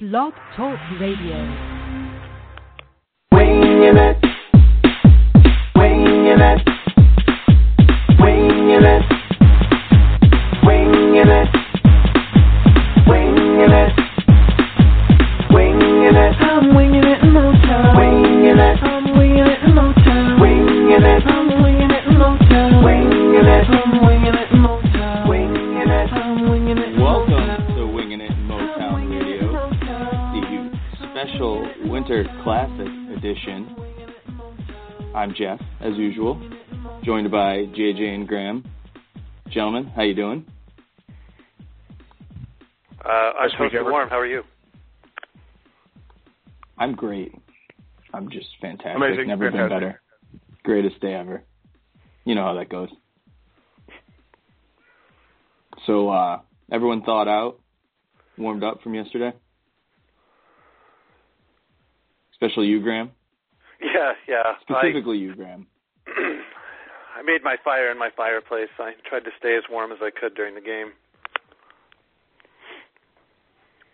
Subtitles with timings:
[0.00, 1.38] Blog Talk Radio.
[3.32, 4.24] Winging it.
[5.74, 6.77] Winging it.
[37.28, 38.64] Joined by JJ and Graham.
[39.50, 40.46] Gentlemen, how you doing?
[43.04, 43.90] Uh, I'm Best supposed week to be ever.
[43.90, 44.08] warm.
[44.08, 44.42] How are you?
[46.78, 47.32] I'm great.
[48.14, 48.96] I'm just fantastic.
[48.96, 50.00] Amazing, Never been better.
[50.64, 51.42] Greatest day ever.
[52.24, 52.88] You know how that goes.
[55.86, 56.40] So, uh,
[56.70, 57.60] everyone thawed out,
[58.36, 59.32] warmed up from yesterday?
[62.32, 63.10] Especially you, Graham.
[63.80, 64.42] Yeah, yeah.
[64.62, 65.66] Specifically you, Graham.
[67.18, 68.68] I, I made my fire in my fireplace.
[68.78, 70.92] I tried to stay as warm as I could during the game.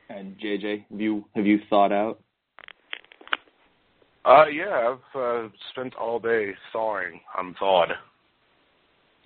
[0.08, 2.20] And JJ, have you have you thawed out?
[4.24, 7.20] Uh, yeah, I've uh, spent all day thawing.
[7.36, 7.90] I'm thawed.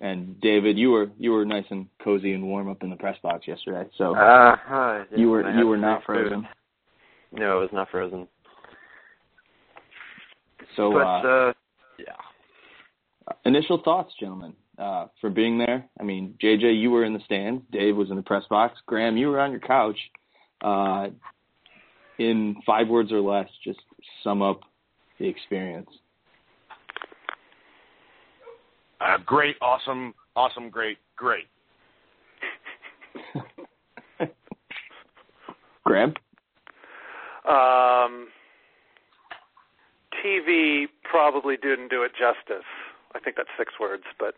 [0.00, 3.16] And David, you were you were nice and cozy and warm up in the press
[3.22, 3.88] box yesterday.
[3.98, 6.28] So Uh, you were you were some not food.
[6.28, 6.48] frozen.
[7.32, 8.26] No, it was not frozen.
[10.76, 11.52] So but uh, uh, yeah,
[13.44, 15.88] initial thoughts, gentlemen, uh, for being there.
[16.00, 17.62] I mean, JJ, you were in the stands.
[17.72, 18.78] Dave was in the press box.
[18.86, 19.98] Graham, you were on your couch.
[20.60, 21.08] Uh,
[22.18, 23.78] in five words or less, just
[24.24, 24.60] sum up
[25.18, 25.88] the experience.
[29.00, 31.46] Uh, great, awesome, awesome, great, great.
[35.84, 36.12] Graham,
[37.48, 38.28] Um,
[40.24, 42.64] TV probably didn't do it justice.
[43.14, 44.34] I think that's six words, but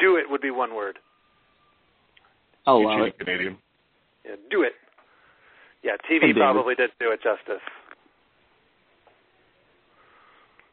[0.00, 0.98] do it would be one word.
[2.66, 3.18] I'll You allow cheesy it.
[3.18, 3.58] Canadian.
[4.24, 4.72] Yeah, do it.
[5.82, 6.36] Yeah, Hey, TV David.
[6.36, 7.62] probably didn't do it justice.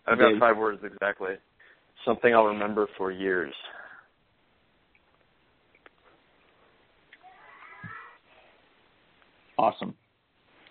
[0.07, 1.35] I've got five words exactly.
[2.05, 3.53] Something I'll remember for years.
[9.57, 9.93] Awesome.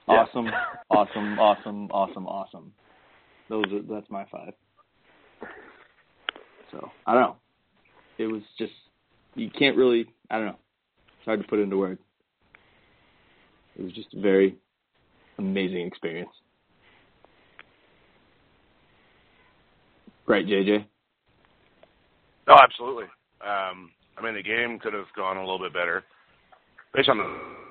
[0.08, 0.24] Yeah.
[0.24, 0.46] Awesome,
[0.90, 2.72] awesome, awesome, awesome, awesome.
[3.48, 4.52] Those are that's my five.
[6.70, 7.36] So I don't know.
[8.18, 8.72] It was just
[9.34, 10.58] you can't really I don't know.
[11.18, 12.00] It's hard to put into words.
[13.76, 14.56] It was just a very
[15.38, 16.30] amazing experience.
[20.26, 20.84] Right, JJ?
[22.46, 23.06] Oh, absolutely.
[23.40, 26.04] Um, I mean, the game could have gone a little bit better
[26.94, 27.69] based on the.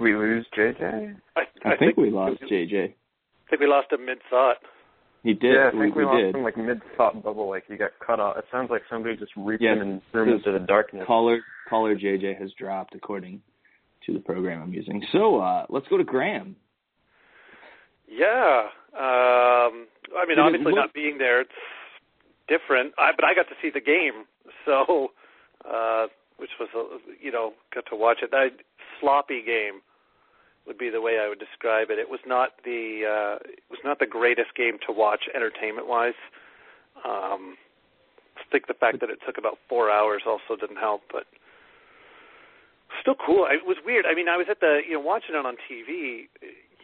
[0.00, 1.16] We lose JJ?
[1.36, 2.92] I, I, think, we lost JJ.
[2.92, 4.56] I think we lost him mid thought.
[5.22, 5.54] He did.
[5.54, 6.34] yeah, I think we, lost did.
[6.34, 7.48] him like mid thought bubble.
[7.48, 8.36] Like he got cut off.
[8.38, 11.04] It sounds like somebody just reached Yeah, him and threw him into the darkness.
[11.06, 13.40] Caller caller JJ has dropped according
[14.06, 15.02] to the program I'm using.
[15.12, 16.56] So uh, let's go to Graham.
[18.08, 18.64] Yeah.
[18.94, 19.86] Um,
[20.16, 21.50] I mean, Did obviously look- not being there, it's
[22.48, 22.92] different.
[22.98, 24.24] I, but I got to see the game,
[24.66, 25.08] so
[25.64, 26.06] uh,
[26.42, 28.30] which was a, you know got to watch it.
[28.34, 28.50] I,
[28.98, 29.78] sloppy game
[30.66, 31.98] would be the way I would describe it.
[31.98, 36.18] It was not the uh, it was not the greatest game to watch entertainment wise.
[37.06, 37.54] Um,
[38.36, 41.24] I think the fact that it took about four hours also didn't help, but
[43.00, 43.46] still cool.
[43.46, 44.04] It was weird.
[44.04, 46.26] I mean, I was at the you know watching it on TV.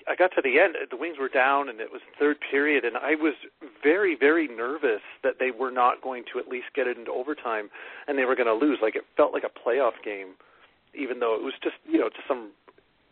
[0.08, 0.74] I got to the end.
[0.90, 3.34] The Wings were down, and it was third period, and I was
[3.82, 7.68] very, very nervous that they were not going to at least get it into overtime,
[8.06, 8.78] and they were going to lose.
[8.80, 10.34] Like it felt like a playoff game,
[10.94, 12.52] even though it was just you know just some.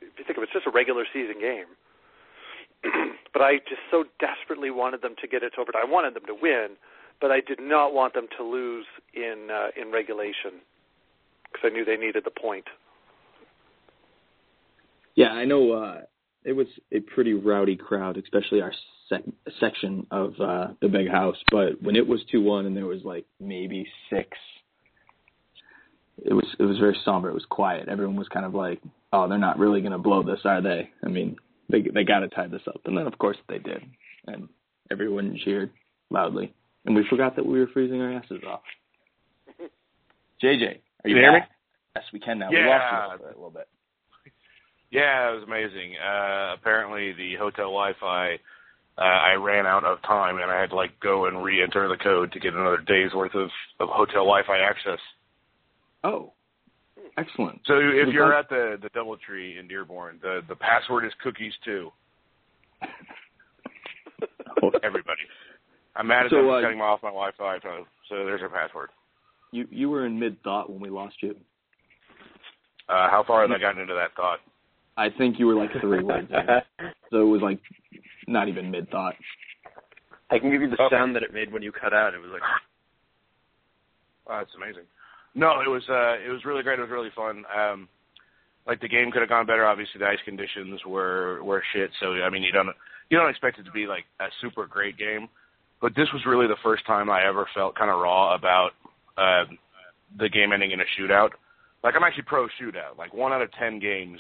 [0.01, 1.69] If you think of it, it's just a regular season game.
[3.33, 5.83] but I just so desperately wanted them to get it to overtime.
[5.85, 6.77] I wanted them to win,
[7.21, 10.65] but I did not want them to lose in uh, in regulation
[11.53, 12.65] because I knew they needed the point.
[15.15, 15.73] Yeah, I know.
[15.73, 16.01] Uh,
[16.47, 18.73] it was a pretty rowdy crowd, especially our
[19.09, 19.25] sec-
[19.61, 21.37] section of uh, the big house.
[21.51, 24.29] But when it was two one and there was like maybe six,
[26.25, 27.29] it was it was very somber.
[27.29, 27.89] It was quiet.
[27.89, 28.81] Everyone was kind of like,
[29.13, 31.37] "Oh, they're not really going to blow this, are they?" I mean,
[31.69, 33.83] they they got to tie this up, and then of course they did,
[34.29, 34.49] and
[34.91, 35.71] everyone cheered
[36.11, 36.55] loudly,
[36.85, 38.63] and we forgot that we were freezing our asses off.
[40.43, 41.51] JJ, are you Can you back?
[41.97, 42.51] Yes, we can now.
[42.51, 43.13] We lost Yeah.
[43.13, 43.69] you for a little bit.
[44.91, 45.95] Yeah, it was amazing.
[45.97, 48.39] Uh, apparently, the hotel Wi-Fi
[48.99, 52.03] uh, I ran out of time and I had to like go and re-enter the
[52.03, 54.99] code to get another day's worth of, of hotel Wi-Fi access.
[56.03, 56.33] Oh,
[57.19, 57.61] excellent.
[57.67, 61.91] So if you're at the the DoubleTree in Dearborn, the the password is cookies too.
[64.83, 65.21] Everybody.
[65.95, 68.49] I'm mad at So, them for uh, cutting off my Wi-Fi, so, so there's our
[68.49, 68.91] password.
[69.51, 71.37] You you were in mid thought when we lost you.
[72.89, 74.39] Uh, how far have I gotten into that thought?
[74.97, 77.61] I think you were like three words in, so it was like
[78.27, 79.15] not even mid thought.
[80.31, 80.97] I can give you the Okay.
[80.97, 82.15] sound that it made when you cut out.
[82.15, 82.43] It was like,
[84.29, 84.83] Oh, that's amazing.
[85.35, 86.79] No, it was uh it was really great.
[86.79, 87.45] It was really fun.
[87.57, 87.89] Um
[88.67, 89.65] like the game could have gone better.
[89.67, 92.69] Obviously the ice conditions were were shit, so I mean you don't
[93.11, 95.29] you don't expect it to be like a super great game.
[95.81, 98.71] But this was really the first time I ever felt kind of raw about
[99.19, 99.45] uh,
[100.19, 101.31] the game ending in a shootout.
[101.85, 102.97] Like I'm actually pro shootout.
[102.99, 104.19] Like one out of ten games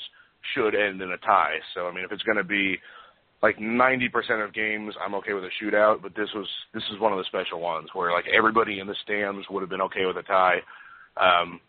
[0.55, 1.59] should end in a tie.
[1.75, 2.79] So I mean if it's gonna be
[3.43, 7.13] like 90% of games I'm okay with a shootout, but this was this is one
[7.13, 10.17] of the special ones where like everybody in the stands would have been okay with
[10.17, 10.59] a tie.
[11.17, 11.61] Um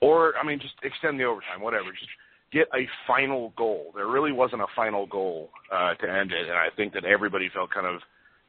[0.00, 1.90] or I mean just extend the overtime, whatever.
[1.92, 2.10] Just
[2.52, 3.92] get a final goal.
[3.94, 7.48] There really wasn't a final goal uh to end it and I think that everybody
[7.52, 8.00] felt kind of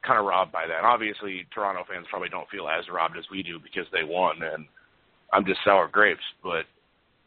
[0.06, 0.78] kind of robbed by that.
[0.78, 4.42] And obviously Toronto fans probably don't feel as robbed as we do because they won
[4.42, 4.66] and
[5.32, 6.64] I'm just sour grapes, but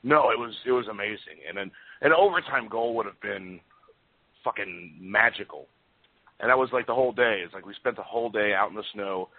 [0.04, 1.42] no, it was it was amazing.
[1.50, 1.72] And an
[2.02, 3.60] an overtime goal would have been
[4.44, 5.68] fucking magical.
[6.40, 7.42] And that was like the whole day.
[7.44, 9.30] It's like we spent the whole day out in the snow,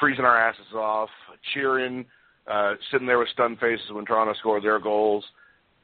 [0.00, 1.08] freezing our asses off,
[1.54, 2.04] cheering,
[2.50, 5.24] uh, sitting there with stunned faces when Toronto scored their goals.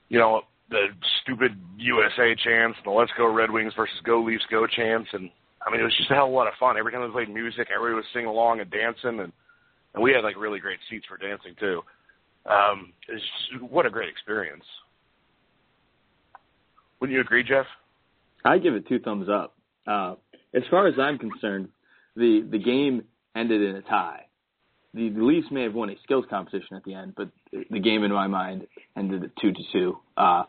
[0.09, 0.89] You know, the
[1.23, 5.31] stupid USA chants, the Let's Go Red Wings versus Go Leafs Go chants, and
[5.67, 6.77] I mean it was just a hell of a lot of fun.
[6.77, 9.33] Every time they played music, everybody was singing along and dancing, and
[9.95, 11.83] and we had like really great seats for dancing too.
[12.47, 14.65] Um, it's just, what a great experience.
[17.01, 17.67] Wouldn't you agree, Jeff?
[18.45, 19.55] I give it two thumbs up.
[19.87, 20.15] Uh,
[20.55, 21.69] as far as I'm concerned,
[22.17, 23.05] the the game
[23.37, 24.25] ended in a tie.
[24.95, 28.05] The, the Leafs may have won a skills competition at the end, but the game
[28.05, 28.67] in my mind
[28.97, 29.99] ended at two to two.
[30.17, 30.45] Uh,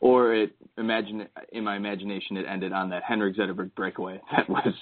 [0.00, 4.74] or it imagine in my imagination it ended on that Henrik Zetterberg breakaway that was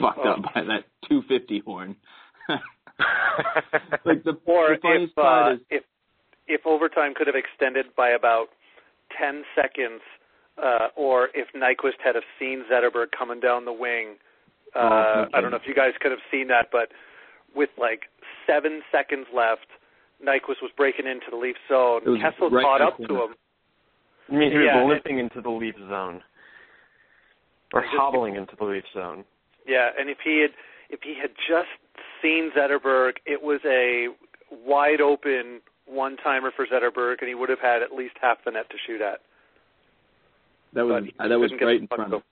[0.00, 1.96] fucked up by that 250 horn.
[4.04, 5.84] like the, Or the funniest if uh, is if
[6.46, 8.48] if overtime could have extended by about
[9.18, 10.00] ten seconds,
[10.62, 14.16] uh, or if Nyquist had have seen Zetterberg coming down the wing.
[14.74, 16.90] Uh, Oh, I don't know if you guys could have seen that, but
[17.54, 18.02] with like
[18.46, 19.66] seven seconds left,
[20.24, 22.00] Nyquist was breaking into the Leaf zone.
[22.20, 23.34] Kessel right caught in the up to him.
[24.30, 26.22] I mean, he was Yeah, limping into the Leaf zone.
[27.72, 29.24] Or Just- hobbling into the Leaf zone.
[29.66, 30.52] Yeah, and if he had
[30.90, 31.70] if he had just
[32.22, 34.08] seen Zetterberg, it was a
[34.50, 38.50] wide open one timer for Zetterberg, and he would have had at least half the
[38.50, 39.20] net to shoot at.
[40.74, 42.22] That was he that was right in front of.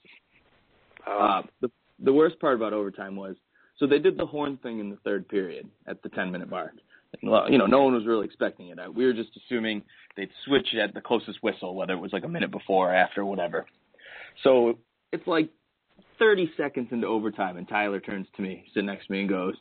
[1.07, 3.37] Uh, Um, the the worst part about overtime was
[3.79, 6.73] so they did the horn thing in the third period at the 10 minute mark.
[7.21, 8.79] You know, no one was really expecting it.
[8.79, 9.83] Uh, We were just assuming
[10.17, 13.25] they'd switch at the closest whistle, whether it was like a minute before or after,
[13.25, 13.67] whatever.
[14.45, 14.79] So
[15.13, 15.51] it's like
[16.19, 19.57] 30 seconds into overtime, and Tyler turns to me, sitting next to me, and goes,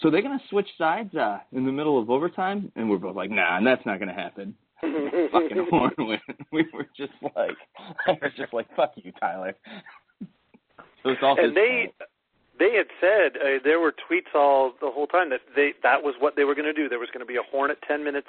[0.00, 3.30] "So they're gonna switch sides uh, in the middle of overtime?" And we're both like,
[3.30, 6.20] "Nah, and that's not gonna happen." Fucking horn went.
[6.52, 7.56] We were just like,
[8.06, 9.54] I was just like, "Fuck you, Tyler."
[11.02, 12.08] So it's all his and they fault.
[12.58, 16.14] they had said uh, there were tweets all the whole time that they that was
[16.18, 16.88] what they were going to do.
[16.88, 18.28] There was going to be a horn at 10 minutes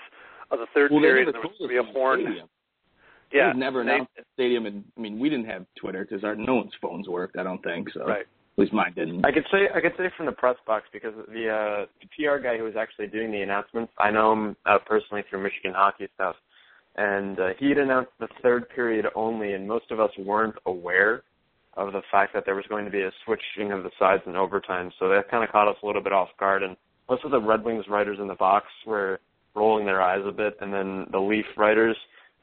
[0.52, 1.28] of the third well, period.
[1.28, 2.22] and there was going to be a horn.
[2.24, 2.48] stadium.
[3.32, 6.04] Yeah, never and they- announced at the stadium, and I mean, we didn't have Twitter
[6.08, 7.38] because our no one's phones worked.
[7.38, 8.06] I don't think so.
[8.06, 8.26] Right.
[8.60, 9.24] At least mine didn't.
[9.24, 12.44] I could say I could say from the press box because the uh, the PR
[12.44, 16.10] guy who was actually doing the announcements, I know him uh, personally through Michigan hockey
[16.16, 16.36] stuff,
[16.98, 21.24] and uh, he had announced the third period only, and most of us weren't aware
[21.78, 24.36] of the fact that there was going to be a switching of the sides in
[24.36, 24.92] overtime.
[25.00, 26.76] So that kind of caught us a little bit off guard, and
[27.10, 29.22] most of the Red Wings writers in the box were
[29.56, 31.96] rolling their eyes a bit, and then the Leaf writers.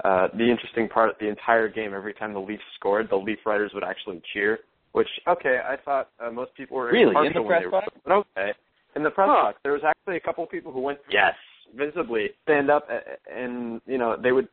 [0.03, 3.73] Uh, the interesting part, the entire game, every time the Leafs scored, the Leaf writers
[3.75, 4.61] would actually cheer.
[4.97, 7.15] Which okay, I thought uh, most people were Really?
[7.27, 7.87] In the when press they box?
[8.03, 8.53] But okay,
[8.97, 9.43] in the press Huh.
[9.53, 11.35] box, there was actually a couple of people who went yes
[11.77, 12.89] visibly, stand up,
[13.31, 14.49] and you know they would.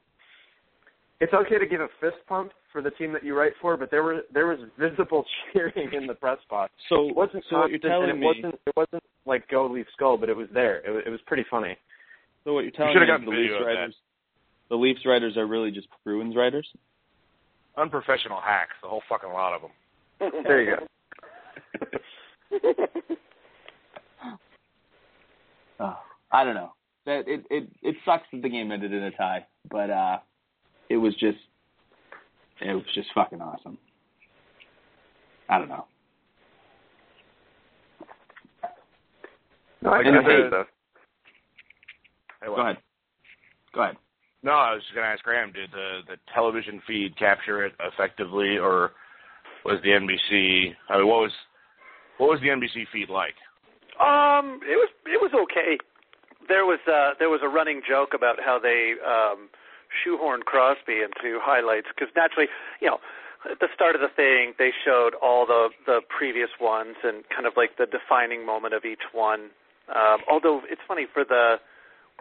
[1.21, 3.89] It's okay to give a fist pump for the team that you write for, but
[3.89, 5.23] there were there was visible
[5.53, 6.73] cheering in the press box.
[6.89, 9.87] So, It wasn't so what you're telling it me, wasn't it wasn't like go Leaf
[9.93, 10.85] skull, but it was there.
[10.85, 11.77] It was, it was pretty funny.
[12.43, 13.65] so what you're telling should've me is gotten the Leafs of that.
[13.65, 13.95] writers,
[14.69, 16.67] the Leafs writers are really just Bruins writers.
[17.77, 19.71] Unprofessional hacks, the whole fucking lot of them.
[20.43, 20.87] There you go.
[25.79, 25.97] oh,
[26.31, 26.73] I don't know.
[27.05, 30.19] That it, it it sucks that the game ended in a tie, but uh,
[30.89, 31.37] it was just
[32.61, 33.77] it was just fucking awesome.
[35.49, 35.85] I don't know.
[39.81, 40.67] No, I can stuff.
[42.41, 42.77] Hey, Go ahead.
[43.73, 43.97] Go ahead.
[44.43, 45.51] No, I was just gonna ask Graham.
[45.51, 48.91] Did the the television feed capture it effectively, or
[49.65, 50.75] was the NBC?
[50.89, 51.31] I mean, what was
[52.17, 53.35] what was the NBC feed like?
[53.99, 55.77] Um, it was it was okay.
[56.47, 59.49] There was uh, there was a running joke about how they um,
[60.01, 62.47] shoehorned Crosby into highlights because naturally,
[62.81, 62.97] you know,
[63.49, 67.45] at the start of the thing they showed all the the previous ones and kind
[67.45, 69.49] of like the defining moment of each one.
[69.93, 71.57] Um, although it's funny for the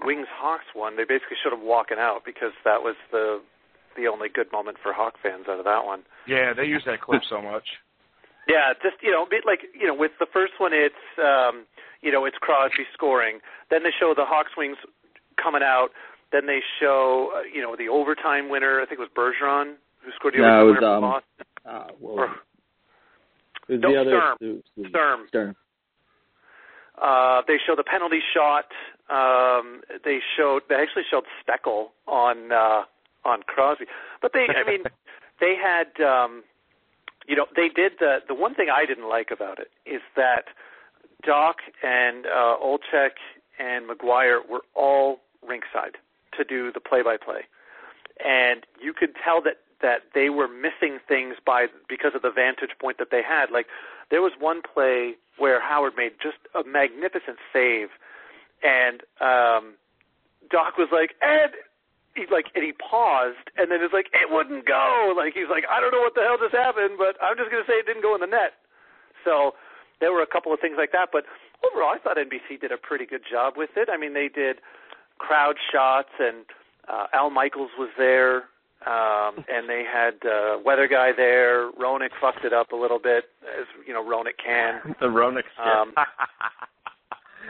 [0.05, 3.41] Wings Hawks one, they basically showed him walking out because that was the
[4.23, 6.03] the only good moment for Hawk fans out of that one.
[6.27, 7.65] Yeah, they use that clip so much.
[8.49, 11.65] Yeah, just you know, bit like you know, with the first one, it's um,
[12.01, 13.39] you know, it's Crosby scoring.
[13.71, 14.79] Then they show the Hawks wings
[15.41, 15.91] coming out.
[16.33, 18.81] Then they show uh, you know the overtime winner.
[18.81, 19.75] I think it was Bergeron
[20.05, 21.47] who scored the No, overtime it was, winner for um, Boston.
[21.65, 22.25] Uh, well, Or,
[23.69, 24.37] it was no, the other Sturm.
[24.41, 25.21] it was- Sturm.
[25.29, 25.57] Sturm.
[27.01, 28.67] Uh, they show the penalty shot.
[29.09, 32.83] Um, they showed they actually showed Steckel on uh,
[33.25, 33.87] on Crosby,
[34.21, 34.83] but they I mean
[35.41, 36.45] they had um,
[37.27, 40.47] you know they did the the one thing I didn't like about it is that
[41.25, 43.19] Doc and uh, Olczyk
[43.59, 45.95] and McGuire were all rinkside
[46.37, 47.43] to do the play-by-play,
[48.25, 52.71] and you could tell that that they were missing things by because of the vantage
[52.81, 53.51] point that they had.
[53.51, 53.67] Like
[54.11, 57.89] there was one play where Howard made just a magnificent save,
[58.63, 59.75] and um,
[60.51, 61.53] Doc was like, Ed.
[62.15, 65.65] He like and he paused and then it's like it wouldn't go like he's like
[65.71, 68.03] I don't know what the hell just happened but I'm just gonna say it didn't
[68.03, 68.61] go in the net
[69.25, 69.57] so
[70.01, 71.25] there were a couple of things like that but
[71.65, 74.61] overall I thought NBC did a pretty good job with it I mean they did
[75.19, 76.45] crowd shots and
[76.89, 78.53] uh, Al Michaels was there
[78.85, 81.71] um, and they had uh, weather guy there.
[81.73, 84.97] Roenick fucked it up a little bit, as you know, Roenick can.
[85.01, 85.95] The Roenick Um,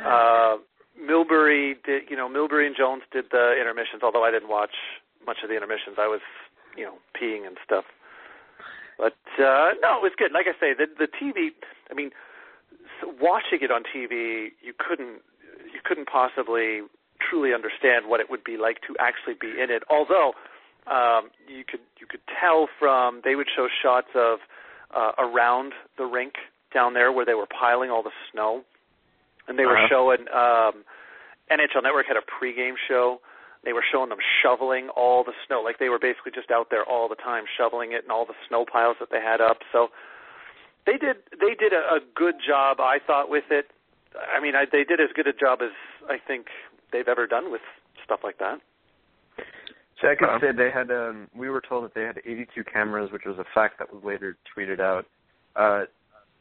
[0.04, 0.56] Uh,
[1.00, 4.02] Milbury did, you know, Milbury and Jones did the intermissions.
[4.02, 4.74] Although I didn't watch
[5.26, 6.20] much of the intermissions, I was,
[6.76, 7.84] you know, peeing and stuff.
[8.98, 10.32] But uh, no, it was good.
[10.32, 11.50] Like I say, the the TV.
[11.90, 12.10] I mean,
[13.20, 15.22] watching it on TV, you couldn't
[15.72, 16.82] you couldn't possibly
[17.18, 19.82] truly understand what it would be like to actually be in it.
[19.88, 20.32] Although
[20.86, 24.38] um, you could you could tell from they would show shots of
[24.94, 26.34] uh, around the rink
[26.72, 28.62] down there where they were piling all the snow,
[29.48, 29.88] and they were Uh-huh.
[29.88, 30.84] showing um,
[31.50, 33.20] NHL Network had a pregame show.
[33.64, 36.84] They were showing them shoveling all the snow, like they were basically just out there
[36.84, 39.58] all the time shoveling it and all the snow piles that they had up.
[39.70, 39.88] So
[40.84, 43.70] they did they did a, a good job, I thought, with it.
[44.34, 45.70] I mean, I, they did as good a job as
[46.10, 46.46] I think
[46.92, 47.62] they've ever done with
[48.04, 48.60] stuff like that.
[50.00, 50.38] So I could Uh-huh.
[50.40, 50.90] say they had.
[50.90, 54.02] Um, we were told that they had 82 cameras, which was a fact that was
[54.02, 55.06] later tweeted out.
[55.54, 55.84] Uh,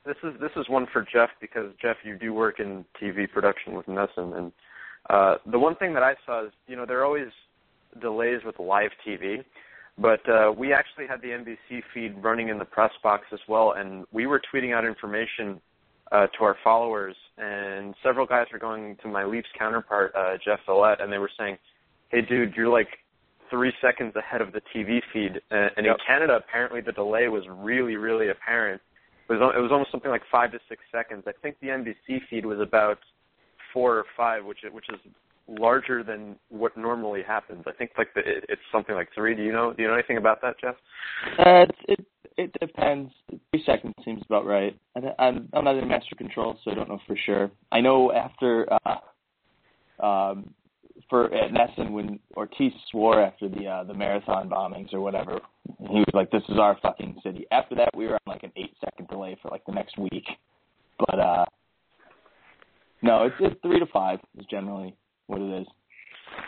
[0.05, 3.74] this is this is one for Jeff because Jeff, you do work in TV production
[3.74, 4.51] with NESN, and
[5.10, 7.27] uh, the one thing that I saw is, you know, there are always
[8.01, 9.43] delays with live TV,
[9.98, 13.74] but uh, we actually had the NBC feed running in the press box as well,
[13.77, 15.60] and we were tweeting out information
[16.12, 20.60] uh, to our followers, and several guys were going to my Leafs counterpart, uh, Jeff
[20.67, 21.58] Villette, and they were saying,
[22.10, 22.89] "Hey, dude, you're like
[23.50, 25.96] three seconds ahead of the TV feed." Uh, and Yep.
[25.96, 28.81] in Canada, apparently the delay was really, really apparent.
[29.31, 31.23] It was it was almost something like five to six seconds.
[31.27, 33.00] I think the NBC feed was about
[33.73, 35.00] four or five, which which is
[35.47, 37.63] larger than what normally happens.
[37.67, 39.35] I think like the, it, it's something like three.
[39.35, 40.75] Do you know Do you know anything about that, Jeff?
[41.39, 42.05] Uh, it, it
[42.38, 43.11] it depends.
[43.51, 44.77] Three seconds seems about right.
[44.95, 47.51] I, I'm I'm not in master control, so I don't know for sure.
[47.71, 50.53] I know after uh, um,
[51.12, 55.39] for at NESN when Ortiz swore after the uh, the marathon bombings or whatever,
[55.80, 58.51] he was like, "This is our fucking city." After that, we were on like an
[58.56, 60.25] eight second delay for like the next week.
[60.98, 61.46] But uh,
[63.03, 64.96] no, it's it's three to five is generally
[65.27, 65.68] what it is.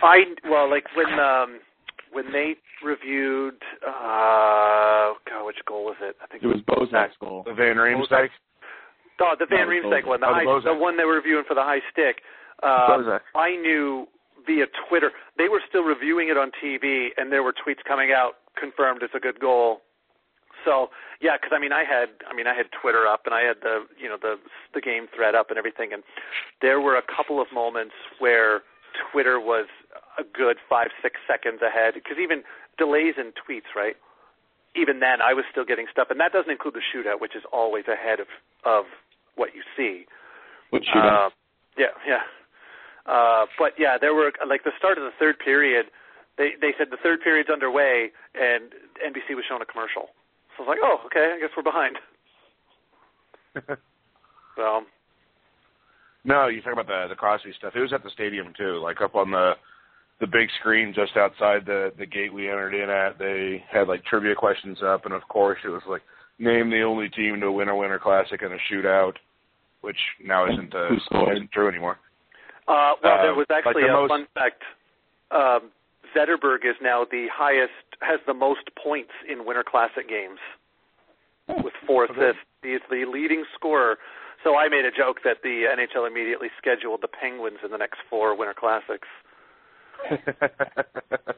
[0.01, 1.59] I well, like when um
[2.13, 2.53] when they
[2.83, 3.55] reviewed
[3.85, 6.15] uh God, which goal was it?
[6.23, 7.43] I think It was Bozak's goal.
[7.45, 8.29] The Van Riemsdyk.
[9.19, 10.63] Oh, the Van No, Riemsdyk one, the, Oh, the high, Bozak.
[10.63, 12.21] the one they were reviewing for the high stick.
[12.61, 13.19] Uh, Bozak.
[13.35, 14.07] I knew
[14.45, 18.33] via Twitter they were still reviewing it on TV, and there were tweets coming out
[18.59, 19.81] confirmed it's a good goal.
[20.65, 20.89] So
[21.21, 23.57] yeah, because I mean I had I mean I had Twitter up and I had
[23.61, 24.35] the you know the
[24.73, 26.03] the game thread up and everything, and
[26.61, 28.61] there were a couple of moments where
[29.11, 29.67] Twitter was
[30.17, 32.43] a good five six seconds ahead because even
[32.77, 33.95] delays in tweets, right?
[34.75, 37.43] Even then, I was still getting stuff, and that doesn't include the shootout, which is
[37.51, 38.27] always ahead of
[38.65, 38.85] of
[39.35, 40.05] what you see.
[40.69, 41.27] What shootout?
[41.27, 41.29] Uh,
[41.77, 42.23] yeah, yeah.
[43.05, 45.87] Uh, but yeah, there were like the start of the third period.
[46.37, 48.71] They they said the third period's underway, and
[49.03, 50.09] NBC was showing a commercial.
[50.55, 51.97] So I was like, oh, okay, I guess we're behind.
[54.55, 54.81] So
[56.23, 57.73] No, you talk about the the Crosby stuff.
[57.75, 59.53] It was at the stadium too, like up on the
[60.19, 63.17] the big screen just outside the the gate we entered in at.
[63.17, 66.01] They had like trivia questions up, and of course it was like
[66.39, 69.13] name the only team to win a Winter Classic in a shootout,
[69.81, 70.93] which now isn't uh,
[71.31, 71.97] isn't true anymore.
[72.67, 74.63] Uh, well, there Uh, was like actually the a most- fun fact.
[75.31, 75.71] Um,
[76.15, 80.39] Zetterberg is now the highest, has the most points in Winter Classic games
[81.63, 82.13] with four Okay.
[82.13, 82.43] assists.
[82.61, 83.97] He's the leading scorer.
[84.43, 87.99] So I made a joke that the NHL immediately scheduled the Penguins in the next
[88.09, 89.07] four Winter Classics.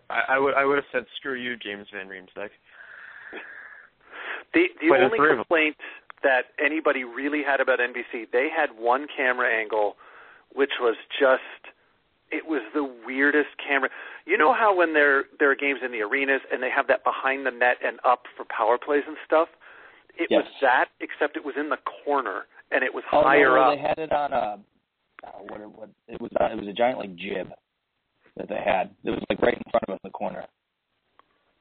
[0.10, 2.50] I, I would I would have said screw you, James Van Riemsdyk.
[4.54, 5.38] The the But the only three of 'em.
[5.46, 5.78] complaint
[6.24, 9.98] that anybody really had about NBC, they had one camera angle,
[10.54, 11.42] which was just
[12.32, 13.90] it was the weirdest camera.
[14.26, 17.04] You know how when there there are games in the arenas and they have that
[17.04, 19.50] behind the net and up for power plays and stuff?
[20.18, 23.62] It was that, except it was in the corner and it was Oh, higher no,
[23.62, 23.76] up.
[23.76, 24.60] They had it on a
[25.28, 26.32] oh, what, what it was.
[26.40, 27.50] Uh, it was a giant like jib
[28.38, 28.92] that they had.
[29.04, 30.44] It was like right in front of us in the corner.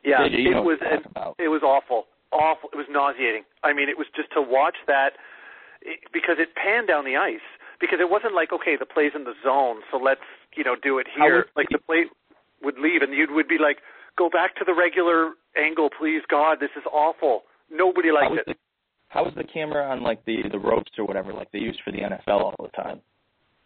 [0.05, 1.35] Yeah, Yeah, it was about.
[1.39, 2.69] it was awful, awful.
[2.73, 3.43] It was nauseating.
[3.63, 5.15] I mean, it was just to watch that
[5.83, 7.45] it, because it panned down the ice.
[7.81, 10.21] Because it wasn't like okay, the play's in the zone, so let's
[10.57, 11.47] you know do it here.
[11.57, 12.05] Like the play
[12.63, 13.79] would leave, and you would be like,
[14.17, 17.43] go back to the regular angle, please, God, this is awful.
[17.71, 18.47] Nobody liked it.
[18.47, 18.55] the
[19.09, 21.91] how was the camera on like the the ropes or whatever like they use for
[21.93, 23.01] the NFL all the time?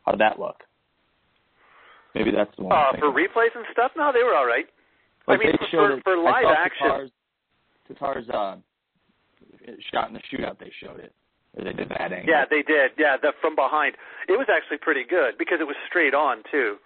[0.05, 0.57] How did that look?
[2.15, 2.73] Maybe that's the one.
[2.77, 4.65] Uh, for replays and stuff, no, they were all right.
[5.29, 7.11] I mean, for- for- for live action- Tatar's,
[7.89, 8.57] Tatar's uh,
[9.93, 10.59] shot in the shootout.
[10.59, 11.13] They showed it.
[11.59, 12.25] They did that angle.
[12.27, 12.93] Yeah, they did.
[12.97, 13.97] Yeah, the from behind.
[14.29, 16.77] It was actually pretty good because it was straight on too,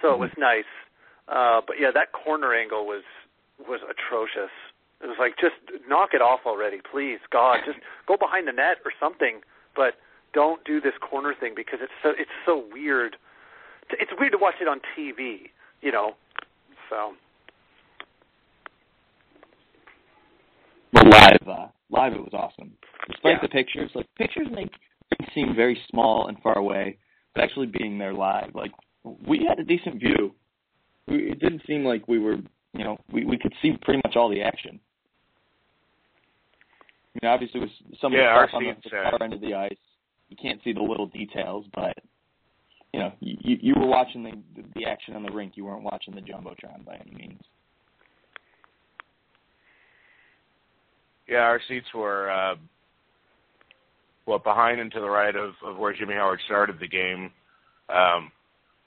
[0.00, 0.70] so it was nice.
[1.26, 3.02] Uh, but yeah, that corner angle was
[3.68, 4.54] was atrocious.
[5.02, 5.56] It was like just
[5.88, 9.40] knock it off already, please, God, just go behind the net or something.
[9.74, 9.94] But
[10.32, 13.16] don't do this corner thing because it's so it's so weird.
[13.90, 15.50] It's weird to watch it on TV,
[15.82, 16.14] you know.
[16.88, 17.14] So
[20.94, 22.72] But live, uh, live it was awesome.
[23.08, 23.40] Despite Yeah.
[23.42, 24.70] the pictures, like pictures make
[25.16, 26.98] things seem very small and far away,
[27.34, 28.72] but actually being there live, like
[29.26, 30.34] we had a decent view.
[31.06, 32.36] We, it didn't seem like we were,
[32.72, 34.80] you know, we we could see pretty much all the action.
[37.14, 39.54] I mean, obviously, with some of the stuff on the, the far end of the
[39.54, 39.76] ice,
[40.30, 41.96] you can't see the little details, but
[42.92, 44.32] you know, you you were watching the
[44.74, 45.52] the action on the rink.
[45.56, 47.42] You weren't watching the jumbotron by any means.
[51.28, 52.54] Yeah, our seats were uh,
[54.26, 57.30] well behind and to the right of, of where Jimmy Howard started the game.
[57.88, 58.30] Um,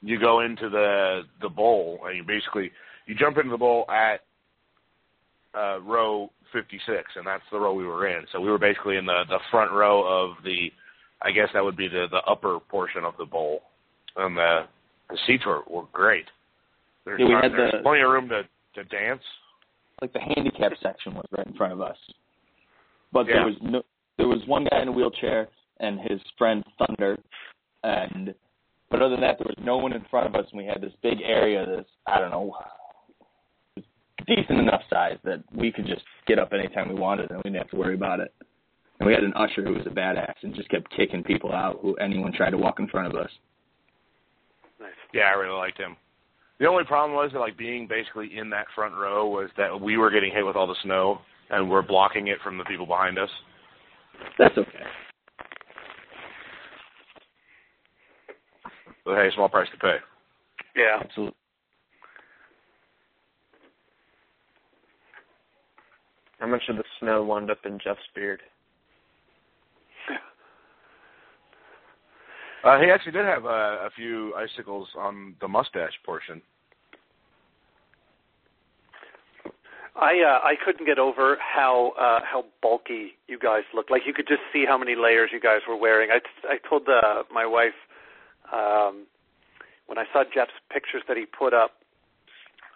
[0.01, 2.71] you go into the the bowl and you basically
[3.07, 4.21] you jump into the bowl at
[5.57, 8.25] uh, row 56, and that's the row we were in.
[8.31, 10.71] So we were basically in the the front row of the,
[11.21, 13.63] I guess that would be the the upper portion of the bowl,
[14.15, 14.65] and the
[15.09, 16.25] the seats were were great.
[17.05, 18.43] There's, Yeah, we not- had there's the- plenty of room to
[18.75, 19.23] to dance.
[20.01, 21.97] like the handicap section was right in front of us.
[23.11, 23.35] But Yeah.
[23.35, 23.83] there was no
[24.17, 25.47] there was one guy in a wheelchair
[25.79, 27.17] and his friend Thunder
[27.83, 28.33] and
[28.89, 30.81] but other than that there was no one in front of us and we had
[30.81, 32.55] this big area that's I don't know
[34.27, 37.57] decent enough size that we could just get up anytime we wanted and we didn't
[37.57, 38.33] have to worry about it.
[38.99, 41.79] And we had an usher who was a badass and just kept kicking people out
[41.81, 43.29] who anyone tried to walk in front of us.
[44.79, 44.91] nice.
[45.13, 45.95] Yeah, I really liked him.
[46.59, 49.97] The only problem was that like being basically in that front row was that we
[49.97, 53.17] were getting hit with all the snow and we're blocking it from the people behind
[53.17, 53.29] us.
[54.37, 54.83] That's okay.
[59.05, 59.97] But hey, small price to pay.
[60.75, 60.99] Yeah.
[61.01, 61.35] Absolutely.
[66.39, 68.41] How much of the snow wound up in Jeff's beard?
[72.63, 76.41] Uh, he actually did have uh, a few icicles on the mustache portion.
[79.97, 83.89] I uh, I couldn't get over how uh, how bulky you guys looked.
[83.89, 86.11] Like you could just see how many layers you guys were wearing.
[86.11, 87.77] I I told uh, my wife
[88.53, 89.07] um,
[89.87, 91.71] when I saw Jeff's pictures that he put up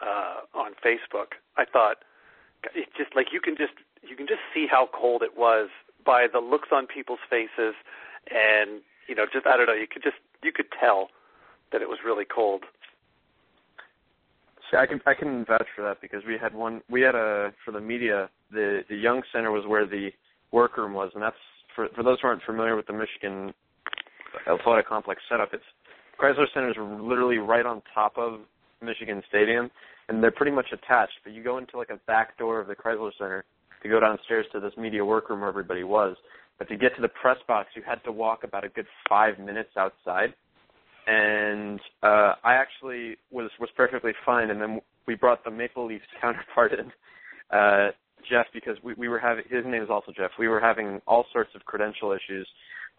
[0.02, 1.38] uh, on Facebook.
[1.58, 1.98] I thought
[2.74, 5.70] it just like you can just you can just see how cold it was
[6.04, 7.76] by the looks on people's faces,
[8.32, 11.10] and you know just I don't know you could just you could tell
[11.72, 12.64] that it was really cold.
[14.78, 16.82] I can I can vouch for that because we had one.
[16.90, 18.30] We had a for the media.
[18.52, 20.10] The the Young Center was where the
[20.52, 21.36] workroom was, and that's
[21.76, 23.54] for for those who aren't familiar with the Michigan
[24.48, 25.50] Athletic Complex setup.
[25.54, 25.64] It's
[26.20, 28.42] Crisler Center is literally right on top of
[28.82, 29.70] Michigan Stadium,
[30.08, 31.14] and they're pretty much attached.
[31.24, 33.44] But you go into like a back door of the Crisler Center
[33.84, 36.16] to go downstairs to this media workroom where everybody was.
[36.60, 39.40] But to get to the press box, you had to walk about a good five
[39.40, 40.34] minutes outside.
[41.12, 44.50] And uh, I actually was was perfectly fine.
[44.50, 46.92] And then we brought the Maple Leafs counterpart in,
[47.56, 47.90] uh,
[48.30, 50.32] Jeff, because we we were having his name is also Jeff.
[50.40, 52.48] We were having all sorts of credential issues.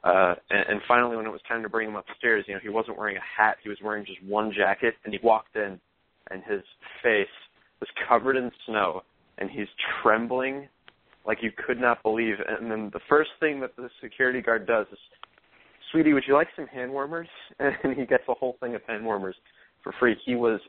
[0.04, 2.68] Uh, and, and finally, when it was time to bring him upstairs, you know, he
[2.68, 3.56] wasn't wearing a hat.
[3.62, 5.78] He was wearing just one jacket, and he walked in,
[6.30, 6.62] and his
[7.04, 7.28] face
[7.78, 9.02] was covered in snow,
[9.38, 9.68] and he's
[10.02, 10.68] trembling
[11.24, 12.34] like you could not believe.
[12.46, 14.98] And then the first thing that the security guard does is,
[15.92, 17.28] "Sweetie, would you like some hand warmers?"
[17.58, 19.36] And he gets a whole thing of hand warmers
[19.82, 20.16] for free.
[20.24, 20.60] He was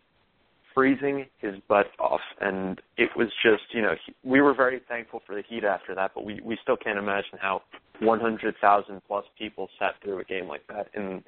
[0.73, 5.21] freezing his butt off, and it was just, you know, he, we were very thankful
[5.25, 6.11] for the heat after that.
[6.15, 7.61] But we we still can't imagine how
[7.99, 11.23] 100,000 plus people sat through a game like that in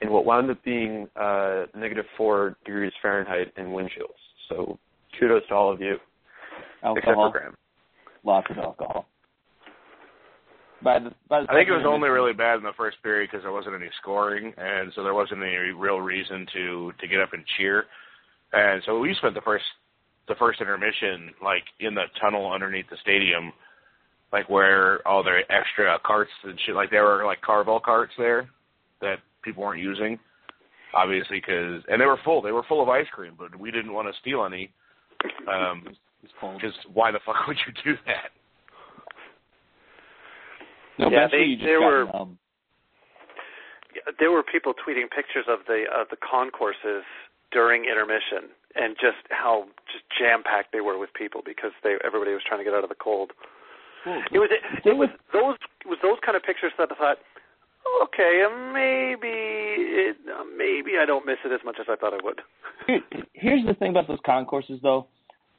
[0.00, 4.10] in what wound up being uh, negative four degrees Fahrenheit and wind chills.
[4.48, 4.78] So
[5.18, 5.96] kudos to all of you,
[6.96, 7.56] except for Graham.
[8.24, 9.06] lots of alcohol.
[10.82, 13.30] By the, by the I think it was only really bad in the first period
[13.30, 17.20] because there wasn't any scoring, and so there wasn't any real reason to to get
[17.20, 17.84] up and cheer.
[18.52, 19.64] And so we spent the first
[20.28, 23.52] the first intermission like in the tunnel underneath the stadium,
[24.32, 28.48] like where all the extra carts and shit, like there were like Carvel carts there
[29.00, 30.18] that people weren't using,
[30.94, 32.42] obviously because and they were full.
[32.42, 34.70] They were full of ice cream, but we didn't want to steal any.
[35.48, 35.84] Um,
[36.22, 38.30] because why the fuck would you do that?
[40.98, 42.38] No, Yeah, they- they got were- numb.
[44.18, 47.04] there were people tweeting pictures of the of the concourses
[47.50, 52.32] during intermission and just how just jam packed they were with people because they everybody
[52.32, 53.32] was trying to get out of the cold.
[54.32, 54.50] It was
[54.84, 57.18] it was those it was those kind of pictures that I thought,
[58.04, 62.14] okay, uh, maybe it, uh, maybe I don't miss it as much as I thought
[62.14, 62.40] I would.
[62.86, 63.02] Here-
[63.34, 65.06] Here's the thing about those concourses, though.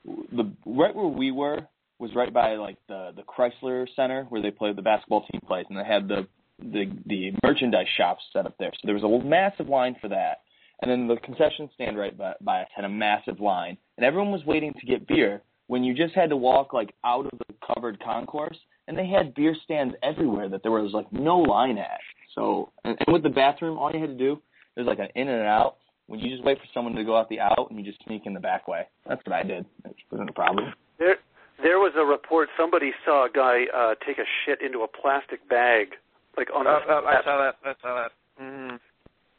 [0.05, 1.67] The right where we were
[2.03, 5.65] was right by like the the Crisler Center where they played the basketball team plays,
[5.69, 6.27] and they had the
[6.59, 8.71] the the merchandise shops set up there.
[8.73, 10.41] So there was a massive line for that,
[10.81, 14.31] and then the concession stand right by, by us had a massive line, and everyone
[14.31, 17.55] was waiting to get beer when you just had to walk like out of the
[17.73, 18.57] covered concourse,
[18.89, 22.01] and they had beer stands everywhere that there was like no line at.
[22.35, 24.41] So and, and with the bathroom, all you had to do
[24.75, 25.77] there's like an in and an out.
[26.07, 28.23] When you just wait for someone to go out the out and you just sneak
[28.25, 28.87] in the back way.
[29.07, 29.65] That's what I did.
[29.85, 30.73] It wasn't a problem.
[30.99, 31.15] There
[31.61, 35.47] there was a report somebody saw a guy uh take a shit into a plastic
[35.49, 35.89] bag
[36.37, 37.55] like on Oh, the oh, I saw that.
[37.63, 38.11] I saw that.
[38.41, 38.79] Mm.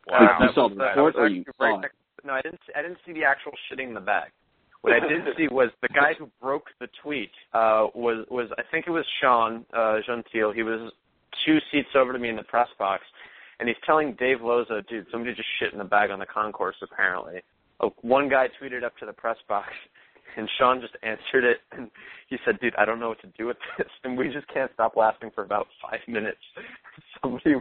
[0.06, 0.36] Wow.
[0.40, 1.90] Uh, You saw the report or you saw it?
[2.24, 2.60] No, I didn't.
[2.66, 4.30] See, I didn't see the actual shitting in the bag.
[4.80, 8.62] What I did see was the guy who broke the tweet uh, was was I
[8.70, 10.52] think it was Sean uh, Gentile.
[10.52, 10.92] He was
[11.46, 13.02] two seats over to me in the press box,
[13.58, 16.76] and he's telling Dave Loza, "Dude, somebody just shit in the bag on the concourse."
[16.82, 17.40] Apparently,
[17.80, 19.68] oh, one guy tweeted up to the press box,
[20.36, 21.90] and Sean just answered it, and
[22.28, 24.70] he said, "Dude, I don't know what to do with this," and we just can't
[24.74, 26.40] stop laughing for about five minutes.
[27.22, 27.54] Somebody,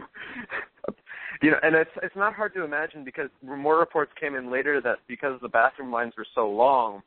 [1.42, 4.80] you know, and it's it's not hard to imagine because more reports came in later
[4.80, 7.02] that because the bathroom lines were so long,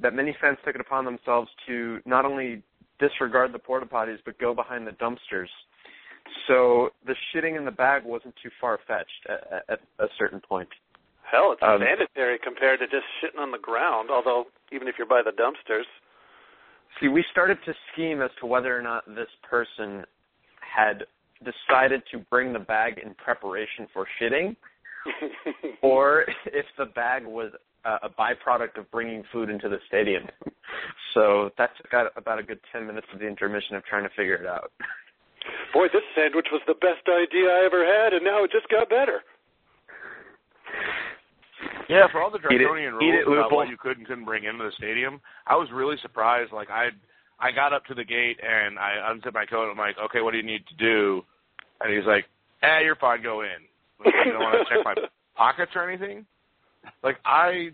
[0.00, 2.62] that many fans took it upon themselves to not only
[2.98, 5.48] disregard the porta potties but go behind the dumpsters.
[6.46, 10.68] So the shitting in the bag wasn't too far fetched at, at a certain point.
[11.30, 14.10] Hell, it's Um, sanitary compared to just shitting on the ground.
[14.10, 15.86] Although even if you're by the dumpsters,
[16.98, 20.04] See, we started to scheme as to whether or not this person
[20.60, 21.04] had
[21.44, 24.56] decided to bring the bag in preparation for shitting,
[25.82, 27.52] or if the bag was
[27.84, 30.24] uh, a byproduct of bringing food into the stadium.
[31.14, 34.10] So that took out about a good 10 minutes of the intermission of trying to
[34.10, 34.70] figure it out.
[35.72, 38.90] boy, this sandwich was the best idea I ever had, and now it just got
[38.90, 39.22] better.
[41.88, 44.06] Yeah, for all the Eat it- draconian eat rules it, about what you could and
[44.06, 46.52] couldn't bring into the stadium, I was really surprised.
[46.52, 46.88] Like I,
[47.38, 49.70] I got up to the gate and I unzipped my coat.
[49.70, 51.24] I'm like, okay, what do you need to do?
[51.80, 52.26] And he's like,
[52.62, 53.22] eh, you're fine.
[53.22, 53.48] Go in.
[54.04, 54.94] Like, you don't want to check my
[55.36, 56.24] pockets or anything.
[57.02, 57.70] Like I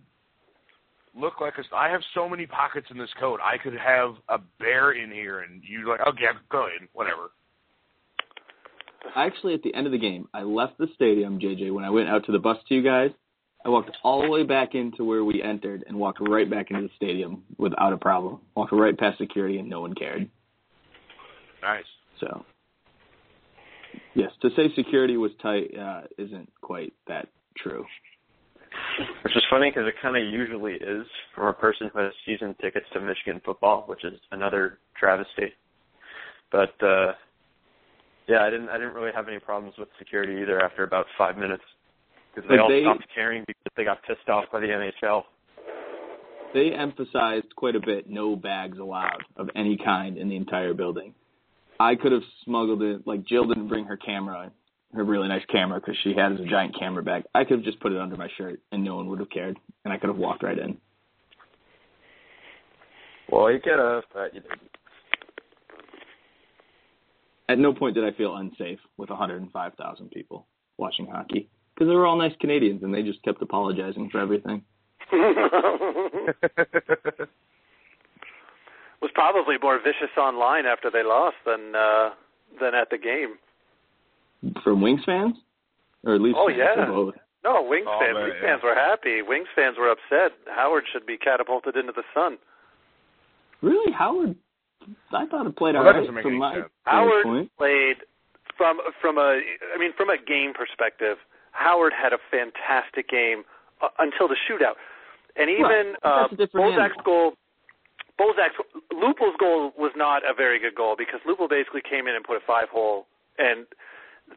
[1.14, 3.40] look like a, I have so many pockets in this coat.
[3.42, 7.30] I could have a bear in here, and you like, okay, go in, whatever.
[9.14, 11.90] I actually, at the end of the game, I left the stadium, JJ, when I
[11.90, 13.10] went out to the bus to you guys.
[13.66, 16.82] I walked all the way back into where we entered and walked right back into
[16.82, 18.38] the stadium without a problem.
[18.54, 20.30] Walked right past security and no one cared.
[21.62, 21.84] Nice.
[22.20, 22.44] So,
[24.14, 27.26] yes, to say security was tight uh, isn't quite that
[27.56, 27.84] true.
[29.24, 32.54] Which is funny because it kind of usually is from a person who has season
[32.60, 35.52] tickets to Michigan football, which is another travesty.
[36.52, 37.14] But uh
[38.28, 41.36] yeah, I didn't I didn't really have any problems with security either after about five
[41.36, 41.64] minutes
[42.36, 45.24] because they But all they- stopped caring because they got pissed off by the NHL.
[46.52, 51.14] They emphasized quite a bit no bags allowed of any kind in the entire building.
[51.80, 54.50] I could have smuggled it, like Jill didn't bring her camera,
[54.94, 57.24] her really nice camera because she has a giant camera bag.
[57.34, 59.58] I could have just put it under my shirt and no one would have cared,
[59.84, 60.78] and I could have walked right in.
[63.28, 64.60] Well, you could have, but you didn't.
[67.48, 70.46] At no point did I feel unsafe with 105,000 people
[70.78, 74.62] watching hockey because they were all nice Canadians and they just kept apologizing for everything.
[79.02, 82.10] was probably more vicious online after they lost than uh
[82.60, 83.36] than at the game.
[84.64, 85.34] From Wings fans,
[86.04, 86.74] or Leafs Oh, yeah.
[87.44, 88.14] No, Wings Oh, fans.
[88.14, 88.48] man, Wings yeah.
[88.48, 89.22] fans were happy.
[89.22, 90.32] Wings fans were upset.
[90.54, 92.38] Howard should be catapulted into the sun.
[93.62, 94.34] Really, Howard?
[95.12, 96.62] I thought it played Well, all that make from any my.
[96.84, 97.50] Howard point.
[97.58, 97.96] played
[98.56, 99.40] from from a
[99.74, 101.18] I mean from a game perspective.
[101.56, 103.44] Howard had a fantastic game
[103.80, 104.76] uh, until the shootout,
[105.36, 107.32] and even but uh, that's a different Bozak's goal.
[108.20, 108.56] Bozak's
[108.92, 112.36] Lupul's goal was not a very good goal because Lupul basically came in and put
[112.36, 113.06] a five hole,
[113.38, 113.66] and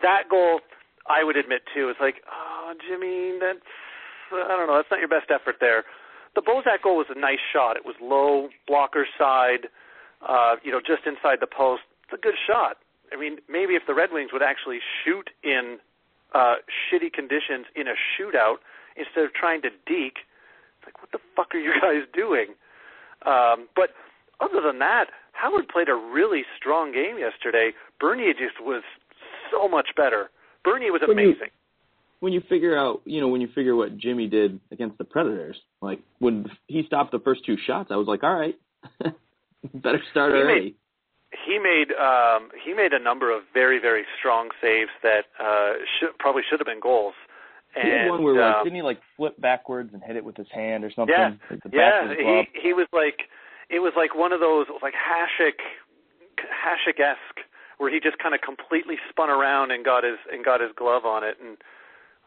[0.02, 0.60] that goal
[1.08, 3.60] I would admit too is like, oh Jimmy, that's
[4.32, 5.84] I don't know, that's not your best effort there.
[6.36, 7.76] The Bozak goal was a nice shot.
[7.76, 9.68] It was low blocker side,
[10.22, 11.82] uh, you know, just inside the post.
[12.06, 12.78] It's a good shot.
[13.12, 15.80] I mean, maybe if the Red Wings would actually shoot in
[16.34, 16.56] uh,
[16.88, 18.58] shitty conditions in a shootout
[18.96, 20.20] instead of trying to deke,
[20.78, 22.48] it's like, what the fuck are you guys doing?
[23.26, 23.90] Um, but
[24.40, 27.72] other than that, Howard played a really strong game yesterday.
[28.00, 28.84] Bernier just was
[29.52, 30.30] so much better.
[30.64, 31.50] Bernier was When you- amazing.
[32.22, 35.56] When you figure out, you know, when you figure what Jimmy did against the Predators,
[35.82, 38.60] like when he stopped the first two shots, I was like, all right,
[39.74, 40.60] better start He early.
[40.62, 40.76] made-
[41.50, 46.18] he made um, he made a number of very very strong saves that uh, should,
[46.20, 47.16] probably should have been goals.
[47.76, 50.24] And he had one where like um, didn't he like flip backwards and hit it
[50.24, 51.16] with his hand or something?
[51.18, 53.26] Yeah, like yeah, he he was like
[53.70, 55.58] it was like one of those like Hasek
[56.38, 57.42] Hasek esque
[57.78, 61.06] where he just kind of completely spun around and got his and got his glove
[61.06, 61.38] on it.
[61.42, 61.58] And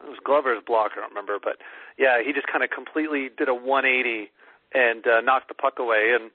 [0.03, 1.63] it was Glover's block I don't remember but
[1.97, 4.31] yeah he just kind of completely did a 180
[4.73, 6.11] and uh, knocked the puck away.
[6.19, 6.31] And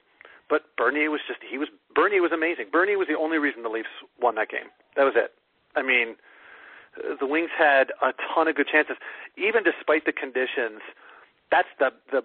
[0.49, 3.69] but Bernier was just he was Bernier was amazing Bernier was the only reason the
[3.69, 3.89] Leafs
[4.21, 5.33] won that game that was it
[5.75, 6.15] I mean
[6.97, 8.97] uh, the Wings had a ton of good chances
[9.37, 10.81] even despite the conditions
[11.51, 12.21] that's the the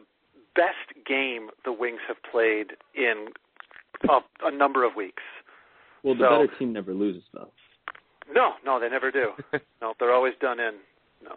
[0.55, 3.29] best game the Wings have played in
[4.09, 5.23] a, a number of weeks.
[6.03, 7.51] Well, the so- better team never loses though.
[8.33, 9.33] No, no, they never do.
[9.83, 10.75] no, they're always done in.
[11.23, 11.33] No.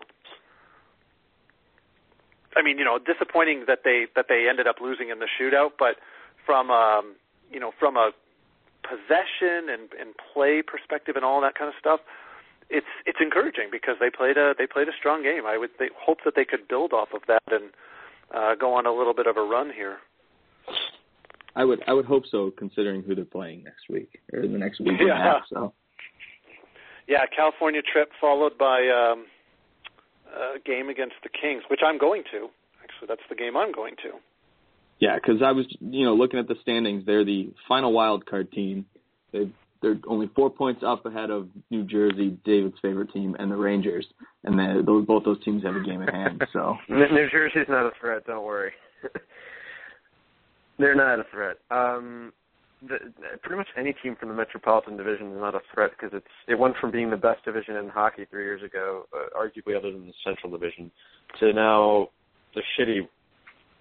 [2.55, 5.71] I mean, you know, disappointing that they that they ended up losing in the shootout,
[5.77, 5.97] but
[6.47, 7.15] from um,
[7.51, 8.11] you know, from a
[8.81, 11.99] possession and and play perspective and all that kind of stuff,
[12.69, 15.45] it's it's encouraging because they played a they played a strong game.
[15.45, 17.65] I would they hope that they could build off of that and
[18.33, 19.97] uh, go on a little bit of a run here.
[21.55, 24.79] I would I would hope so, considering who they're playing next week or the next
[24.79, 25.23] week and a Yeah.
[25.23, 25.43] half.
[25.49, 25.73] So
[27.07, 29.25] Yeah, California trip followed by um,
[30.33, 32.49] a game against the Kings, which I'm going to.
[32.83, 34.11] Actually, that's the game I'm going to.
[34.99, 38.51] Yeah, because I was you know looking at the standings, they're the final wild card
[38.51, 38.85] team.
[39.31, 39.49] They
[39.81, 44.07] they're only four points up ahead of New Jersey, David's favorite team, and the Rangers,
[44.43, 46.43] and they, those both those teams have a game in hand.
[46.51, 48.25] So New Jersey's not a threat.
[48.25, 48.71] Don't worry.
[50.79, 51.57] They're not a threat.
[51.71, 52.33] Um,
[52.87, 52.97] the,
[53.41, 56.57] pretty much any team from the Metropolitan Division is not a threat because it's it
[56.57, 60.07] went from being the best division in hockey three years ago, uh, arguably other than
[60.07, 60.91] the Central Division,
[61.39, 62.09] to now
[62.53, 63.07] the shitty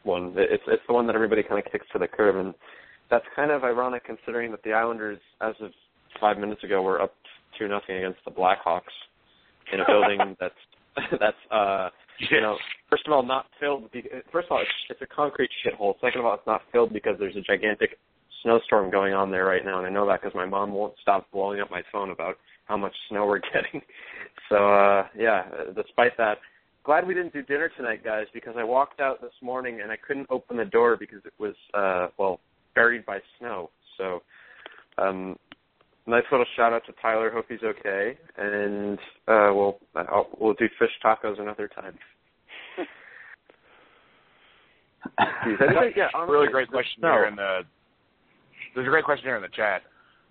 [0.07, 0.33] one.
[0.37, 2.55] It's it's the one that everybody kind of kicks to the curb, and
[3.11, 5.71] that's kind of ironic considering that the Islanders, as of
[6.21, 7.12] five minutes ago, were up
[7.59, 8.95] two nothing against the Blackhawks
[9.73, 10.55] in a building that's
[11.21, 11.90] that's uh
[12.31, 12.57] you know,
[12.88, 13.90] first of all, not filled.
[13.92, 15.95] Be- first of all, it's, it's a concrete shithole.
[16.01, 17.99] Second of all, it's not filled because there's a gigantic
[18.42, 21.31] snowstorm going on there right now, and I know that because my mom won't stop
[21.31, 23.83] blowing up my phone about how much snow we're getting.
[24.49, 26.38] So, uh yeah, despite that,
[26.87, 29.96] glad we didn't do dinner tonight, guys, because I walked out this morning and I
[29.96, 32.40] couldn't open the door because it was, uh well,
[32.75, 33.70] buried by snow.
[33.99, 34.22] So,
[34.96, 35.37] um
[36.07, 37.31] nice little shout out to Tyler.
[37.31, 41.99] Hope he's okay, and uh, we'll I'll, we'll do fish tacos another time.
[45.96, 47.12] yeah, honestly, really great question no.
[47.12, 47.61] here in the.
[48.75, 49.83] There's a great question here in the chat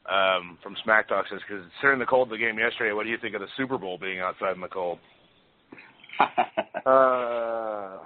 [0.10, 3.18] um, from Smack Talk says, considering the cold of the game yesterday, what do you
[3.22, 5.00] think of the Super Bowl being outside in the cold?
[6.86, 7.98] Uh,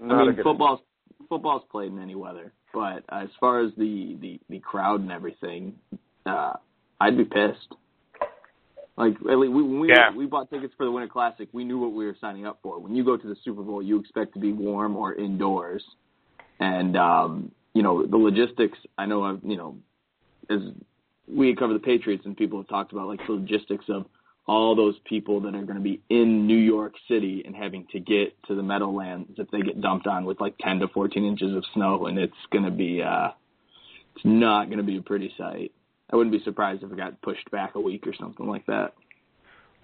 [0.00, 0.80] I mean, good football's
[1.28, 5.74] football's played in any weather, but as far as the the the crowd and everything,
[6.26, 6.54] uh,
[7.00, 7.76] I'd be pissed.
[8.96, 10.10] Like at least we, when we Yeah.
[10.14, 12.80] we bought tickets for the Winter Classic, we knew what we were signing up for.
[12.80, 15.84] When you go to the Super Bowl, you expect to be warm or indoors,
[16.58, 18.78] and um, you know the logistics.
[18.98, 19.76] I know I've you know
[20.50, 20.58] as
[21.28, 24.06] we cover the Patriots and people have talked about like the logistics of
[24.48, 28.00] all those people that are going to be in New York City and having to
[28.00, 31.54] get to the Meadowlands if they get dumped on with like 10 to 14 inches
[31.54, 33.28] of snow, and it's going to be uh,
[34.16, 35.72] it's not going to be a pretty sight.
[36.10, 38.94] I wouldn't be surprised if it got pushed back a week or something like that.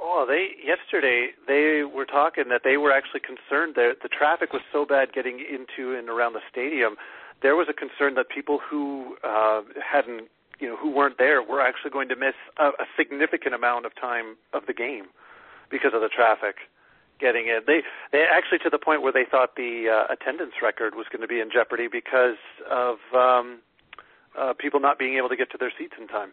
[0.01, 4.63] Oh, they yesterday they were talking that they were actually concerned that the traffic was
[4.73, 6.97] so bad getting into and around the stadium.
[7.43, 10.29] There was a concern that people who uh, hadn't,
[10.61, 13.93] you know, who weren't there were actually going to miss a, a significant amount of
[14.01, 15.07] time of the game
[15.71, 16.57] because of the traffic
[17.21, 17.61] getting in.
[17.67, 21.23] They they actually to the point where they thought the uh, attendance record was going
[21.23, 22.37] to be in jeopardy because
[22.71, 23.61] of um,
[24.39, 26.33] uh, people not being able to get to their seats in time.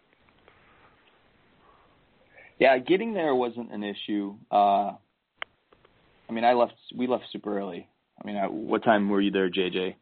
[2.60, 4.36] Yeah, getting there wasn't an issue.
[4.52, 4.92] Uh,
[6.30, 6.74] I mean, I left.
[6.96, 7.88] We left super early.
[8.22, 9.96] I mean, I, what time were you there, JJ?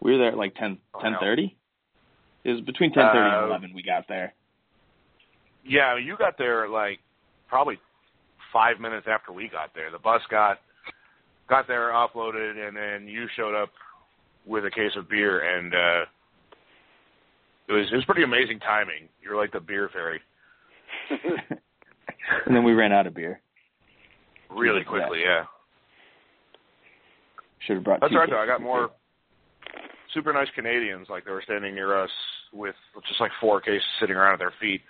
[0.00, 1.18] We were there at like ten Oh, ten no.
[1.20, 1.56] thirty.
[2.44, 3.72] It was between ten thirty Uh, and eleven.
[3.74, 4.34] We got there.
[5.64, 7.00] Yeah, you got there like
[7.48, 7.78] probably
[8.52, 9.90] five minutes after we got there.
[9.90, 10.58] The bus got
[11.48, 13.70] got there, offloaded, and then you showed up
[14.46, 16.04] with a case of beer, and uh,
[17.68, 19.08] it was it was pretty amazing timing.
[19.22, 20.20] You're like the beer fairy,
[22.46, 23.40] and then we ran out of beer.
[24.50, 25.20] really quickly.
[25.24, 25.44] Yeah,
[27.66, 28.00] Should have brought.
[28.02, 28.28] that's right.
[28.28, 28.90] Though I got more
[30.12, 31.08] super nice Canadians.
[31.08, 32.10] Like they were standing near us
[32.54, 32.74] with
[33.08, 34.80] just like four cases sitting around at their feet.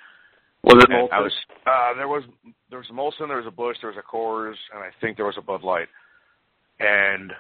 [0.63, 1.23] Was it I Molson?
[1.23, 1.33] was
[1.67, 2.23] uh there was
[2.71, 5.17] there was a Molson, there was a Busch, there was a Coors, and I think
[5.17, 5.89] there was a Bud Light.
[6.81, 7.33] And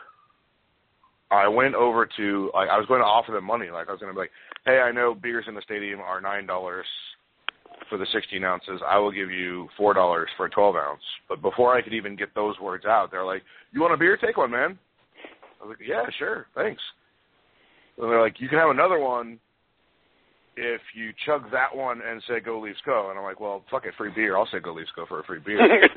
[1.30, 3.70] I went over to like I was going to offer them money.
[3.70, 4.30] Like I was going to be like,
[4.64, 6.87] "Hey, I know beers in the stadium are nine dollars
[7.88, 8.80] for the sixteen ounces.
[8.87, 12.14] I will give you four dollars for a twelve ounce." But before I could even
[12.14, 14.16] get those words out, they're like, "You want a beer?
[14.16, 14.78] Take one, man."
[15.60, 16.82] I was like, "Yeah, sure, thanks."
[17.98, 19.40] And they're like, "You can have another one
[20.56, 23.10] if you chug that one and say go Leafs go.
[23.10, 24.36] And I'm like, well, fuck it, free beer.
[24.36, 25.58] I'll say go Leafs go for a free beer.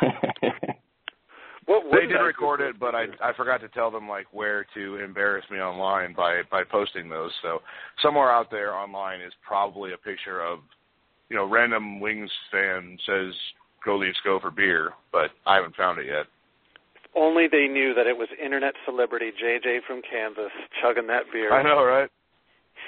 [1.66, 4.96] what they did record it, but I I forgot to tell them like where to
[4.96, 7.32] embarrass me online by by posting those.
[7.42, 7.60] So
[8.02, 10.60] somewhere out there online is probably a picture of
[11.28, 13.34] you know random Wings fan says
[13.84, 16.26] go Leafs go for beer, but I haven't found it yet.
[17.14, 21.52] Only they knew that it was internet celebrity JJ from Kansas chugging that beer.
[21.52, 22.10] I know, right?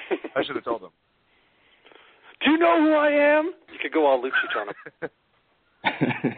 [0.35, 0.91] I should have told them.
[2.43, 3.53] Do you know who I am?
[3.71, 5.09] You could go all Lucic on him.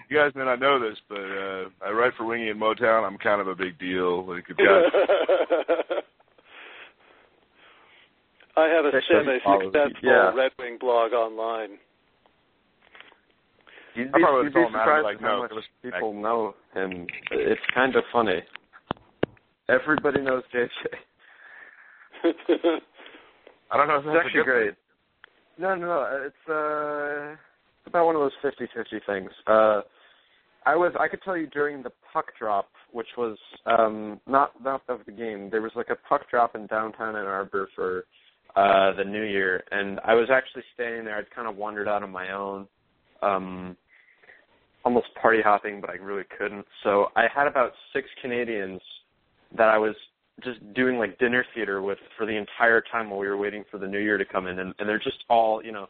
[0.10, 3.04] You guys may not know this, but uh I write for Winging It in Motown.
[3.08, 4.24] I'm kind of a big deal.
[4.28, 4.66] Like, I've got
[8.58, 10.34] I have a Six doesn't follow- semi-successful yeah.
[10.36, 11.80] Red Wing blog online.
[13.96, 15.52] You'd be, probably you'd be would've told him, I'd be surprised like, how no, much
[15.52, 17.08] it was- people know him.
[17.32, 18.44] It's kind of funny.
[19.70, 20.70] Everybody knows JJ.
[23.72, 24.74] I don't know if It's that's a actually good great.
[25.62, 26.26] No, no, no.
[26.26, 29.30] It's uh, it's about one of those fifty-fifty things.
[29.46, 29.82] Uh,
[30.66, 34.82] I was, I could tell you during the puck drop, which was um, not not
[34.90, 35.50] of the game.
[35.52, 38.06] There was like a puck drop in downtown Ann Arbor for
[38.56, 41.18] uh, the New Year, and I was actually staying there.
[41.18, 42.68] I'd kind of wandered out on my own,
[43.22, 43.78] um,
[44.84, 46.66] almost party hopping, but I really couldn't.
[46.84, 48.82] So I had about six Canadians
[49.56, 49.96] that I was
[50.44, 53.78] just doing like dinner theater with for the entire time while we were waiting for
[53.78, 55.88] the new year to come in and, and they're just all you know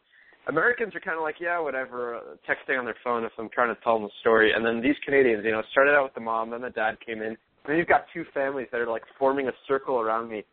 [0.48, 3.74] americans are kind of like yeah whatever uh, texting on their phone if i'm trying
[3.74, 6.22] to tell them a story and then these canadians you know started out with the
[6.22, 7.38] mom then the dad came in and
[7.68, 10.44] then you've got two families that are like forming a circle around me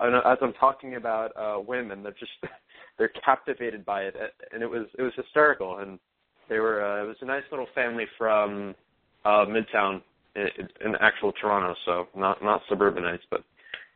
[0.00, 2.32] as i'm talking about uh women they're just
[2.98, 4.14] they're captivated by it
[4.52, 5.98] and it was it was hysterical and
[6.48, 8.74] they were uh, it was a nice little family from
[9.24, 10.00] uh midtown
[10.36, 13.44] in, actual Toronto, so not not suburbanites, but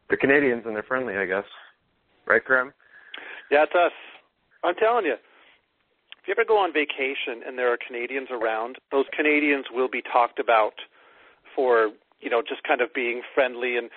[0.09, 1.45] they're Canadians and they're friendly, I guess.
[2.27, 2.73] Right, Graham?
[3.51, 3.93] Yeah, it's us.
[4.63, 5.15] I'm telling you.
[5.15, 10.03] If you ever go on vacation and there are Canadians around, those Canadians will be
[10.03, 10.75] talked about
[11.57, 13.89] for, you know, just kind of being friendly and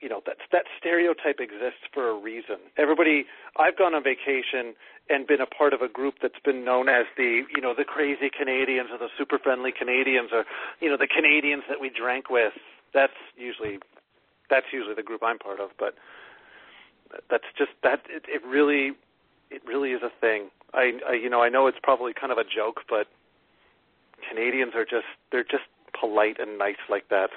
[0.00, 2.56] you know, that that stereotype exists for a reason.
[2.76, 3.26] Everybody
[3.56, 4.74] I've gone on vacation
[5.08, 7.84] and been a part of a group that's been known as the, you know, the
[7.84, 10.44] crazy Canadians or the super friendly Canadians or,
[10.80, 12.52] you know, the Canadians that we drank with.
[12.94, 13.78] That's usually
[14.50, 15.94] that's usually the group I'm part of, but
[17.30, 18.92] that's just that it, it really
[19.50, 20.50] it really is a thing.
[20.74, 23.06] I, I you know I know it's probably kind of a joke, but
[24.28, 25.64] Canadians are just they're just
[25.98, 27.30] polite and nice like that.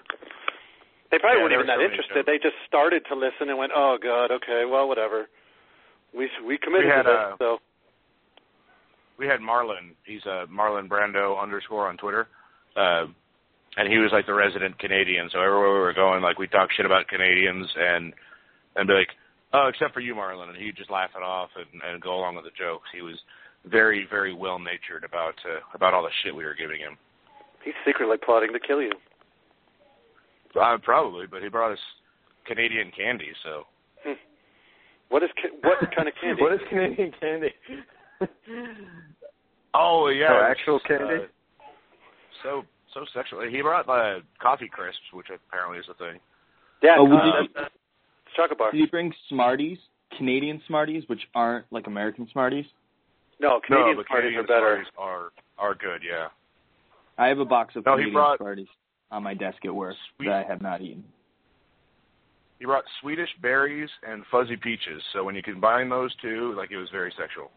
[1.16, 2.14] They probably Yeah, weren't even that so interested.
[2.14, 2.26] jokes.
[2.28, 5.30] They just started to listen and went, "Oh God, okay, well, whatever."
[6.12, 7.62] We we committed We had, to this, uh, so
[9.16, 9.96] we had Marlon.
[10.04, 12.28] He's a Marlon Brando underscore on Twitter,
[12.76, 13.08] uh,
[13.78, 15.30] and he was like the resident Canadian.
[15.32, 18.14] So everywhere we were going, like we talk shit about Canadians and
[18.76, 19.16] and be like,
[19.54, 22.36] oh, except for you, Marlon, and he'd just laugh it off and, and go along
[22.36, 22.90] with the jokes.
[22.94, 23.16] He was
[23.64, 26.98] very very well natured about uh, about all the shit we were giving him.
[27.64, 28.92] He's secretly plotting to kill you.
[30.60, 31.80] Uh, probably, but he brought us
[32.46, 33.64] Canadian candy, so
[35.10, 36.42] What is ca- what kind of candy?
[36.42, 37.52] What is Canadian candy?
[39.74, 41.26] Oh yeah, Oh, it's, actual candy?
[41.26, 41.64] uh,
[42.44, 43.42] so so sexual.
[43.50, 46.20] He brought uh, coffee crisps, which apparently is a thing.
[46.82, 47.74] yeah, Oh, would uh, you- that's- that's
[48.36, 48.72] chocolate bar.
[48.72, 49.78] Did you bring Smarties,
[50.18, 52.66] Canadian Smarties, which aren't like American Smarties?
[53.40, 54.86] No, Canadian no, but parties Canadian are better.
[54.94, 56.02] Smarties are are good.
[56.08, 56.28] Yeah.
[57.18, 58.68] I have a box of No, he brought- Smarties
[59.12, 60.28] on my desk at work Sweet.
[60.28, 61.04] that I have not eaten.
[62.60, 65.02] He brought Swedish berries and fuzzy peaches.
[65.14, 67.52] So when you combine those two, like it was very sexual.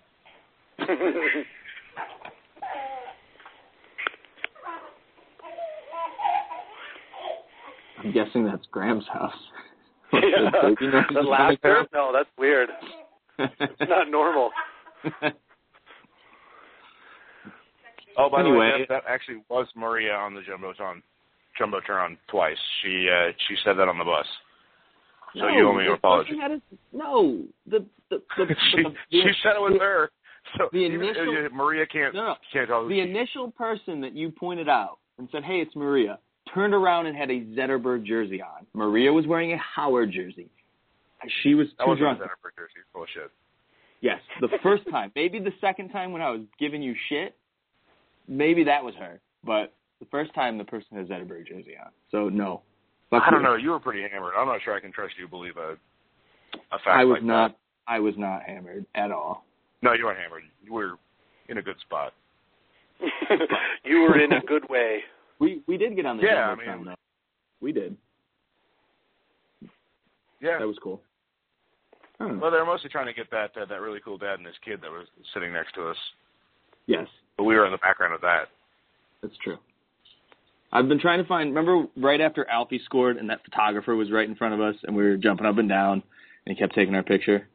[7.99, 9.32] I'm guessing that's Graham's house.
[10.12, 10.51] yeah.
[11.12, 11.86] The laughter?
[11.92, 12.70] No, that's weird.
[13.38, 14.51] It's not normal.
[18.20, 21.03] Oh, by the way, that, that actually was Maria on the jumbotron,
[21.61, 22.56] jumbotron twice.
[22.82, 24.26] She uh, she said that on the bus.
[25.34, 26.32] So no, you owe me an apology.
[26.42, 30.11] a- no, the the the, she the, she said it was her.
[30.56, 34.98] So the initial- Maria can't No, can't tell the initial person that you pointed out
[35.18, 36.18] and said, "Hey, it's Maria,"
[36.54, 38.66] turned around and had a Zetterberg jersey on.
[38.72, 40.48] Maria was wearing a Howard jersey.
[41.42, 42.20] She was that too wasn't drunk.
[42.20, 42.80] a Zetterberg jersey.
[42.94, 43.30] Bullshit.
[44.00, 45.11] Yes, the first time.
[45.16, 47.34] Maybe the second time when I was giving you shit,
[48.28, 49.20] maybe that was her.
[49.44, 51.90] But the first time, the person has Zetterberg jersey on.
[52.11, 52.62] So no.
[53.11, 53.46] Fuck I don't you.
[53.46, 53.55] know.
[53.57, 54.34] You were pretty hammered.
[54.38, 55.76] I'm not sure I can trust you to believe a
[56.72, 57.49] a fact I was like not.
[57.53, 57.59] that.
[57.92, 59.44] I was not hammered at all.
[59.82, 60.42] No, you weren't hammered.
[60.62, 60.92] You were
[61.49, 62.12] in a good spot.
[63.84, 65.01] you were in a good way.
[65.40, 66.94] We we did get on the Yeah, jumbotron I mean- though.
[67.61, 67.96] We did.
[70.40, 70.59] Yeah.
[70.59, 71.01] That was cool.
[72.20, 72.42] I don't know.
[72.42, 74.57] Well, they were mostly trying to get that uh, that really cool dad and his
[74.64, 75.96] kid that was sitting next to us,
[76.86, 78.46] Yes, but we were in the background of that.
[79.22, 79.59] that's true.
[80.73, 81.55] I've been trying to find.
[81.55, 84.95] Remember, right after Alfie scored, and that photographer was right in front of us, and
[84.95, 86.03] we were jumping up and down,
[86.47, 87.49] and he kept taking our picture.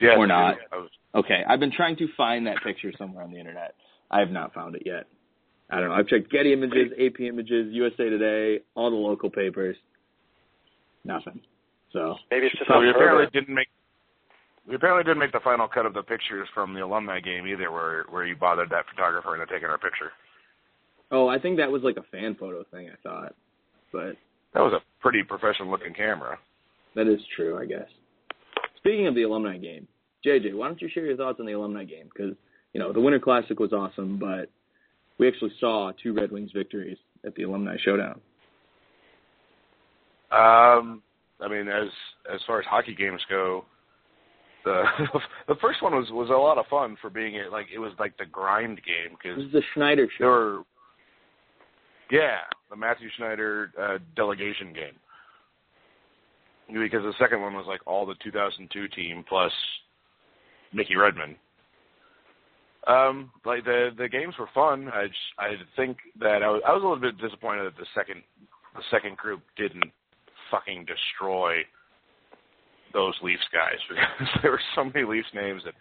[0.00, 0.56] Yeah, Or not.
[0.72, 3.74] I was, Okay, I've been trying to find that picture somewhere on the internet.
[4.10, 5.06] I have not found it yet.
[5.70, 5.94] I don't know.
[5.94, 9.76] I've checked Getty Images, AP Images, USA Today, all the local papers.
[11.04, 11.40] Nothing.
[11.92, 13.68] So Maybe it's just so we apparently didn't make
[14.68, 17.72] we apparently didn't make the final cut of the pictures from the alumni game either,
[17.72, 20.12] where where you bothered that photographer into taking our picture.
[21.10, 22.90] Oh, I think that was like a fan photo thing.
[22.90, 23.34] I thought,
[23.92, 24.16] but
[24.54, 26.38] That was a pretty professional looking camera.
[26.94, 27.88] that is true, I guess.
[28.76, 29.86] Speaking of the alumni game,
[30.24, 32.08] JJ, why don't you share your thoughts on the alumni game?
[32.12, 32.34] Because
[32.72, 34.50] you know the Winter Classic was awesome, but
[35.18, 38.20] we actually saw two Red Wings victories at the alumni showdown.
[40.30, 41.02] Um,
[41.40, 41.88] I mean, as
[42.32, 43.64] as far as hockey games go,
[44.64, 44.84] the
[45.48, 47.92] the first one was was a lot of fun for being it like it was
[47.98, 50.24] like the grind game because the Schneider show.
[50.24, 50.62] there were
[52.10, 52.38] yeah
[52.70, 54.94] the Mathieu Schneider uh, delegation game
[56.68, 59.52] because the second one was like all the 2002 team plus
[60.72, 61.36] Mickey Redmond.
[62.86, 64.88] Um, like the the games were fun.
[64.88, 67.86] I just, I think that I was I was a little bit disappointed that the
[67.94, 68.22] second
[68.74, 69.90] the second group didn't
[70.50, 71.60] fucking destroy
[72.92, 75.74] those Leafs guys because there were so many Leafs names that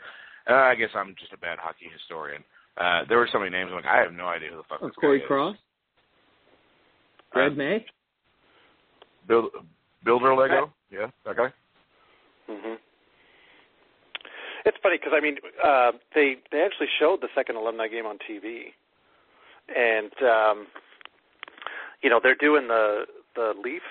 [0.51, 2.43] uh, I guess I'm just a bad hockey historian.
[2.78, 4.80] Uh, there were so many names I'm like I have no idea who the fuck
[4.82, 5.28] Oh, Corey is.
[7.38, 7.86] Cross, Brad Uh, May.
[9.28, 9.46] Build,
[10.04, 11.50] Builder Lego, yeah, that guy.
[12.48, 12.76] hmm
[14.66, 18.18] It's funny because I mean uh, they they actually showed the second alumni game on
[18.20, 18.72] TV,
[19.76, 20.68] and um,
[22.02, 23.82] you know they're doing the the Leaf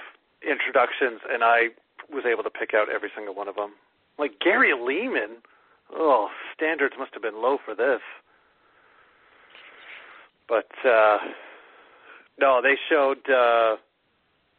[0.48, 1.68] introductions, and I
[2.10, 3.72] was able to pick out every single one of them.
[4.18, 5.42] Like Gary Leeman,
[5.94, 8.00] oh standards must have been low for this.
[10.48, 11.18] But uh,
[12.40, 13.18] no, they showed.
[13.28, 13.76] Uh,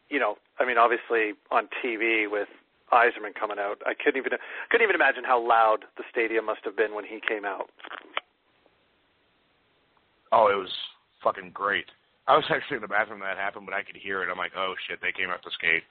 [0.09, 2.47] you know, I mean, obviously on TV with
[2.91, 4.37] Yzerman coming out, I couldn't even
[4.69, 7.69] couldn't even imagine how loud the stadium must have been when he came out.
[10.31, 10.71] Oh, it was
[11.23, 11.85] fucking great.
[12.27, 14.29] I was actually in the bathroom when that happened, but I could hear it.
[14.31, 15.83] I'm like, oh shit, they came out to skate,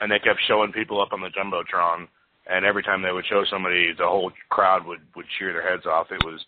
[0.00, 2.08] and they kept showing people up on the jumbotron.
[2.48, 5.86] And every time they would show somebody, the whole crowd would would cheer their heads
[5.86, 6.10] off.
[6.10, 6.40] It was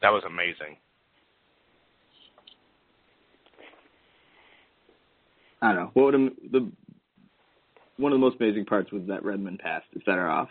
[0.00, 0.76] that was amazing.
[5.62, 5.90] I don't know.
[5.94, 6.70] What would the
[7.96, 10.48] one of the most amazing parts was that Redmond pass to Fedorov,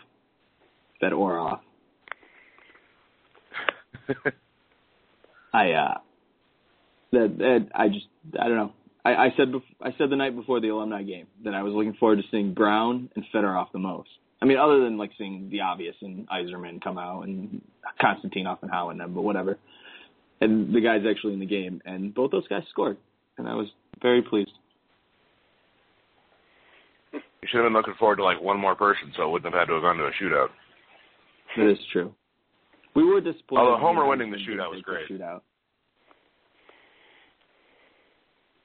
[1.00, 1.60] Fed or off.
[5.52, 5.98] I uh,
[7.12, 8.06] that, that I just
[8.40, 8.72] I don't know.
[9.04, 11.74] I, I said bef- I said the night before the alumni game that I was
[11.74, 14.08] looking forward to seeing Brown and Fedorov the most.
[14.40, 17.60] I mean, other than like seeing the obvious and Yzerman come out and
[18.00, 19.58] Konstantinov and Howe and them, but whatever.
[20.40, 22.96] And the guys actually in the game, and both those guys scored,
[23.38, 23.68] and I was
[24.00, 24.50] very pleased.
[27.42, 29.60] You should have been looking forward to like one more person, so it wouldn't have
[29.60, 30.48] had to have gone to a shootout.
[31.56, 32.14] That is true.
[32.94, 33.62] We were disappointed.
[33.62, 35.20] Although Homer winning the shootout was didn't take the great.
[35.20, 35.40] Shootout.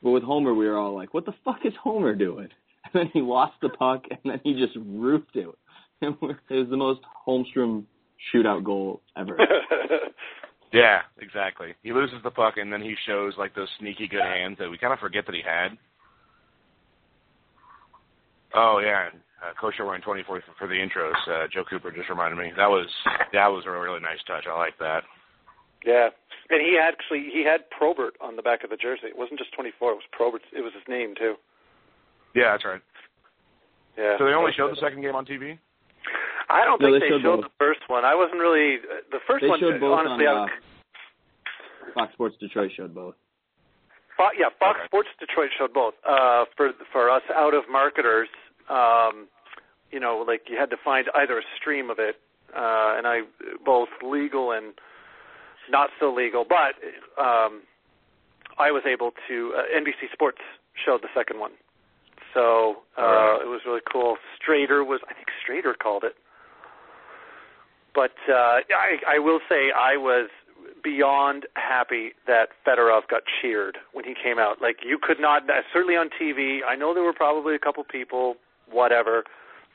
[0.03, 2.49] But with Homer, we were all like, "What the fuck is Homer doing?"
[2.93, 5.47] And then he lost the puck, and then he just roofed it.
[6.01, 7.83] And it was the most Holmstrom
[8.31, 9.35] shootout goal ever.
[10.73, 11.75] Yeah, exactly.
[11.81, 14.77] He loses the puck and then he shows like those sneaky good hands that we
[14.77, 15.77] kind of forget that he had.
[18.55, 21.13] Oh yeah, and, uh, Coach Irwin twenty four for the intros.
[21.27, 22.87] Uh, Joe Cooper just reminded me that was
[23.33, 24.45] that was a really nice touch.
[24.49, 25.03] I like that.
[25.85, 26.09] yeah,
[26.49, 29.07] and he actually he had Probert on the back of the jersey.
[29.07, 29.91] It wasn't just 24.
[29.91, 30.41] It was Probert.
[30.55, 31.35] It was his name too.
[32.35, 32.81] Yeah, that's right.
[33.97, 34.15] Yeah.
[34.17, 35.57] So they only showed the second game on TV.
[36.49, 38.05] I don't No, think they they, showed showed the first one.
[38.05, 39.59] I wasn't really uh, the first They one.
[39.59, 40.51] showed both honestly, on I uh, was,
[41.93, 43.15] Fox Sports Detroit showed both.
[44.17, 44.87] Fo- yeah, Fox Okay.
[44.87, 45.93] Sports Detroit showed both.
[46.07, 48.29] Uh, for for us out of marketers,
[48.69, 49.27] um,
[49.91, 52.15] you know, like you had to find either a stream of it,
[52.55, 53.21] uh, and I
[53.63, 54.73] both legal and
[55.69, 56.75] not so legal, but
[57.21, 57.61] um,
[58.57, 59.53] I was able to.
[59.55, 60.39] Uh, NBC Sports
[60.85, 61.51] showed the second one,
[62.33, 63.41] so uh, Alright.
[63.43, 64.17] it was really cool.
[64.39, 66.15] Strader was, I think Strader called it.
[67.93, 70.29] But uh, I, I will say I was
[70.87, 74.61] beyond happy that Fedorov got cheered when he came out.
[74.61, 76.59] Like you could not, certainly on TV.
[76.67, 78.35] I know there were probably a couple people,
[78.71, 79.23] whatever,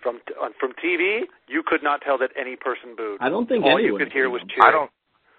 [0.02, 0.20] from
[0.58, 1.22] from TV.
[1.48, 3.18] You could not tell that any person booed.
[3.20, 4.48] I don't think All you could hear was him.
[4.48, 4.68] cheering.
[4.68, 4.90] I don't.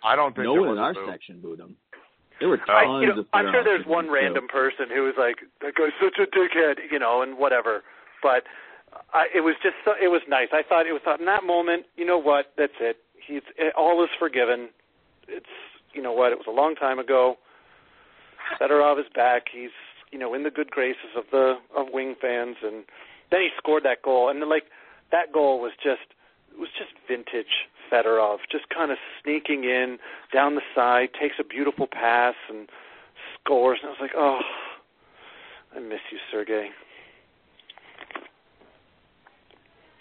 [0.06, 1.08] I don't think No one in our boo.
[1.10, 1.76] section booed him.
[2.40, 4.12] There were tons I, you know, of I'm sure there's fans, one too.
[4.20, 7.84] random person who was like, "That guy's such a dickhead," you know, and whatever.
[8.22, 8.44] But
[9.14, 10.50] I, it was just, so, it was nice.
[10.54, 11.86] I thought it was thought in that moment.
[11.96, 12.52] You know what?
[12.58, 12.98] That's it.
[13.26, 13.42] He's
[13.78, 14.70] all is forgiven.
[15.28, 15.46] It's,
[15.94, 16.32] you know what?
[16.32, 17.38] It was a long time ago.
[18.60, 19.44] Fedorov is back.
[19.52, 19.72] He's,
[20.12, 22.84] you know, in the good graces of the of Wing fans, and
[23.32, 24.66] then he scored that goal, and like
[25.12, 26.14] that goal was just,
[26.52, 29.98] it was just vintage Fedorov, just kind of sneaking in
[30.34, 32.68] down the side, takes a beautiful pass and
[33.40, 33.80] scores.
[33.82, 34.40] And I was like, oh,
[35.76, 36.70] I miss you, Sergey.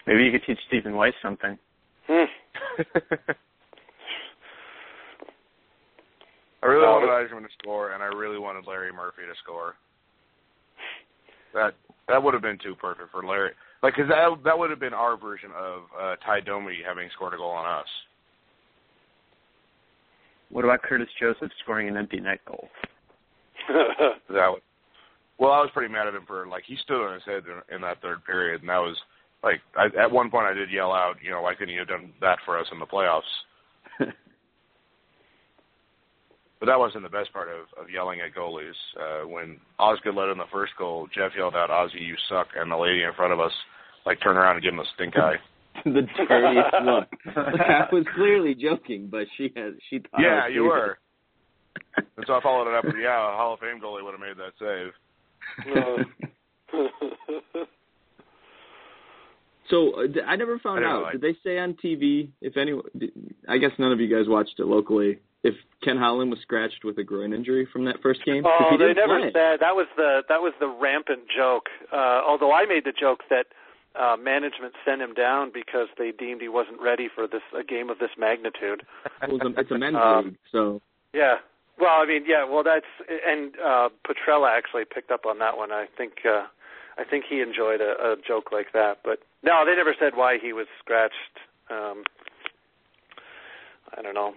[0.05, 1.57] Maybe you could teach Stephen Weiss something.
[2.07, 2.25] Hmm.
[6.63, 9.35] I really No, wanted it- Yzerman to score, and I really wanted Larry Murphy to
[9.43, 9.75] score.
[11.53, 11.75] That
[12.07, 13.51] that would have been too perfect for Larry.
[13.83, 17.33] Like, cause that that would have been our version of uh, Tie Domi having scored
[17.33, 17.87] a goal on us.
[20.49, 22.69] What about Curtis Joseph scoring an empty net goal?
[24.29, 24.61] That would.
[25.37, 27.75] Well, I was pretty mad at him for like he stood on his head in,
[27.75, 28.97] in that third period, and that was
[29.43, 31.89] like I, at one point I did yell out, you know, why couldn't you have
[31.89, 33.21] done that for us in the playoffs?
[36.63, 38.71] But that wasn't the best part of, of yelling at goalies.
[38.97, 42.71] Uh, when Osgood let in the first goal, Jeff yelled out, "Ozzy, you suck!" and
[42.71, 43.51] the lady in front of us
[44.05, 45.35] like turned around and gave him a stink eye.
[45.83, 47.09] the dirtiest look.
[47.35, 50.21] Like, I was clearly joking, but she had she thought.
[50.21, 50.97] I yeah, was you were.
[51.97, 54.21] And so I followed it up with, "Yeah, a Hall of Fame goalie would have
[54.21, 54.93] made that save."
[59.69, 61.03] So uh, d- I never found I didn't out.
[61.03, 62.79] like- Did they say on TV if any?
[62.97, 63.11] did-
[63.49, 65.19] I guess none of you guys watched it locally.
[65.43, 68.93] If Ken Holland was scratched with a groin injury from that first game, Oh, they
[68.93, 71.67] never said that was the that was the rampant joke.
[71.91, 73.47] Uh, although I made the joke that
[73.99, 77.89] uh, management sent him down because they deemed he wasn't ready for this a game
[77.89, 78.83] of this magnitude.
[79.21, 80.81] It was a, it's a men's Um, league, so
[81.13, 81.35] Yeah.
[81.79, 82.45] Well, I mean, yeah.
[82.45, 82.85] Well, that's
[83.27, 85.71] and uh, Petrella actually picked up on that one.
[85.71, 86.45] I think uh,
[86.97, 88.99] I think he enjoyed a, a joke like that.
[89.03, 91.13] But no, they never said why he was scratched.
[91.69, 92.03] Um,
[93.97, 94.33] I don't know.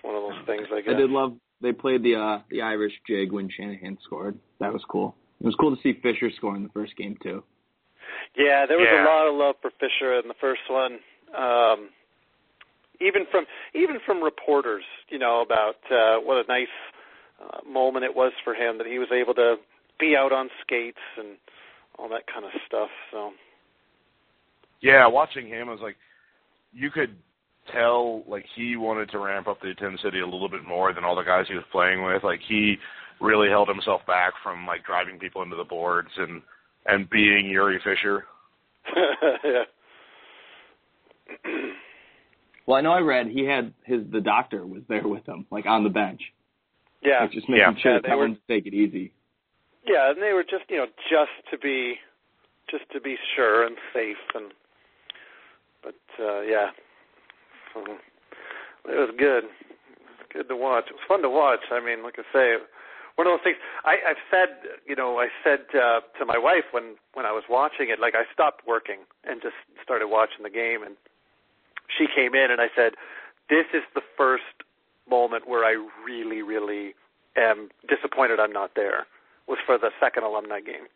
[0.00, 0.94] It's one of those things, I guess.
[0.94, 1.36] I did love.
[1.60, 4.38] They played the uh the Irish jig when Shanahan scored.
[4.60, 5.14] That was cool.
[5.40, 7.42] It was cool to see Fischer score in the first game too.
[8.36, 9.04] Yeah, there was Yeah.
[9.04, 10.98] a lot of love for Fischer in the first one.
[11.36, 11.90] Um,
[13.00, 13.44] even from
[13.74, 16.68] even from reporters, you know, about uh, what a nice
[17.42, 19.56] uh, moment it was for him that he was able to
[19.98, 21.36] be out on skates and
[21.98, 22.88] all that kind of stuff.
[23.12, 23.32] So
[24.80, 25.96] Yeah, watching him, I was like,
[26.72, 27.16] you could
[27.72, 31.16] tell like he wanted to ramp up the intensity a little bit more than all
[31.16, 32.22] the guys he was playing with.
[32.24, 32.76] Like he
[33.20, 36.42] really held himself back from like driving people into the boards and
[36.86, 38.24] and being Jiri Fischer.
[39.44, 39.64] yeah.
[42.66, 45.66] Well, I know I read he had his the doctor was there with him, like
[45.66, 46.20] on the bench,
[47.02, 47.22] yeah.
[47.22, 47.74] like just making Yeah.
[47.82, 49.12] sure Yeah, to they were- him to take it easy.
[49.84, 51.96] Yeah, and they were just, you know, just to be
[52.70, 54.18] just to be sure and safe.
[54.34, 54.52] And
[55.82, 56.70] but uh, yeah,
[57.74, 57.84] so,
[58.88, 59.44] it was good.
[59.44, 60.84] It was good to watch.
[60.88, 61.60] It was fun to watch.
[61.70, 62.56] I mean, like I say,
[63.16, 63.58] one of those things.
[63.84, 67.44] I, I've said, you know, I said uh, to my wife when when I was
[67.50, 70.96] watching it, like I stopped working and just started watching the game, and
[71.86, 72.94] she came in and I said,
[73.48, 74.64] "This is the first
[75.08, 76.94] moment where I really, really
[77.36, 79.06] am disappointed I'm not there."
[79.48, 80.86] Was for the second alumni game.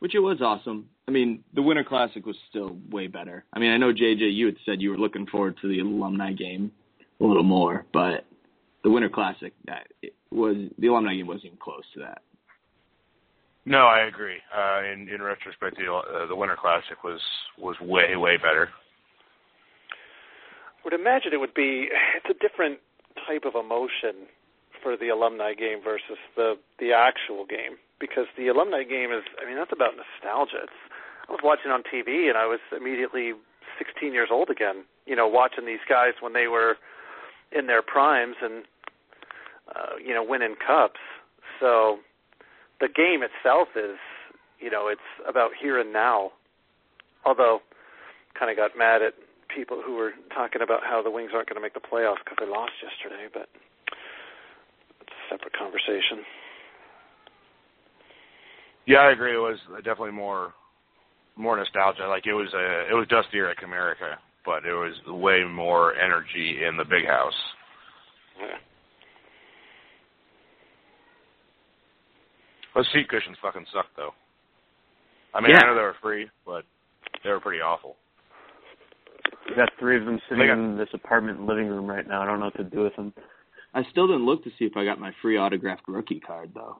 [0.00, 0.86] Which it was awesome.
[1.06, 3.44] I mean, the Winter Classic was still way better.
[3.52, 6.32] I mean, I know JJ, you had said you were looking forward to the alumni
[6.32, 6.72] game
[7.20, 8.24] a little more, but
[8.82, 12.22] the Winter Classic that it was the alumni game wasn't even close to that.
[13.66, 14.38] No, I agree.
[14.56, 17.20] Uh, in in retrospect, the uh, the Winter Classic was
[17.58, 18.70] was way way better.
[20.84, 22.78] would imagine it would be it's a different
[23.26, 24.26] type of emotion
[24.82, 29.46] for the alumni game versus the the actual game because the alumni game is I
[29.46, 30.64] mean that's about nostalgia.
[30.64, 30.80] It's,
[31.28, 33.32] I was watching on TV and I was immediately
[33.78, 34.84] 16 years old again.
[35.06, 36.76] You know, watching these guys when they were
[37.52, 38.64] in their primes and
[39.74, 41.00] uh, you know winning cups.
[41.60, 41.98] So
[42.80, 43.98] the game itself is
[44.58, 46.32] you know it's about here and now.
[47.24, 47.60] Although,
[48.38, 49.12] kind of got mad at
[49.54, 52.38] people who were talking about how the Wings aren't going to make the playoffs because
[52.40, 53.48] they lost yesterday, but
[55.30, 56.24] separate conversation.
[58.86, 59.34] Yeah, I agree.
[59.34, 60.52] It was definitely more
[61.36, 62.06] more nostalgia.
[62.08, 66.64] Like it was a it was dustier at Comerica, but it was way more energy
[66.66, 67.34] in the big house.
[68.40, 68.56] Yeah.
[72.74, 74.14] Those seat cushions fucking suck though.
[75.34, 75.60] I mean, Yeah.
[75.62, 76.64] I know they were free, but
[77.22, 77.96] they were pretty awful.
[79.48, 82.22] I've got three of them sitting got- in this apartment living room right now.
[82.22, 83.12] I don't know what to do with them.
[83.74, 86.78] I still didn't look to see if I got my free autographed rookie card though.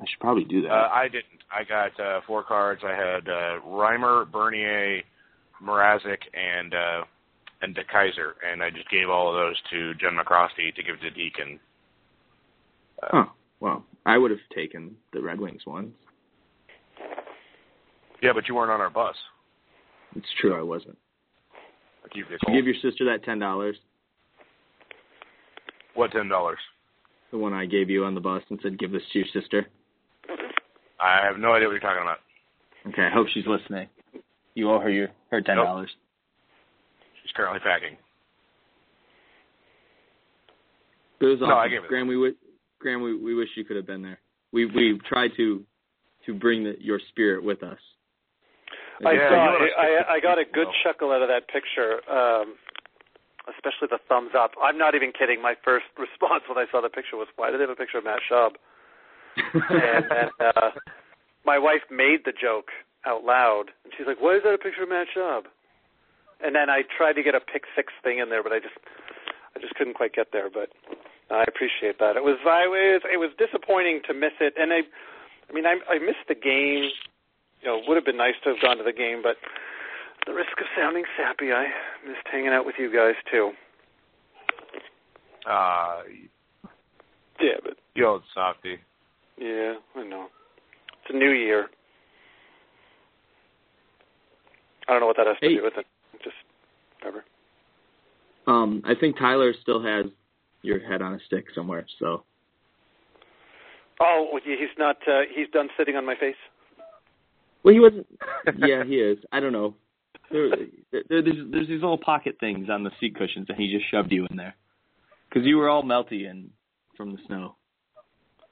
[0.00, 0.70] I should probably do that.
[0.70, 1.42] Uh, I didn't.
[1.50, 2.82] I got uh, four cards.
[2.84, 5.02] I had uh, Reimer, Bernier,
[5.62, 7.04] Mrazek, and uh,
[7.62, 11.10] and DeKeyser, and I just gave all of those to Jen McCrosty to give to
[11.10, 11.58] Deacon.
[13.02, 15.92] Uh, oh, well, I would have taken the Red Wings ones.
[18.22, 19.16] Yeah, but you weren't on our bus.
[20.14, 20.98] It's true, I wasn't.
[22.14, 23.76] You, Did you give your sister that ten dollars?
[25.98, 26.58] What ten dollars?
[27.30, 29.66] The one I gave you on the bus and said, "Give this to your sister."
[31.00, 32.18] I have no idea what you're talking about.
[32.88, 33.88] Okay, I hope she's listening.
[34.54, 35.90] You owe her your her ten dollars.
[37.22, 37.96] She's currently packing.
[41.20, 41.58] It was No, awesome.
[41.58, 41.88] I gave it.
[41.88, 42.36] Graham, we wi-
[42.78, 44.20] Graham, we, we wish you could have been there.
[44.52, 45.64] We we tried to
[46.26, 47.78] to bring the, your spirit with us.
[49.04, 49.36] I Yeah, saw.
[49.36, 52.54] I, I I got a good chuckle out of that picture, um,
[53.54, 54.52] especially the thumbs up.
[54.62, 55.40] I'm not even kidding.
[55.42, 57.98] My first response when I saw the picture was, "Why do they have a picture
[57.98, 58.56] of Matt Schaub?"
[59.36, 60.70] and and uh,
[61.44, 62.70] my wife made the joke
[63.06, 65.44] out loud, and she's like, "Why is that a picture of Matt Schaub?"
[66.40, 68.78] And then I tried to get a pick six thing in there, but I just
[69.56, 70.50] I just couldn't quite get there.
[70.50, 70.70] But
[71.30, 72.16] I appreciate that.
[72.16, 74.80] It was I was it was disappointing to miss it, and I
[75.48, 76.90] I mean I I missed the game.
[77.60, 79.34] You know, it would have been nice to have gone to the game, but
[80.26, 81.66] the risk of sounding sappy, I
[82.06, 83.50] missed hanging out with you guys too.
[85.48, 86.02] Uh,
[87.40, 88.78] Yeah, but you old softy.
[89.38, 90.26] yeah, I know.
[91.02, 91.68] It's a new year.
[94.88, 95.56] I don't know what that has to Hey.
[95.56, 95.86] do with it.
[96.24, 96.36] Just
[97.00, 97.24] whatever.
[98.46, 100.06] um, I think Tyler still has
[100.62, 101.86] your head on a stick somewhere.
[101.98, 102.24] So
[104.00, 104.96] Oh, he's not.
[105.08, 106.36] Uh, he's done sitting on my face.
[107.62, 108.06] well, he wasn't.
[108.58, 109.18] yeah, he is.
[109.32, 109.74] I don't know.
[110.30, 110.50] There,
[110.92, 114.12] there, there's there's these little pocket things on the seat cushions, and he just shoved
[114.12, 114.54] you in there
[115.28, 116.50] because you were all melty and
[116.96, 117.56] from the snow.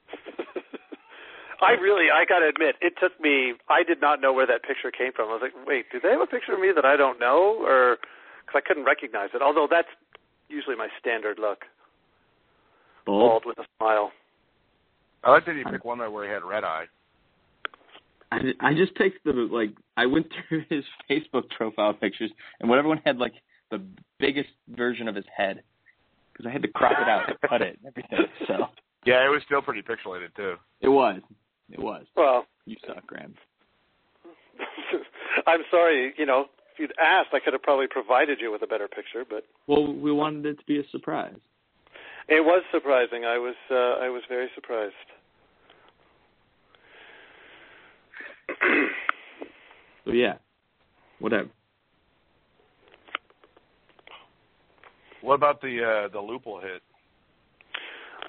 [1.61, 3.53] I really, I got to admit, it took me.
[3.69, 5.29] I did not know where that picture came from.
[5.29, 7.57] I was like, wait, do they have a picture of me that I don't know,
[7.61, 7.97] or
[8.45, 9.41] because I couldn't recognize it?
[9.41, 9.89] Although that's
[10.49, 11.65] usually my standard look,
[13.05, 13.43] Bald.
[13.43, 14.11] bald with a smile.
[15.23, 16.85] I like that you picked one that where he had red eye.
[18.31, 22.87] I, I just picked the like I went through his Facebook profile pictures and whatever
[22.87, 23.33] one had like
[23.71, 23.81] the
[24.19, 25.61] biggest version of his head
[26.33, 28.27] because I had to crop it out and cut it and everything.
[28.47, 28.67] So
[29.05, 30.55] Yeah, it was still pretty pixelated too.
[30.81, 31.21] it was,
[31.71, 32.05] it was.
[32.15, 33.33] Well, You suck, Graham.
[35.47, 36.13] I'm sorry.
[36.17, 39.23] You know, if you'd asked, I could have probably provided you with a better picture,
[39.27, 41.35] but Well, we wanted it to be a surprise.
[42.27, 43.25] it was surprising.
[43.25, 44.93] I was, uh, I was very surprised.
[50.07, 50.35] So yeah,
[51.19, 51.49] whatever.
[55.21, 56.81] What about the uh, the Lupul hit?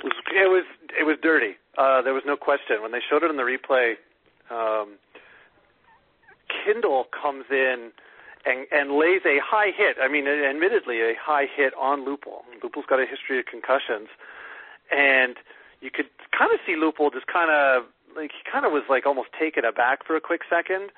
[0.03, 0.65] It was
[0.99, 1.55] it was, dirty.
[1.77, 3.95] Uh, there was no question when they showed it in the replay.
[4.51, 4.97] Um,
[6.51, 7.93] Kindl comes in
[8.45, 9.99] and and lays a high hit.
[10.03, 12.43] I mean, admittedly, a high hit on Lupul.
[12.61, 14.09] Lupul's got a history of concussions,
[14.91, 15.37] and
[15.81, 17.85] you could kind of see Lupul just kind of
[18.19, 20.91] like he kind of was like almost taken aback for a quick second,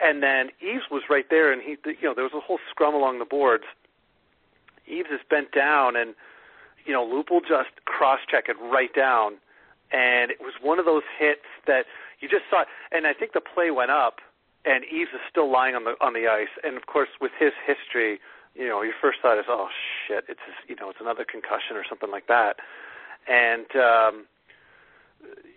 [0.00, 2.94] and then Eaves was right there, and he you know there was a whole scrum
[2.94, 3.64] along the boards.
[4.86, 6.14] Eaves is bent down, and
[6.84, 9.34] you know Lupul just cross checked it right down,
[9.90, 11.86] and it was one of those hits that
[12.20, 12.64] you just saw.
[12.92, 14.20] And I think the play went up,
[14.64, 16.52] and Eaves is still lying on the on the ice.
[16.62, 18.20] And of course, with his history,
[18.54, 19.68] you know, your first thought is, oh
[20.06, 22.56] shit, it's you know, it's another concussion or something like that.
[23.28, 24.26] And um,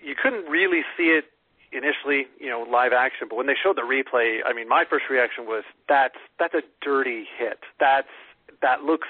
[0.04, 1.26] you couldn't really see it
[1.72, 3.28] initially, you know, live action.
[3.30, 6.62] But when they showed the replay, I mean, my first reaction was, that's that's a
[6.82, 7.60] dirty hit.
[7.80, 8.08] That's
[8.62, 9.08] that looks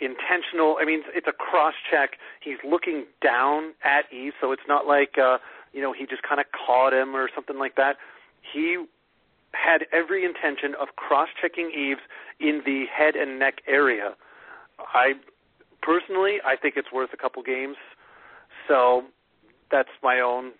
[0.00, 0.76] intentional.
[0.80, 2.18] I mean, it's a cross check.
[2.40, 5.38] He's looking down at Eve, so it's not like uh,
[5.72, 7.96] you know he just kind of caught him or something like that.
[8.52, 8.84] He
[9.52, 12.00] had every intention of cross checking Eaves
[12.40, 14.14] in the head and neck area.
[14.78, 15.12] I
[15.82, 17.76] personally, I think it's worth a couple games.
[18.66, 19.04] So
[19.72, 20.52] that's my own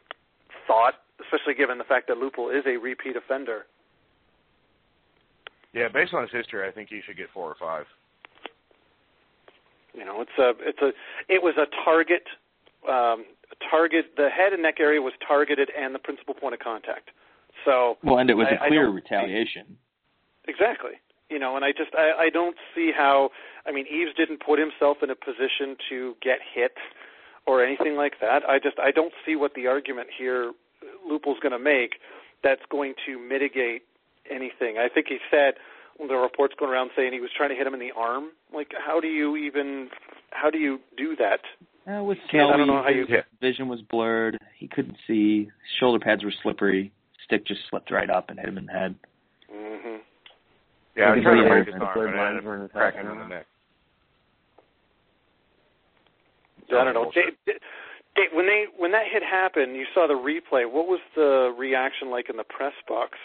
[0.66, 3.66] thought, especially given the fact that Lupul is a repeat offender.
[5.72, 7.86] Yeah, based on his history, I think he should get four or five.
[9.94, 10.88] You know, it's a it's a
[11.32, 12.24] it was a target
[12.88, 13.24] um,
[13.70, 14.16] target.
[14.16, 17.10] The head and neck area was targeted, and the principal point of contact.
[17.64, 19.76] So well, and it was I, a clear retaliation.
[20.48, 20.92] Exactly.
[21.30, 23.30] You know, and I just I, I don't see how.
[23.66, 26.72] I mean, Eaves didn't put himself in a position to get hit
[27.46, 28.42] or anything like that.
[28.48, 30.52] I just I don't see what the argument here
[31.08, 31.94] Lupul's going to make
[32.42, 33.82] that's going to mitigate
[34.30, 34.78] anything.
[34.78, 35.54] I think he said
[35.98, 38.30] the reports going around saying he was trying to hit him in the arm.
[38.52, 39.88] Like, how do you even
[40.30, 41.40] how do you do that?
[41.86, 44.38] Uh, with Can't- I don't know how you- his vision was blurred.
[44.56, 45.44] He couldn't see.
[45.44, 46.92] His shoulder pads were slippery.
[47.24, 48.94] Stick just slipped right up and hit him in the head.
[49.50, 49.96] hmm
[50.96, 53.00] Yeah, I was Maybe trying to break his arm, but I lines ended up cracking
[53.00, 53.46] him in the neck.
[56.74, 57.10] I don't know.
[57.12, 57.56] Dave,
[58.16, 60.70] Dave, when they when that hit happened, you saw the replay.
[60.70, 63.18] What was the reaction like in the press box?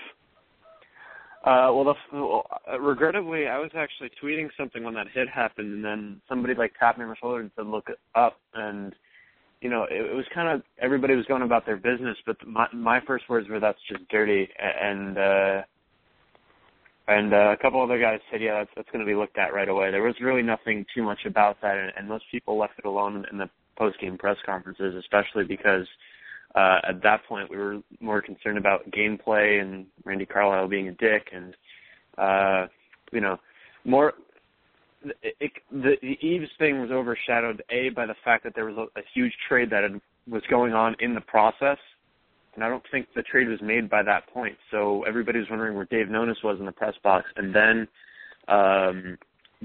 [1.44, 5.72] Uh, well, the, well, uh, regrettably, I was actually tweeting something when that hit happened,
[5.72, 8.94] and then somebody like tapped me on my shoulder and said, "Look up." And
[9.62, 12.68] you know, it, it was kind of everybody was going about their business, but my
[12.74, 15.62] my first words were, "That's just dirty," A- and uh,
[17.08, 19.54] and uh, a couple other guys said, "Yeah, that's that's going to be looked at
[19.54, 22.74] right away." There was really nothing too much about that, and, and most people left
[22.78, 25.88] it alone in the post game press conferences, especially because
[26.56, 30.94] uh, at that point we were more concerned about gameplay and Randy Carlyle being a
[30.94, 31.54] dick and
[32.18, 32.66] uh
[33.12, 33.38] you know
[33.86, 34.14] more
[35.22, 38.76] it, it, the, the Eaves thing was overshadowed a by the fact that there was
[38.76, 41.78] a, a huge trade that had, was going on in the process
[42.58, 45.76] and I don't think the trade was made by that point so everybody was wondering
[45.76, 47.88] where Dave Nonis was in the press box and then
[48.50, 49.18] um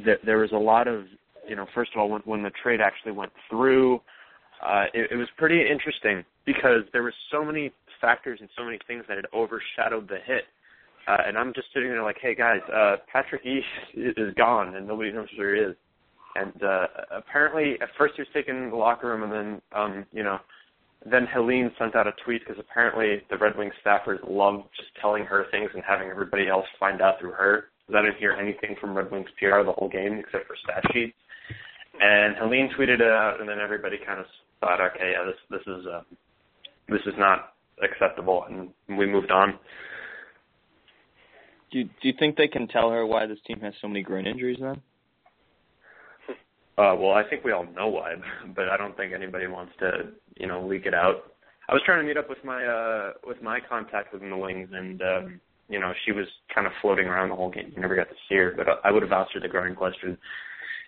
[0.04, 1.06] th- there was a lot of
[1.48, 4.00] you know first of all when when the trade actually went through
[4.62, 8.78] uh, it, it was pretty interesting because there were so many factors and so many
[8.86, 10.44] things that had overshadowed the hit.
[11.08, 14.86] Uh, and I'm just sitting there like, hey guys, uh, Patrick East is gone and
[14.86, 15.76] nobody knows where he is.
[16.34, 20.06] And uh, apparently, at first he was taken in the locker room, and then, um,
[20.12, 20.38] you know,
[21.10, 25.24] then Helene sent out a tweet because apparently the Red Wings staffers love just telling
[25.24, 27.64] her things and having everybody else find out through her.
[27.94, 31.14] I didn't hear anything from Red Wings PR the whole game except for stat sheets.
[32.00, 34.26] And Helene tweeted it out, and then everybody kind of
[34.60, 36.02] thought, okay, yeah, this this is uh,
[36.88, 39.58] this is not acceptable, and we moved on.
[41.70, 44.02] Do you, do you think they can tell her why this team has so many
[44.02, 44.80] groin injuries then?
[46.78, 48.14] Uh, well, I think we all know why,
[48.56, 51.32] but I don't think anybody wants to, you know, leak it out.
[51.68, 54.68] I was trying to meet up with my uh with my contact within the wings,
[54.72, 57.72] and um, you know, she was kind of floating around the whole game.
[57.74, 60.18] You never got to see her, but I would have asked her the groin question.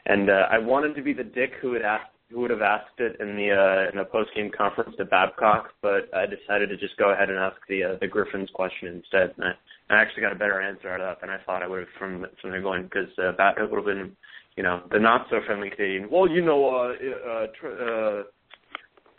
[0.07, 2.99] And uh, I wanted to be the dick who would ask who would have asked
[2.99, 6.77] it in the uh, in the post game conference to Babcock, but I decided to
[6.77, 9.35] just go ahead and ask the uh, the Griffins question instead.
[9.37, 11.69] And I, I actually got a better answer out of that than I thought I
[11.69, 14.17] would have from from there going because uh, Babcock would have been,
[14.57, 16.09] you know, the not so friendly Canadian.
[16.11, 18.23] Well, you know, uh, uh, tr- uh,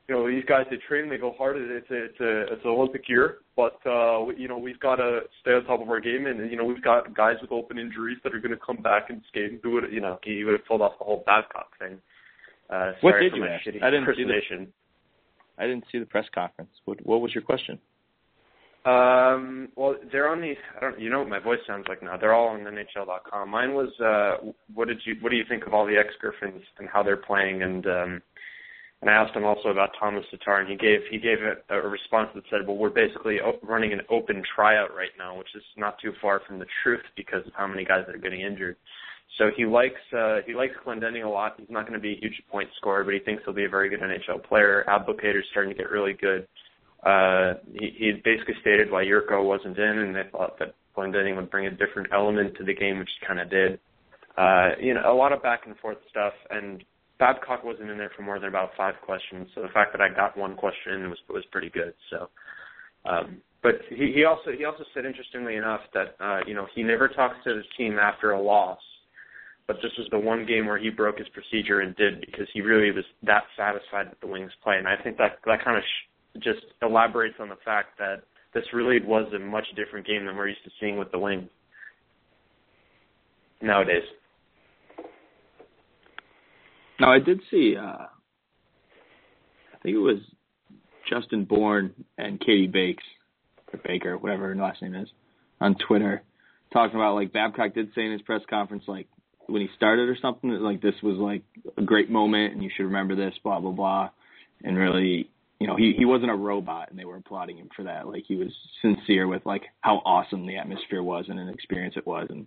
[0.07, 1.57] you know, these guys they train, they go hard.
[1.57, 4.97] It's a it's a it's an Olympic year, but uh, we, you know we've got
[4.97, 7.77] to stay on top of our game, and you know we've got guys with open
[7.79, 9.91] injuries that are going to come back and skate and do it.
[9.91, 11.97] You know, he would have pulled off the whole Babcock thing.
[12.69, 13.63] Uh, What did you ask?
[13.83, 14.33] I didn't see the-.
[15.57, 16.71] I didn't see the press conference.
[16.86, 17.79] What what was your question?
[18.86, 20.53] Um, well, they're on the.
[20.77, 20.99] I don't.
[20.99, 22.17] You know what my voice sounds like now.
[22.17, 23.49] They're all on NHL.com.
[23.49, 23.89] Mine was.
[23.99, 25.15] Uh, what did you?
[25.21, 27.63] What do you think of all the ex Griffins and how they're playing?
[27.63, 28.21] And um,
[29.01, 31.88] And I asked him also about Tomas Tatar, and he gave he gave a, a
[31.88, 35.99] response that said, "Well, we're basically running an open tryout right now, which is not
[36.01, 38.77] too far from the truth because of how many guys that are getting injured."
[39.38, 41.55] So he likes uh, he likes Glendening a lot.
[41.57, 43.69] He's not going to be a huge point scorer, but he thinks he'll be a
[43.69, 44.86] very good NHL player.
[44.88, 46.47] Abdelkader's starting to get really good.
[47.06, 51.51] Uh, he, he basically stated why Jurco wasn't in, and they thought that Glendening would
[51.51, 53.80] bring a different element to the game, which kind of did.
[54.38, 56.84] Uh, you know, a lot of back and forth stuff, and
[57.20, 59.47] Babcock wasn't in there for more than about five questions.
[59.56, 61.93] So the fact that I got one question was was pretty good.
[62.10, 62.30] So,
[63.06, 66.84] um, but he, he also he also said interestingly enough that uh, you know he
[66.84, 68.80] never talks to his team after a loss,
[69.68, 72.62] but this was the one game where he broke his procedure and did because he
[72.62, 75.84] really was that satisfied with the Wings play, and I think that that kind of
[75.84, 76.10] sh-
[76.41, 78.23] just elaborates on the fact that
[78.53, 81.49] this really was a much different game than we're used to seeing with the Wings
[83.61, 84.03] nowadays.
[86.99, 87.75] Now I did see.
[87.77, 88.07] uh
[89.73, 90.19] I think it was
[91.09, 93.03] Justin Bourne and Katie Bakes
[93.71, 95.07] or Baker, whatever her last name is,
[95.61, 96.23] on Twitter,
[96.73, 99.07] talking about like Babcock did say in his press conference like
[99.47, 101.43] when he started or something that like this was like
[101.77, 104.09] a great moment and you should remember this, blah blah blah,
[104.63, 105.29] and really.
[105.60, 108.08] You know, he he wasn't a robot, and they were applauding him for that.
[108.08, 108.49] Like he was
[108.82, 112.45] sincere with like how awesome the atmosphere was and an experience it was, and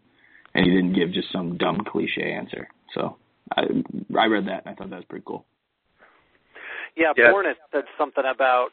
[0.55, 2.69] and he didn't give just some dumb cliche answer.
[2.95, 3.17] So
[3.57, 3.63] I
[4.19, 5.45] I read that and I thought that was pretty cool.
[6.97, 7.31] Yeah, Yeah.
[7.31, 8.71] Bourne said something about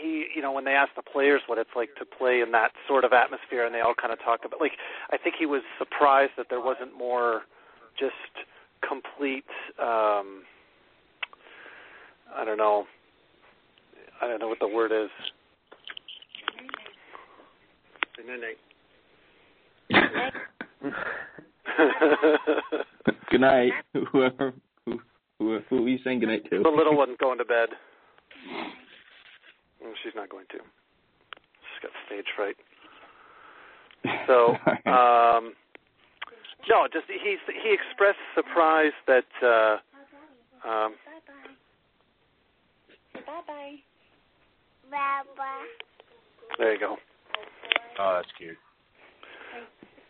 [0.00, 2.72] he, you know, when they asked the players what it's like to play in that
[2.88, 4.72] sort of atmosphere, and they all kind of talked about, like,
[5.10, 7.42] I think he was surprised that there wasn't more
[7.98, 8.14] just
[8.86, 9.44] complete,
[9.78, 10.42] um,
[12.34, 12.86] I don't know,
[14.20, 15.10] I don't know what the word is.
[23.30, 23.72] good night,
[24.12, 24.54] whoever
[24.86, 25.00] who
[25.38, 26.62] who who are you saying good night to?
[26.62, 27.70] the little one going to bed.
[29.82, 30.58] Mm, She's not going to.
[30.58, 32.56] She's got stage fright.
[34.26, 34.50] So,
[34.90, 35.54] um,
[36.68, 39.76] no, just he he expressed surprise that uh,
[40.68, 41.20] um, Bye
[43.14, 43.20] bye.
[43.26, 43.84] Bye
[46.58, 46.96] there you go.
[47.98, 48.56] Oh, that's cute.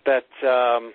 [0.06, 0.92] That um,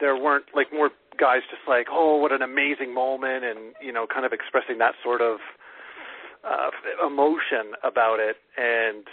[0.00, 4.06] there weren't like more guys just like, oh, what an amazing moment, and you know,
[4.12, 5.38] kind of expressing that sort of
[6.44, 6.70] uh,
[7.06, 8.36] emotion about it.
[8.56, 9.04] And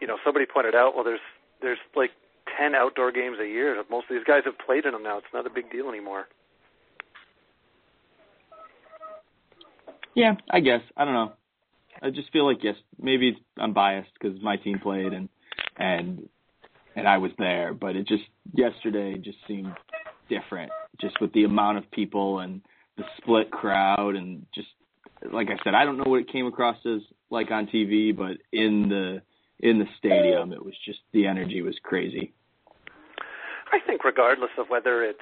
[0.00, 1.20] you know, somebody pointed out, well, there's
[1.60, 2.10] there's like
[2.58, 3.82] ten outdoor games a year.
[3.90, 5.18] Most of these guys have played in them now.
[5.18, 6.26] It's not a big deal anymore.
[10.14, 11.32] Yeah, I guess I don't know.
[12.02, 15.28] I just feel like yes, maybe I'm biased because my team played and
[15.76, 16.28] and
[16.94, 19.72] and I was there, but it just yesterday just seemed
[20.28, 22.62] different, just with the amount of people and
[22.96, 24.68] the split crowd and just
[25.32, 28.38] like I said, I don't know what it came across as like on TV, but
[28.52, 29.22] in the
[29.60, 32.32] in the stadium, it was just the energy was crazy.
[33.72, 35.18] I think regardless of whether it's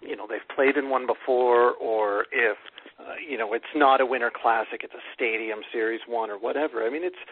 [0.00, 2.56] you know they've played in one before or if
[3.00, 6.84] uh, you know it's not a winter classic it's a stadium series one or whatever.
[6.86, 7.22] I mean it's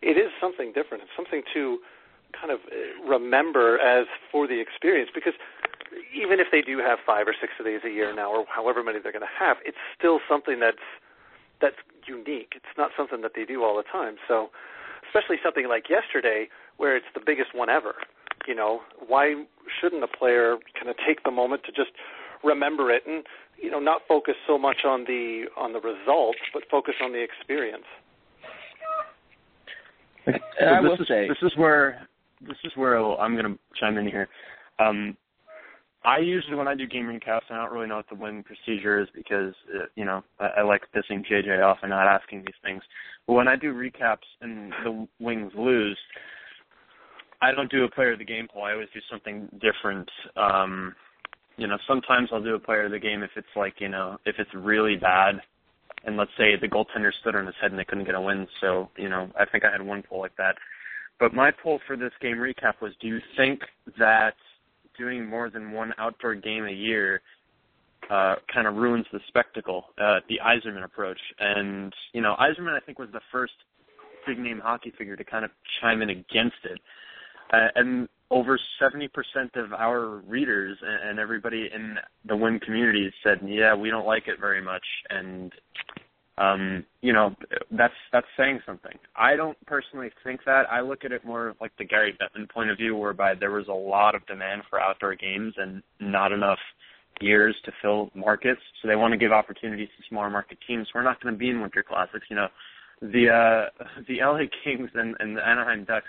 [0.00, 1.04] it is something different.
[1.04, 1.78] It's something to
[2.32, 5.34] kind of uh, remember as for the experience because
[6.14, 8.82] even if they do have five or six of these a year now or however
[8.82, 10.84] many they're going to have it's still something that's
[11.60, 12.52] that's unique.
[12.54, 14.16] It's not something that they do all the time.
[14.28, 14.50] So
[15.08, 17.94] especially something like yesterday where it's the biggest one ever
[18.46, 19.34] you know why
[19.80, 21.90] shouldn't a player kind of take the moment to just
[22.44, 23.24] remember it and
[23.60, 27.22] you know not focus so much on the on the results but focus on the
[27.22, 27.86] experience
[30.26, 32.06] And So I this will is, say, this is where
[32.40, 34.28] this is where I'm going to chime in here.
[34.78, 35.16] Um,
[36.04, 39.00] I usually when I do game recaps, I don't really know what the win procedure
[39.00, 42.54] is because uh, you know I, I like pissing JJ off and not asking these
[42.62, 42.82] things.
[43.26, 45.98] But when I do recaps and the Wings lose,
[47.42, 48.64] I don't do a player of the game poll.
[48.64, 50.08] I always do something different.
[50.36, 50.94] Um,
[51.58, 54.16] you know, sometimes I'll do a player of the game if it's like you know
[54.24, 55.40] if it's really bad,
[56.04, 58.46] and let's say the goaltender stood on his head and they couldn't get a win.
[58.60, 60.54] So you know, I think I had one poll like that.
[61.18, 63.60] But my poll for this game recap was: Do you think
[63.98, 64.34] that
[64.96, 67.20] doing more than one outdoor game a year
[68.08, 69.86] uh, kind of ruins the spectacle?
[70.00, 73.54] Uh, the Yzerman approach, and you know, Yzerman I think was the first
[74.28, 75.50] big name hockey figure to kind of
[75.80, 76.78] chime in against it.
[77.52, 79.08] Uh, and over 70%
[79.56, 81.96] of our readers and, everybody in
[82.26, 85.52] the Win community said, "Yeah, we don't like it very much," and
[86.38, 87.34] um, you know,
[87.72, 88.96] that's that's saying something.
[89.16, 90.70] I don't personally think that.
[90.70, 93.66] I look at it more like the Gary Bettman point of view, whereby there was
[93.68, 96.58] a lot of demand for outdoor games and not enough
[97.20, 100.86] years to fill markets, so they want to give opportunities to smaller market teams.
[100.94, 102.26] We're not going to be in winter classics.
[102.30, 102.48] You know,
[103.02, 106.06] the uh, the LA Kings and, and the Anaheim Ducks,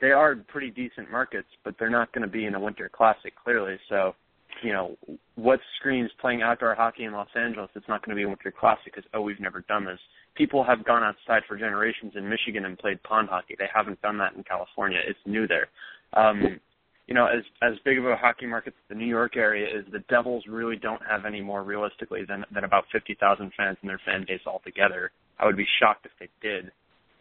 [0.00, 3.34] they are pretty decent markets, but they're not going to be in a winter classic
[3.42, 3.76] clearly.
[3.88, 4.14] So,
[4.62, 4.96] you know,
[5.34, 7.70] what screams playing outdoor hockey in Los Angeles?
[7.74, 9.98] It's not going to be a winter classic because oh, we've never done this.
[10.36, 13.54] People have gone outside for generations in Michigan and played pond hockey.
[13.58, 14.98] They haven't done that in California.
[15.06, 15.68] It's new there.
[16.12, 16.60] Um,
[17.06, 19.84] you know, as as big of a hockey market as the New York area is,
[19.92, 23.88] the Devils really don't have any more realistically than than about fifty thousand fans in
[23.88, 25.10] their fan base altogether.
[25.38, 26.72] I would be shocked if they did.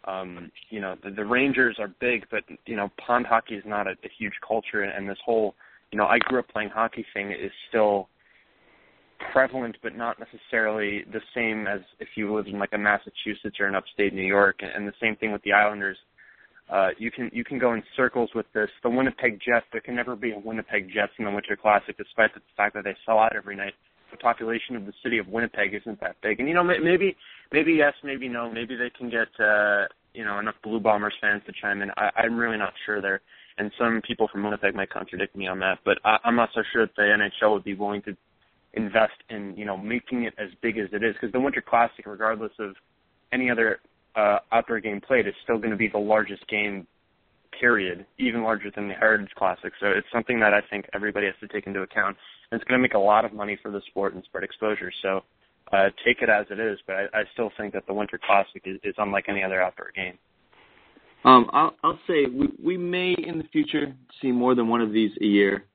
[0.06, 3.88] Um, you know, the, the Rangers are big, but you know, pond hockey is not
[3.88, 5.56] a, a huge culture, and this whole,
[5.92, 8.10] you know, I grew up playing hockey thing is still
[9.32, 13.68] prevalent, but not necessarily the same as if you lived in like a Massachusetts or
[13.68, 14.58] an upstate New York.
[14.60, 15.98] And, and the same thing with the Islanders
[16.70, 18.70] uh, you can you can go in circles with this.
[18.84, 22.34] The Winnipeg Jets, there can never be a Winnipeg Jets in the Winter Classic, despite
[22.34, 23.74] the fact that they sell out every night.
[24.14, 27.16] The population of the city of Winnipeg isn't that big, and you know maybe
[27.52, 31.42] maybe yes, maybe no, maybe they can get uh, you know enough Blue Bombers fans
[31.48, 31.90] to chime in.
[31.98, 33.22] I, I'm really not sure there,
[33.58, 36.62] and some people from Winnipeg might contradict me on that, but I, I'm not so
[36.72, 38.16] sure that the NHL would be willing to
[38.74, 41.16] invest in you know making it as big as it is.
[41.16, 42.76] Because the Winter Classic, regardless of
[43.32, 43.80] any other
[44.16, 46.86] uh, outdoor game played is still going to be the largest game,
[47.60, 49.74] period, even larger than the Heritage Classic.
[49.80, 52.18] So it's something that I think everybody has to take into account.
[52.52, 54.92] And it's going to make a lot of money for the sport and spread exposure.
[55.02, 55.22] So
[55.72, 58.62] uh, take it as it is, but I, I still think that the Winter Classic
[58.66, 60.18] is, is unlike any other outdoor game.
[61.26, 64.92] Um, I'll, I'll say we, we may in the future see more than one of
[64.92, 65.66] these a year,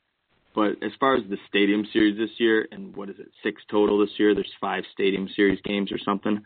[0.54, 3.98] but as far as the Stadium Series this year, and what is it, six total
[3.98, 4.34] this year?
[4.34, 6.42] There's five Stadium Series games or something.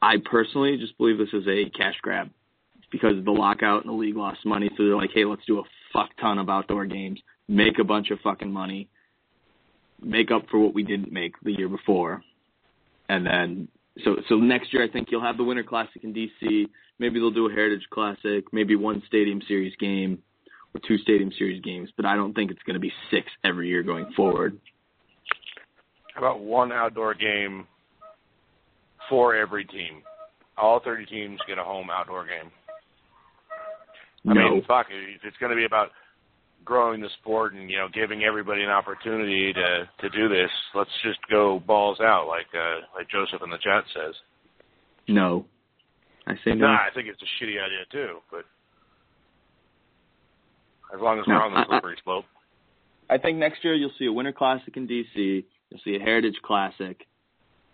[0.00, 2.30] I personally just believe this is a cash grab
[2.96, 4.70] because the lockout and the league lost money.
[4.76, 8.10] So they're like, hey, let's do a fuck ton of outdoor games, make a bunch
[8.10, 8.88] of fucking money,
[10.02, 12.22] make up for what we didn't make the year before,
[13.08, 13.68] and then
[14.04, 16.66] so so next year I think you'll have the Winter Classic in DC.
[16.98, 20.18] Maybe they'll do a Heritage Classic, maybe one Stadium Series game
[20.74, 23.68] or two Stadium Series games, but I don't think it's going to be six every
[23.68, 24.58] year going forward.
[26.14, 27.66] How about one outdoor game
[29.08, 30.02] for every team.
[30.56, 32.50] All 30 teams get a home outdoor game.
[34.28, 34.50] I no.
[34.50, 35.90] mean, fuck, it's going to be about
[36.64, 40.90] growing the sport and you know giving everybody an opportunity to to do this, let's
[41.04, 44.14] just go balls out, like uh, like Joseph in the chat says.
[45.08, 45.46] No,
[46.26, 46.66] I say no.
[46.66, 48.44] Nah, I think it's a shitty idea too, but
[50.94, 52.24] as long as No, we're on the I- slippery slope.
[53.08, 55.44] I think next year you'll see a Winter Classic in DC.
[55.70, 57.06] You'll see a Heritage Classic,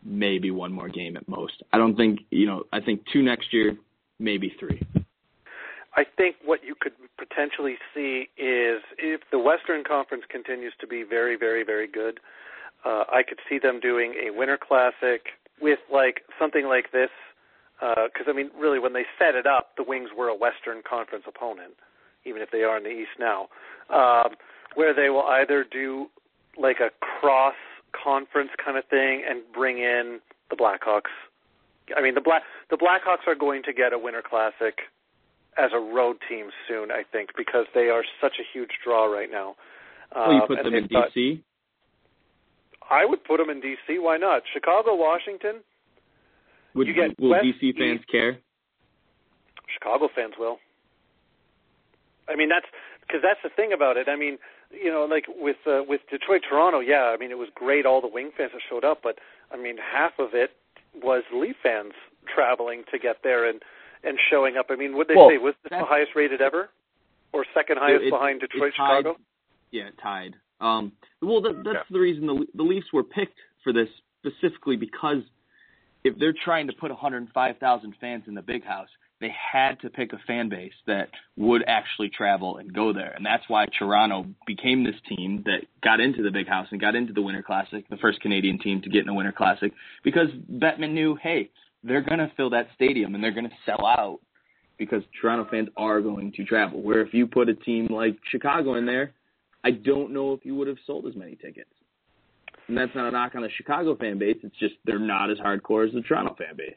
[0.04, 1.62] maybe one more game at most.
[1.72, 2.64] I don't think you know.
[2.70, 3.76] I think two next year,
[4.18, 4.82] maybe three.
[5.94, 11.02] I think what you could potentially see is if the Western Conference continues to be
[11.02, 12.18] very, very, very good,
[12.84, 15.22] uh, I could see them doing a Winter Classic
[15.60, 17.10] with like something like this.
[17.80, 21.24] Because I mean, really, when they set it up, the Wings were a Western Conference
[21.26, 21.74] opponent,
[22.24, 23.48] even if they are in the East now.
[23.90, 24.36] Um,
[24.74, 26.06] where they will either do
[26.56, 27.54] like a cross
[27.92, 31.12] conference kind of thing and bring in the Blackhawks.
[31.96, 34.78] I mean, the Black the Blackhawks are going to get a Winter Classic
[35.58, 39.30] as a road team soon, I think, because they are such a huge draw right
[39.30, 39.54] now.
[40.14, 41.42] Oh, you Um, put and them in got- DC.
[42.90, 43.98] I would put them in DC.
[43.98, 44.42] Why not?
[44.52, 45.62] Chicago, Washington.
[46.74, 48.08] Would you get will West, DC fans East.
[48.10, 48.38] care?
[49.68, 50.58] Chicago fans will.
[52.28, 52.66] I mean, that's
[53.00, 54.08] because that's the thing about it.
[54.08, 54.38] I mean,
[54.70, 57.12] you know, like with uh, with Detroit, Toronto, yeah.
[57.12, 57.84] I mean, it was great.
[57.86, 59.18] All the Wing fans that showed up, but
[59.50, 60.50] I mean, half of it
[60.94, 61.92] was Leaf fans
[62.32, 63.62] traveling to get there and
[64.04, 64.66] and showing up.
[64.70, 66.70] I mean, would they Well, say was this the highest rated ever,
[67.32, 69.16] or second highest It- behind Detroit, it tied- Chicago?
[69.70, 70.34] Yeah, tied.
[70.60, 71.82] Um, well, that, that's Yeah.
[71.90, 73.88] the reason the the Leafs were picked for this
[74.20, 75.22] specifically because
[76.04, 78.88] if they're trying to put 105,000 fans in the big house,
[79.20, 83.24] they had to pick a fan base that would actually travel and go there, and
[83.24, 87.12] that's why Toronto became this team that got into the big house and got into
[87.12, 89.72] the Winter Classic, the first Canadian team to get in a Winter Classic,
[90.02, 91.50] because Bettman knew, hey,
[91.82, 94.20] they're gonna fill that stadium and they're gonna sell out
[94.78, 96.82] because Toronto fans are going to travel.
[96.82, 99.12] Where if you put a team like Chicago in there,
[99.64, 101.70] I don't know if you would have sold as many tickets.
[102.68, 104.36] And that's not a knock on the Chicago fan base.
[104.42, 106.74] It's just they're not as hardcore as the Toronto fan base.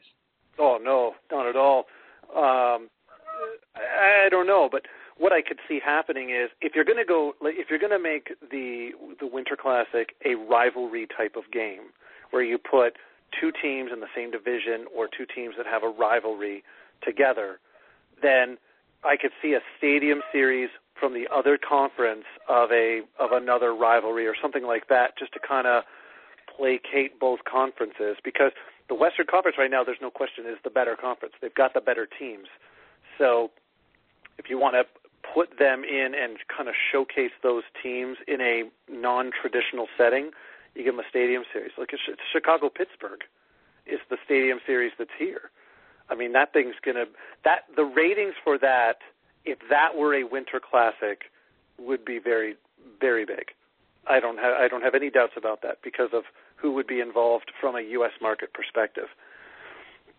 [0.58, 1.86] Oh no, not at all.
[2.34, 2.88] Um,
[3.76, 4.82] I don't know, but
[5.18, 7.98] what I could see happening is if you're going to go, if you're going to
[7.98, 8.90] make the
[9.20, 11.90] the Winter Classic a rivalry type of game,
[12.30, 12.94] where you put
[13.38, 16.62] two teams in the same division or two teams that have a rivalry
[17.02, 17.58] together,
[18.22, 18.58] then
[19.04, 24.26] I could see a stadium series from the other conference of a of another rivalry
[24.26, 25.84] or something like that, just to kind of
[26.56, 28.52] placate both conferences because
[28.88, 31.34] the Western Conference right now, there's no question, is the better conference.
[31.42, 32.46] They've got the better teams.
[33.18, 33.50] So
[34.38, 34.84] if you want to
[35.34, 40.30] put them in and kind of showcase those teams in a non-traditional setting,
[40.76, 41.72] you give them a stadium series.
[41.78, 43.24] Like it's, it's Chicago Pittsburgh
[43.86, 45.50] is the stadium series that's here.
[46.08, 47.06] I mean that thing's gonna
[47.44, 48.98] that the ratings for that
[49.44, 51.22] if that were a winter classic
[51.78, 52.56] would be very
[53.00, 53.52] very big.
[54.06, 56.24] I don't have I don't have any doubts about that because of
[56.56, 58.12] who would be involved from a U.S.
[58.20, 59.08] market perspective.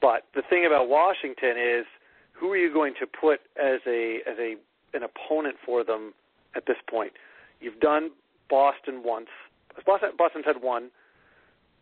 [0.01, 1.85] But the thing about Washington is
[2.33, 4.55] who are you going to put as a as a
[4.93, 6.13] an opponent for them
[6.55, 7.13] at this point?
[7.59, 8.11] You've done
[8.49, 9.29] Boston once.
[9.85, 10.89] Boston Boston's had one.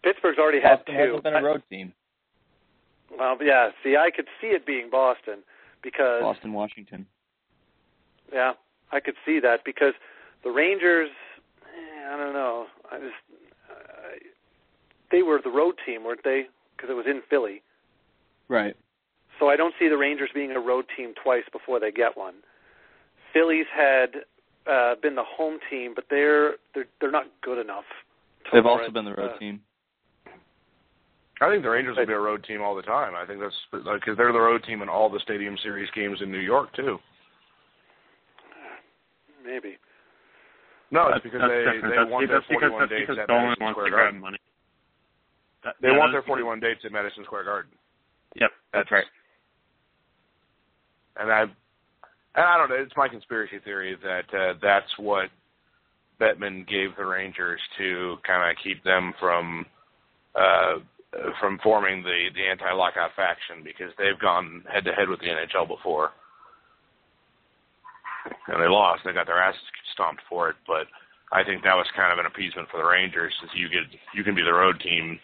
[0.04, 1.14] Pittsburgh's already Boston had two.
[1.14, 1.94] Boston hasn't been a road team.
[3.18, 3.70] Well, yeah.
[3.84, 5.40] See, I could see it being Boston
[5.82, 7.06] because Boston, Washington.
[8.34, 8.54] yeah,
[8.92, 9.94] I could see that because
[10.44, 11.10] the Rangers.
[11.64, 12.66] eh, I don't know.
[12.92, 13.14] I just
[13.70, 14.18] uh,
[15.12, 16.48] they were the road team, weren't they?
[16.76, 17.62] Because it was in Philly.
[18.48, 18.76] Right.
[19.40, 22.36] So I don't see the Rangers being a road team twice before they get one.
[23.34, 24.24] Phillies had
[24.70, 27.86] uh, been the home team, but they're they're they're not good enough.
[28.52, 29.62] They've warrant, also been the road uh, team.
[31.42, 33.14] I think the Rangers will be a road team all the time.
[33.16, 36.32] I think that's because they're the road team in all the Stadium Series games in
[36.32, 36.98] New York too.
[39.46, 39.78] Maybe.
[40.92, 41.84] No, That's- it's because that's they different.
[41.94, 44.20] they That's want their that's because- 41 that's dates at Dolan Madison Square Garden.
[44.22, 44.38] money.
[45.64, 47.72] That- They yeah, want their that's- 41 dates at Madison Square Garden.
[48.36, 49.06] Yep, that's right.
[51.18, 51.46] And I,
[52.36, 52.76] and I don't know.
[52.76, 55.30] It's my conspiracy theory that uh, that's what
[56.20, 59.66] Bettman gave the Rangers to kind of keep them from
[60.36, 60.76] uh,
[61.40, 65.68] from forming the the anti-lockout faction because they've gone head to head with the NHL
[65.68, 66.12] before,
[68.48, 69.02] and they lost.
[69.06, 69.62] They got their asses
[69.94, 70.88] stomped for it, but.
[71.32, 73.82] I think that was kind of an appeasement for the Rangers, since you get
[74.14, 75.20] you can be the road team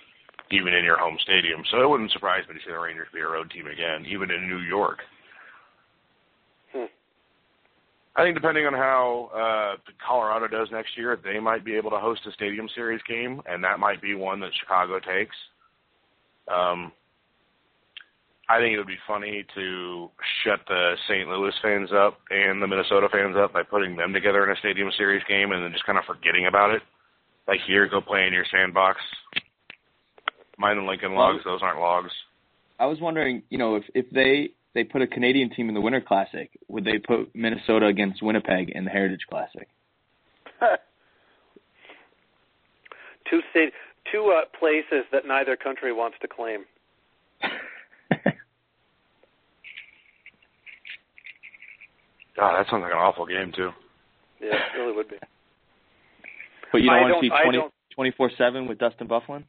[0.52, 1.64] even in your home stadium.
[1.72, 4.30] So it wouldn't surprise me to see the Rangers be a road team again, even
[4.32, 5.00] in New York.
[8.16, 11.98] I think depending on how uh, Colorado does next year, they might be able to
[11.98, 15.36] host a Stadium Series game, and that might be one that Chicago takes.
[16.52, 16.92] Um,
[18.50, 20.10] I think it would be funny to
[20.44, 21.30] shut the St.
[21.30, 24.92] Louis fans up and the Minnesota fans up by putting them together in a Stadium
[24.98, 26.82] Series game and then just kind of forgetting about it.
[27.48, 29.00] Like here, go play in your sandbox.
[30.58, 32.12] Mine and Lincoln logs; those aren't logs.
[32.78, 35.82] I was wondering, you know, if if they they put a Canadian team in the
[35.82, 39.68] Winter Classic, would they put Minnesota against Winnipeg in the Heritage Classic?
[43.30, 43.74] two state,
[44.12, 46.66] two uh, places that neither country wants to claim.
[52.38, 53.70] God, that sounds like an awful game too.
[54.42, 55.18] Yeah, it really would be.
[56.72, 59.44] But you don't I want don't- to see I 20, don't- 24/7 with Dustin Byfuglien?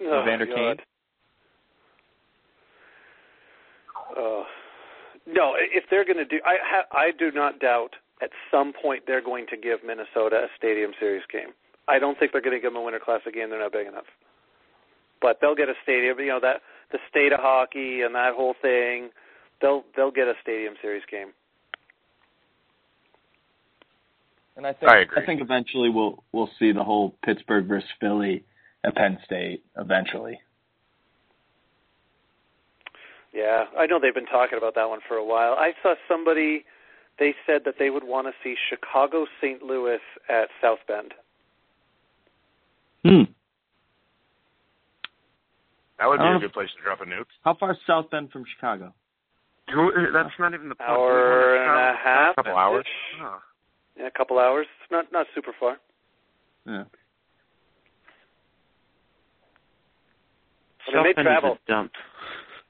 [0.00, 0.54] Oh, Evander God.
[0.54, 0.76] Kane?
[4.16, 4.44] Uh,
[5.26, 9.04] no, if they're going to do, I ha, I do not doubt at some point
[9.06, 11.54] they're going to give Minnesota a Stadium Series game.
[11.88, 13.50] I don't think they're going to give them a Winter Classic game.
[13.50, 14.06] They're not big enough.
[15.20, 16.18] But they'll get a stadium.
[16.18, 19.10] You know that the state of hockey and that whole thing.
[19.60, 21.28] They'll they'll get a Stadium Series game.
[24.56, 25.24] And I think I agree.
[25.24, 28.44] think eventually we'll we'll see the whole Pittsburgh versus Philly
[28.84, 30.40] at Penn State eventually.
[33.32, 35.54] Yeah, I know they've been talking about that one for a while.
[35.54, 36.64] I saw somebody
[37.18, 39.62] they said that they would want to see Chicago St.
[39.62, 39.98] Louis
[40.28, 41.14] at South Bend.
[43.04, 43.22] Hmm.
[45.98, 47.26] That would be I a don't- good place to drop a nuke.
[47.44, 48.92] How far is South Bend from Chicago?
[49.68, 50.88] That's not even the point.
[50.90, 52.32] Hour and a half.
[52.32, 52.86] A couple hours.
[53.22, 53.38] Oh.
[53.96, 54.66] Yeah, a couple hours.
[54.82, 55.78] It's not not super far.
[56.66, 56.84] Yeah.
[60.88, 61.52] I mean, they South Bend is travel.
[61.52, 61.92] a dump.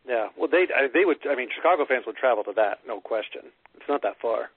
[0.07, 0.29] Yeah.
[0.37, 1.19] Well, they I, they would.
[1.29, 3.53] I mean, Chicago fans would travel to that, no question.
[3.75, 4.51] It's not that far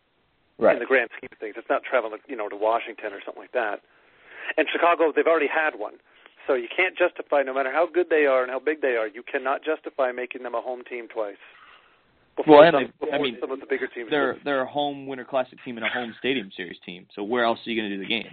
[0.58, 0.74] right?
[0.74, 1.56] in the grand scheme of things.
[1.58, 3.82] It's not traveling, you know, to Washington or something like that.
[4.58, 5.94] And Chicago, they've already had one,
[6.46, 9.08] so you can't justify, no matter how good they are and how big they are,
[9.08, 11.42] you cannot justify making them a home team twice.
[12.38, 14.10] Before Well, and some, they- I mean, some of the bigger teams.
[14.10, 14.40] They're do.
[14.44, 17.08] they're a home Winter Classic team and a home Stadium Series team.
[17.16, 18.28] So where else are you going to do the game?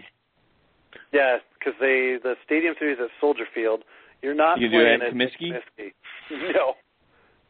[1.13, 3.85] Yeah, because they the Stadium Series at Soldier Field,
[4.21, 5.53] you're not You can do it playing at at Comiskey?
[5.53, 5.93] Comiskey.
[6.55, 6.75] No,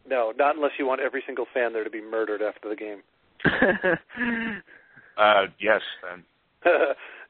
[0.09, 3.03] no, not unless you want every single fan there to be murdered after the game.
[5.19, 6.25] Uh, yes, then.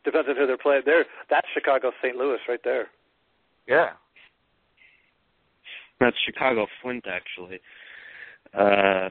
[0.04, 0.82] Depends on who they're playing.
[0.84, 2.16] There, that's Chicago, St.
[2.16, 2.88] Louis, right there.
[3.66, 3.90] Yeah.
[6.00, 7.60] That's Chicago Flint, actually.
[8.54, 9.08] Uh,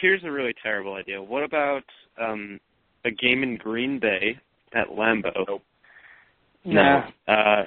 [0.00, 1.20] here's a really terrible idea.
[1.20, 1.84] What about
[2.20, 2.60] um
[3.04, 4.38] a game in Green Bay
[4.74, 5.44] at Lambeau?
[5.48, 5.62] Nope.
[6.64, 7.02] No.
[7.26, 7.64] Uh,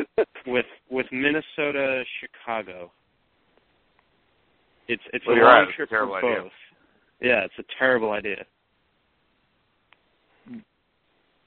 [0.48, 2.92] with with Minnesota, Chicago.
[4.88, 5.64] It's it's Well, a long right.
[5.64, 6.50] It's a trip for terrible idea.
[7.22, 8.46] Yeah, it's a terrible idea.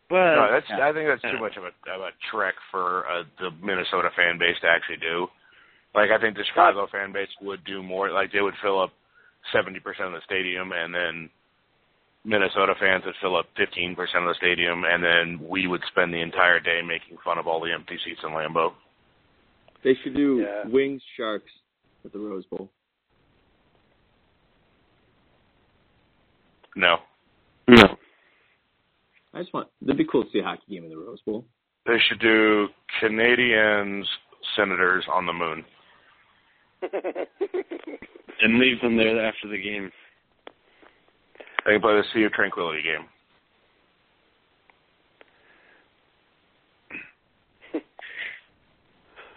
[0.08, 0.66] But no, that's.
[0.70, 0.88] yeah.
[0.88, 1.32] I think that's Yeah.
[1.32, 4.96] too much of a of a trek for uh, the Minnesota fan base to actually
[4.96, 5.28] do.
[5.94, 8.10] Like I think the Chicago fan base would do more.
[8.10, 8.92] Like they would fill up
[9.52, 11.28] seventy percent of the stadium, and then
[12.24, 16.12] Minnesota fans would fill up fifteen percent of the stadium, and then we would spend
[16.12, 18.72] the entire day making fun of all the empty seats in Lambeau.
[19.84, 20.66] They should do Yeah.
[20.72, 21.52] Wings Sharks
[22.04, 22.70] at the Rose Bowl.
[26.76, 26.96] No,
[27.68, 27.96] no.
[29.34, 29.68] I just want.
[29.82, 31.44] It'd be cool to see a hockey game in the Rose Bowl.
[31.86, 32.68] they should do
[33.02, 34.04] Canadiens
[34.56, 35.64] Senators on the moon.
[38.40, 39.90] And leave them there after the game.
[41.64, 43.06] They can play the Sea of Tranquility game.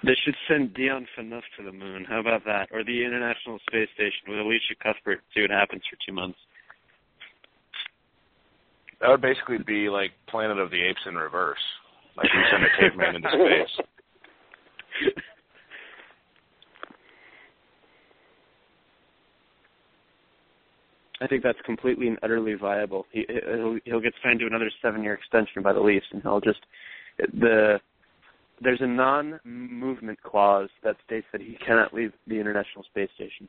[0.03, 2.05] They should send Dion Phaneuf to the moon.
[2.09, 2.69] How about that?
[2.71, 5.21] Or the International Space Station with Elisha Cuthbert.
[5.33, 6.39] See what happens for two months.
[9.01, 11.57] That would basically be like Planet of the Apes in reverse.
[12.15, 13.85] Like we send a caveman into space.
[21.21, 23.05] I think that's completely and utterly viable.
[23.11, 26.59] He he'll, he'll get signed to another seven-year extension by the Leafs, and he'll just
[27.39, 27.79] the
[28.63, 33.47] there's a non-movement clause that states that he cannot leave the International Space Station.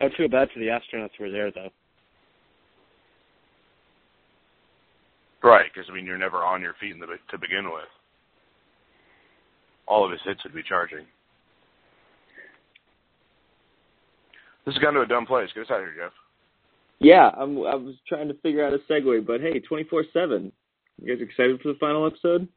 [0.00, 1.68] I would feel bad for the astronauts who are there, though.
[5.44, 7.84] Right, because I mean you're never on your feet in the, to begin with.
[9.86, 11.04] All of his hits would be charging.
[14.64, 15.50] This has gone to a dumb place.
[15.54, 16.12] Get us out of here, Jeff.
[17.00, 17.58] Yeah, I'm.
[17.58, 20.50] I was trying to figure out a segue, but hey, twenty four seven.
[21.02, 22.48] You guys excited for the final episode?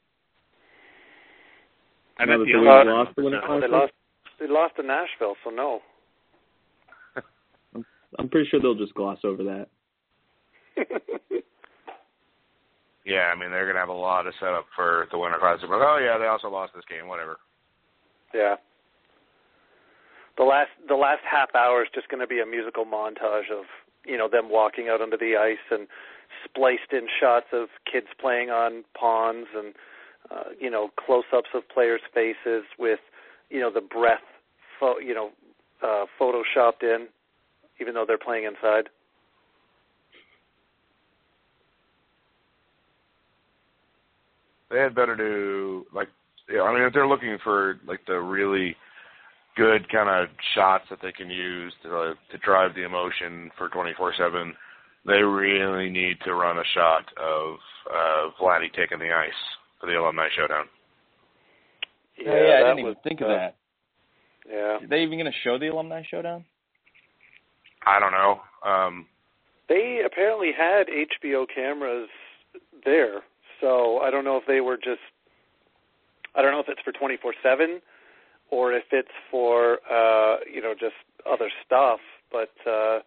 [2.17, 3.93] I'm Now that the the only lost the winning they lost.
[4.39, 5.81] They lost to Nashville, so no.
[8.17, 9.67] I'm pretty sure they'll just gloss over that.
[13.07, 15.69] Yeah, I mean they're gonna have a lot of setup for the Winter Classic.
[15.69, 17.07] But oh yeah, they also lost this game.
[17.07, 17.37] Whatever.
[18.35, 18.55] yeah.
[20.37, 23.63] The last the last half hour is just to be a musical montage of
[24.05, 25.87] you know them walking out onto the ice and
[26.43, 29.73] spliced in shots of kids playing on ponds and
[30.29, 32.99] uh, you know close ups of players' faces with
[33.49, 34.27] you know the breath
[34.79, 35.31] pho- you know
[35.81, 37.07] uh, photoshopped in,
[37.79, 38.89] even though they're playing inside.
[44.69, 46.09] They had better do like
[46.49, 48.75] yeah, I mean if they're looking for like the really
[49.55, 53.69] good kind of shots that they can use to uh, to drive the emotion for
[53.69, 54.51] 24/7,
[55.05, 57.57] they really need to run a shot of
[57.91, 59.31] uh Vladdy taking the ice
[59.79, 60.65] for the alumni showdown.
[62.17, 63.55] Yeah, I didn't even was, think of uh, that.
[64.49, 66.45] Yeah, Are they even going to show the alumni showdown?
[67.85, 68.39] I don't know.
[68.65, 69.05] Um
[69.69, 72.07] they apparently had HBO cameras
[72.85, 73.21] there,
[73.61, 75.01] so I don't know if they were just.
[76.35, 77.79] I don't know if it's for 24/7
[78.51, 80.95] or if it's for uh, you know just
[81.29, 81.99] other stuff,
[82.31, 82.99] but uh,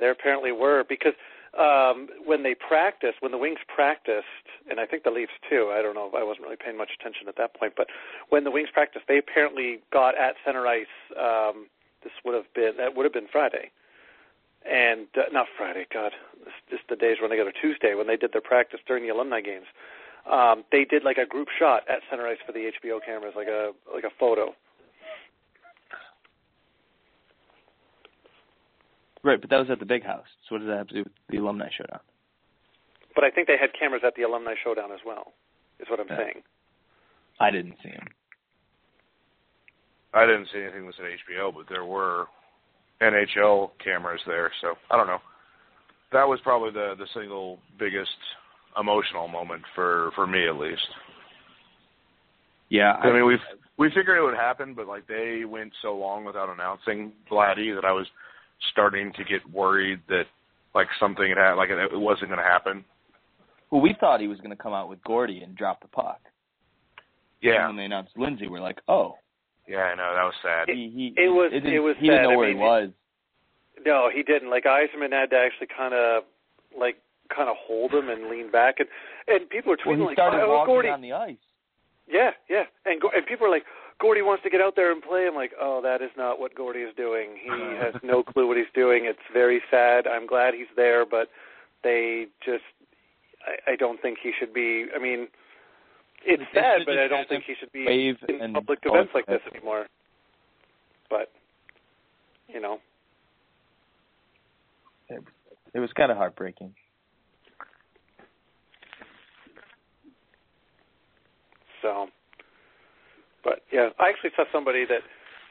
[0.00, 1.14] there apparently were because
[1.58, 4.26] um, when they practiced, when the Wings practiced,
[4.68, 5.72] and I think the Leafs too.
[5.72, 6.10] I don't know.
[6.16, 7.86] I wasn't really paying much attention at that point, but
[8.28, 10.86] when the Wings practiced, they apparently got at center ice.
[11.18, 11.68] Um,
[12.02, 13.70] this would have been that would have been Friday,
[14.70, 15.86] and uh, not Friday.
[15.92, 16.12] God,
[16.44, 19.02] this, this the days when they got a Tuesday when they did their practice during
[19.04, 19.66] the alumni games.
[20.30, 23.48] Um, they did like a group shot at center ice for the HBO cameras, like
[23.48, 24.54] a like a photo.
[29.22, 30.26] Right, but that was at the big house.
[30.48, 32.00] So what does that have to do with the alumni showdown?
[33.14, 35.32] But I think they had cameras at the alumni showdown as well.
[35.80, 36.16] Is what I'm Yeah.
[36.16, 36.42] saying.
[37.40, 38.06] I didn't see him.
[40.14, 42.28] I didn't see anything that said HBO, but there were
[43.02, 45.18] NHL cameras there, so I don't know.
[46.12, 48.10] That was probably the the single biggest
[48.78, 50.86] emotional moment for for me at least.
[52.68, 53.38] Yeah, I mean, we
[53.78, 57.84] we figured it would happen, but like they went so long without announcing Vladdy that
[57.84, 58.06] I was
[58.72, 60.24] starting to get worried that
[60.74, 62.84] like something had like it, it wasn't going to happen.
[63.70, 66.20] well, we thought he was going to come out with Gordy and drop the puck.
[67.42, 69.14] Yeah, And when they announced Lindsay, we're like, oh,
[69.66, 70.68] yeah, I know that was sad.
[70.68, 72.22] he he It was- didn't, it was he didn't sad.
[72.24, 72.90] know I where mean, he was.
[73.84, 74.50] No, he didn't.
[74.50, 76.24] Like Yzerman had to actually kind of
[76.76, 76.96] like
[77.34, 78.88] kind of hold him and lean back, and
[79.28, 81.36] and people were Well, tweeting he like, started "Oh, walking Gordy." on the ice.
[82.08, 83.64] Yeah, yeah, and Go- and people were like,
[83.98, 85.26] Gordy wants to get out there and play.
[85.26, 87.30] I'm like, oh, that is not what Gordy is doing.
[87.42, 87.50] He
[87.82, 89.06] has no clue what he's doing.
[89.06, 90.06] It's very sad.
[90.06, 91.28] I'm glad he's there, but
[91.82, 92.62] they just,
[93.44, 94.86] I, I don't think he should be.
[94.94, 95.26] I mean,
[96.26, 98.94] it's sad, should but I don't think he should be wave in and public call
[98.94, 99.86] events like this anymore.
[101.08, 101.30] But,
[102.48, 102.80] you know,
[105.76, 106.74] It was kind of heartbreaking.
[111.82, 112.06] So,
[113.44, 115.02] but yeah, I actually saw somebody that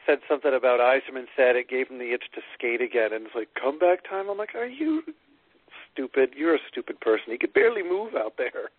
[0.04, 3.34] said something about Yzerman said it gave him the itch to skate again, and it's
[3.36, 4.28] like comeback time.
[4.28, 5.02] I'm like, are you
[5.92, 6.30] stupid?
[6.36, 7.26] You're a stupid person.
[7.30, 8.70] He could barely move out there.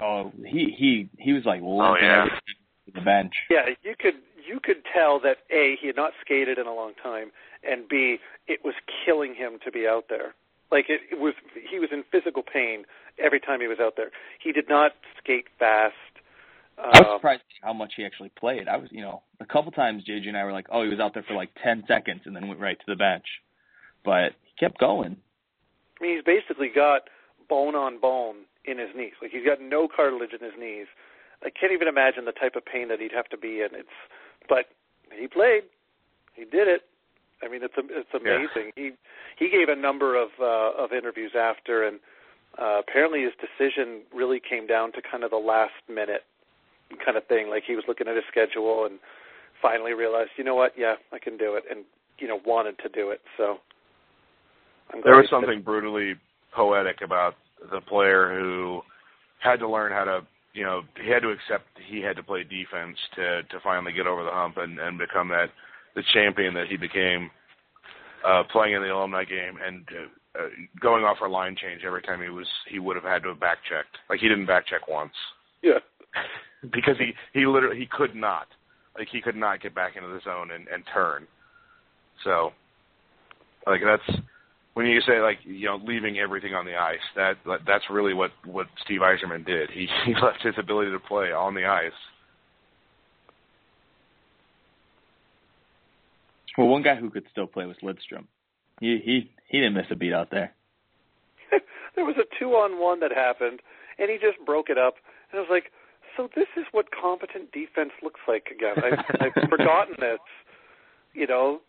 [0.00, 2.24] Oh, he he he was like limping yeah.
[2.24, 3.32] to the bench.
[3.50, 4.14] Yeah, you could
[4.46, 7.32] you could tell that a he had not skated in a long time,
[7.68, 8.74] and b it was
[9.04, 10.34] killing him to be out there.
[10.70, 11.34] Like it, it was,
[11.70, 12.84] he was in physical pain
[13.22, 14.10] every time he was out there.
[14.42, 14.92] He did not
[15.22, 15.94] skate fast.
[16.78, 18.68] I was Um, surprised how much he actually played.
[18.68, 21.00] I was, you know, a couple times JJ and I were like, "Oh, he was
[21.00, 23.24] out there for like 10 seconds and then went right to the bench."
[24.04, 25.16] But he kept going.
[26.00, 27.02] I mean, he's basically got
[27.48, 28.36] bone on bone
[28.66, 29.12] in his knees.
[29.22, 30.86] Like he's got no cartilage in his knees.
[31.42, 33.68] I can't even imagine the type of pain that he'd have to be in.
[33.72, 33.96] It's,
[34.48, 34.66] but
[35.12, 35.64] he played.
[36.34, 36.82] He did it.
[37.42, 38.72] I mean, it's it's amazing.
[38.76, 38.92] He
[39.38, 42.00] he gave a number of uh, of interviews after, and
[42.58, 46.24] uh, apparently his decision really came down to kind of the last minute
[47.04, 47.50] kind of thing.
[47.50, 48.98] Like he was looking at his schedule and
[49.60, 51.84] finally realized, you know what, yeah, I can do it, and
[52.18, 53.20] you know wanted to do it.
[53.36, 53.58] So
[54.92, 56.14] I'm glad There was something brutally
[56.52, 57.34] poetic about
[57.70, 58.82] the player who
[59.38, 60.20] had to learn how to,
[60.54, 64.06] you know, he had to accept he had to play defense to to finally get
[64.06, 65.48] over the hump and and become that
[65.94, 67.30] the champion that he became,
[68.26, 70.48] uh, playing in the alumni game and uh, uh,
[70.80, 73.40] going off for line change every time he was he would have had to have
[73.40, 73.96] back checked.
[74.10, 75.12] Like he didn't back check once
[75.62, 75.78] Yeah.
[76.72, 78.46] because he he literally he could not
[78.98, 81.26] like he could not get back into the zone and and turn.
[82.24, 82.52] So
[83.66, 84.20] like that's
[84.76, 87.36] when you say like you know leaving everything on the ice that
[87.66, 89.70] that's really what what Steve Yzerman did.
[89.70, 91.96] He he left his ability to play on the ice.
[96.58, 98.26] Well, one guy who could still play was Lidstrom.
[98.78, 100.52] He he he didn't miss a beat out there.
[101.96, 103.60] there was a two on one that happened,
[103.98, 104.96] and he just broke it up.
[105.32, 105.72] And I was like,
[106.18, 108.76] so this is what competent defense looks like again.
[108.84, 110.20] I, I've forgotten this.
[111.14, 111.60] You know,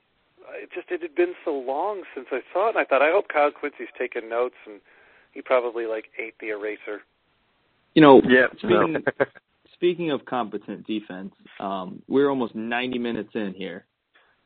[0.53, 3.11] it just it had been so long since I saw it, and I thought, I
[3.11, 4.79] hope Kyle Quincey's taking notes, and
[5.31, 7.01] he probably like ate the eraser.
[7.93, 9.25] You know, Yeah, speaking no.
[9.73, 13.85] speaking of competent defense, um, we're almost 90 minutes in here,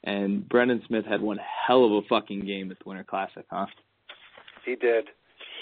[0.03, 3.65] and Brendan Smith had one hell of a fucking game at the Winter Classic, huh?
[4.65, 5.09] He did.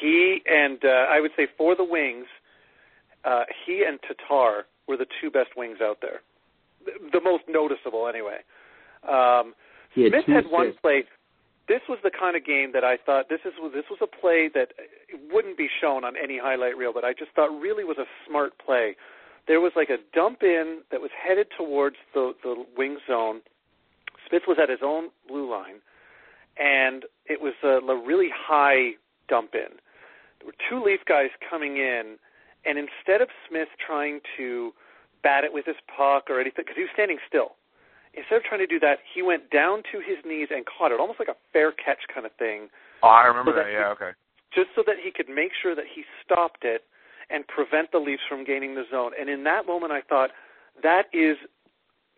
[0.01, 2.25] He and uh, I would say for the wings,
[3.25, 6.21] uh, he and Tatar were the two best wings out there,
[6.85, 8.39] the, the most noticeable anyway.
[9.07, 9.53] Um,
[9.93, 11.03] He had Smith had one play.
[11.67, 14.49] This was the kind of game that I thought this is this was a play
[14.53, 14.69] that
[15.31, 18.53] wouldn't be shown on any highlight reel, but I just thought really was a smart
[18.57, 18.95] play.
[19.47, 23.41] There was like a dump in that was headed towards the the wing zone.
[24.27, 25.81] Smith was at his own blue line,
[26.57, 28.91] and it was a, a really high
[29.27, 29.77] dump in.
[30.39, 32.17] There were two Leaf guys coming in,
[32.65, 34.71] and instead of Smith trying to
[35.23, 37.55] bat it with his puck or anything, because he was standing still,
[38.13, 40.99] instead of trying to do that, he went down to his knees and caught it,
[40.99, 42.69] almost like a fair catch kind of thing,
[43.03, 43.65] Oh, I remember So that.
[43.65, 44.11] that- Yeah, okay.
[44.53, 46.83] just so that he could make sure that he stopped it
[47.29, 49.11] and prevent the Leafs from gaining the zone.
[49.19, 50.31] And in that moment, I thought
[50.81, 51.37] that is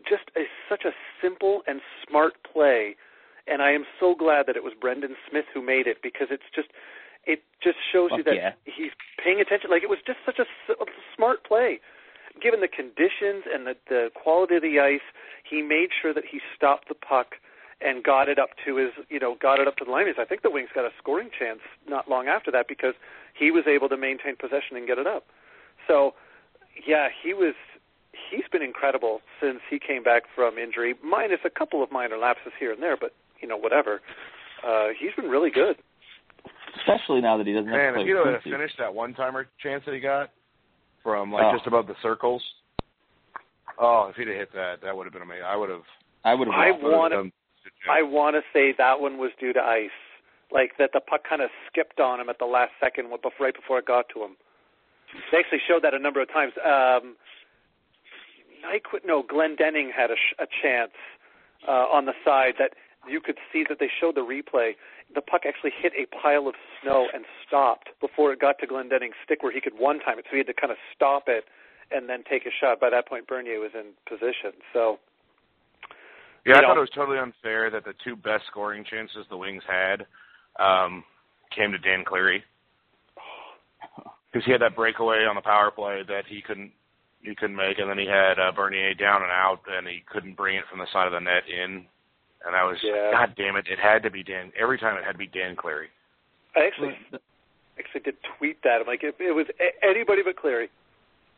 [0.08, 2.96] just a, such a simple and smart play.
[3.46, 6.48] And I am so glad that it was Brendan Smith who made it because it's
[6.54, 6.68] just
[7.24, 8.52] it just shows you that yeah.
[8.64, 8.90] he's
[9.22, 9.70] paying attention.
[9.70, 11.78] Like it was just such a, s- a smart play,
[12.40, 15.04] given the conditions and the the quality of the ice.
[15.48, 17.36] He made sure that he stopped the puck
[17.84, 20.06] and got it up to his, you know, got it up to the line.
[20.18, 22.94] I think the Wings got a scoring chance not long after that because
[23.34, 25.24] he was able to maintain possession and get it up.
[25.88, 26.14] So,
[26.86, 27.54] yeah, he was.
[28.30, 32.52] He's been incredible since he came back from injury, minus a couple of minor lapses
[32.58, 34.00] here and there, but you know, whatever.
[34.66, 35.76] Uh, he's been really good.
[36.78, 38.94] Especially now that he doesn't have Man, to play if he'd with have finished that
[38.94, 40.30] one timer chance that he got
[41.02, 41.52] from like Oh.
[41.56, 42.42] just above the circles.
[43.78, 45.44] Oh, if he'd have hit that, that would have been amazing.
[45.44, 45.82] I would have.
[46.24, 46.54] I would have.
[46.56, 47.30] I want to.
[47.90, 49.90] I want to say that one was due to ice,
[50.52, 53.78] like that the puck kind of skipped on him at the last second, right before
[53.78, 54.36] it got to him.
[55.30, 56.52] They actually showed that a number of times.
[56.64, 57.16] Um,
[58.64, 60.92] Nyquist, no, Glendening had a, sh- a chance
[61.66, 62.72] uh, on the side that
[63.08, 64.72] you could see that they showed the replay.
[65.14, 69.14] The puck actually hit a pile of snow and stopped before it got to Glendening's
[69.24, 70.24] stick, where he could one time it.
[70.26, 71.44] So he had to kind of stop it
[71.90, 72.80] and then take a shot.
[72.80, 74.52] By that point, Bernier was in position.
[74.72, 74.98] So
[76.46, 79.36] Yeah, I know- thought it was totally unfair that the two best scoring chances the
[79.36, 80.06] Wings had
[80.58, 81.04] um,
[81.50, 82.42] came to Dan Cleary
[84.32, 86.72] because he had that breakaway on the power play that he couldn't
[87.22, 90.36] he couldn't make, and then he had uh, Bernier down and out, and he couldn't
[90.36, 91.86] bring it from the side of the net in.
[92.46, 93.10] And I was, Yeah.
[93.12, 93.66] God damn it!
[93.70, 94.52] It had to be Dan.
[94.58, 95.88] Every time it had to be Dan Cleary.
[96.56, 96.96] I actually
[97.78, 98.80] actually did tweet that.
[98.80, 99.46] I'm like, if it was
[99.82, 100.68] anybody but Cleary,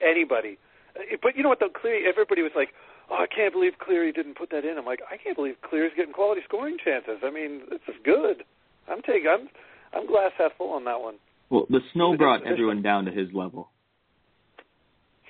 [0.01, 0.59] anybody.
[0.97, 1.61] Uh, But you know what?
[1.61, 2.71] Though Cleary, everybody was like,
[3.11, 5.93] "Oh, I can't believe Cleary didn't put that in." I'm like, I can't believe Cleary's
[5.97, 7.19] getting quality scoring chances.
[7.23, 8.45] I mean, this is good.
[8.89, 9.29] I'm taking.
[9.29, 9.49] I'm
[9.93, 11.17] I'm glass half full on that one.
[11.51, 13.69] Well, the snow Even brought everyone down to his level.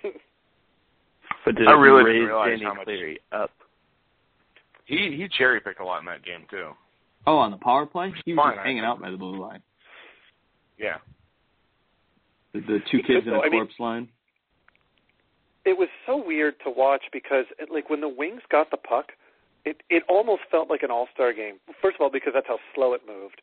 [1.44, 3.50] But did I really raise didn't realize Danny how much- Cleary up?
[4.84, 6.70] He he cherry picked a lot in that game too.
[7.26, 9.62] Oh, on the power play, he was Fine, just hanging out by the blue line.
[10.78, 10.96] Yeah.
[12.52, 13.40] The, the two He kids could, in though.
[13.42, 14.08] a I mean- corpse line.
[15.64, 19.12] it was so weird to watch because it, like when the Wings got the puck,
[19.64, 21.54] it it almost felt like an All-Star game.
[21.80, 23.40] First of all, because that's how slow it moved,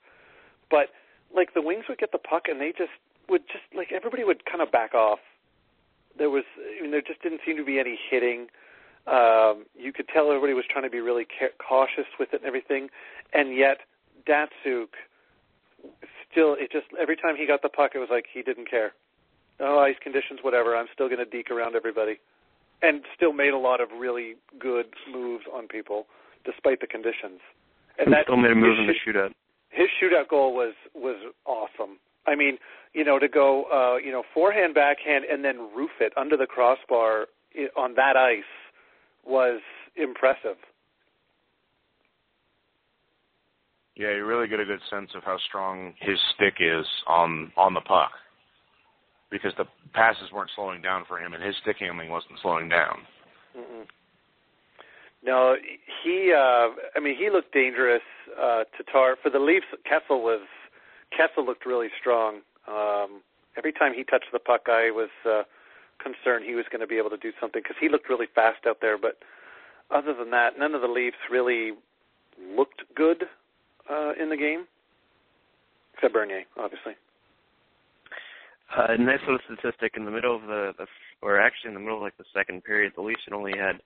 [0.70, 0.88] but
[1.36, 2.92] like the Wings would get the puck and they just
[3.30, 5.20] would just like everybody would kind of back off.
[6.18, 6.44] There was
[6.78, 8.48] I mean, there just didn't seem to be any hitting.
[9.08, 12.46] Um, you could tell everybody was trying to be really ca- cautious with it and
[12.46, 12.90] everything,
[13.34, 13.78] and yet
[14.28, 14.90] Datsyuk
[16.32, 18.94] still it just every time he got the puck it was like he didn't care
[19.62, 20.76] oh, ice conditions, whatever.
[20.76, 22.20] I'm still going to deke around everybody,
[22.82, 26.06] and still made a lot of really good moves on people
[26.46, 27.40] despite the conditions.
[28.00, 29.32] And that still made a move in the shootout.
[29.70, 31.98] his shootout goal was was awesome.
[32.28, 32.58] I mean,
[32.94, 36.46] you know, to go, uh, you know, forehand, backhand, and then roof it under the
[36.46, 38.44] crossbar i- on that ice
[39.26, 39.62] was
[39.96, 40.58] impressive.
[43.96, 47.74] Yeah, you really get a good sense of how strong his stick is on on
[47.74, 48.12] the puck.
[49.30, 53.00] Because the passes weren't slowing down for him and his stick handling wasn't slowing down.
[53.58, 53.86] Mm-mm.
[55.24, 55.56] No,
[56.04, 56.34] he.
[56.36, 58.02] Uh, I mean, he looked dangerous.
[58.40, 59.68] Uh, Tatar for the Leafs.
[59.88, 60.42] Kessel was.
[61.16, 62.42] Kessel looked really strong.
[62.68, 63.22] Um,
[63.58, 65.44] every time he touched the puck, I was uh,
[66.02, 68.66] concerned he was going to be able to do something because he looked really fast
[68.68, 68.98] out there.
[68.98, 69.18] But
[69.90, 71.72] other than that, none of the Leafs really
[72.56, 73.24] looked good
[73.90, 74.66] uh, in the game,
[75.94, 76.94] except Bernier, obviously.
[78.76, 80.86] Uh, a nice little statistic in the middle of the, the,
[81.22, 83.82] or actually in the middle of like the second period, the Leafs had only had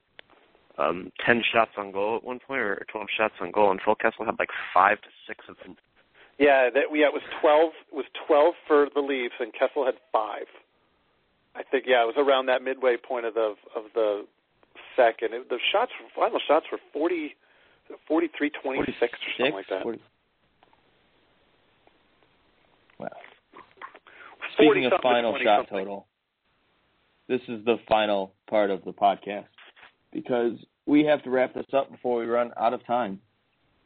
[0.77, 3.95] um, ten shots on goal at one point, or twelve shots on goal, and Phil
[3.95, 5.75] Kessel had like five to six of them.
[6.37, 7.71] Yeah, that yeah, it was twelve.
[7.91, 10.45] It was twelve for the Leafs, and Kessel had five.
[11.55, 14.25] I think yeah, it was around that midway point of the of the
[14.95, 15.33] second.
[15.33, 17.35] It, the shots, final shots were forty,
[18.07, 19.83] forty-three, twenty-six, or something like that.
[19.83, 19.99] 40
[22.99, 23.09] Wow.
[24.53, 25.79] Speaking of final shot something.
[25.79, 26.07] total,
[27.27, 29.47] this is the final part of the podcast
[30.13, 30.53] because
[30.85, 33.19] we have to wrap this up before we run out of time.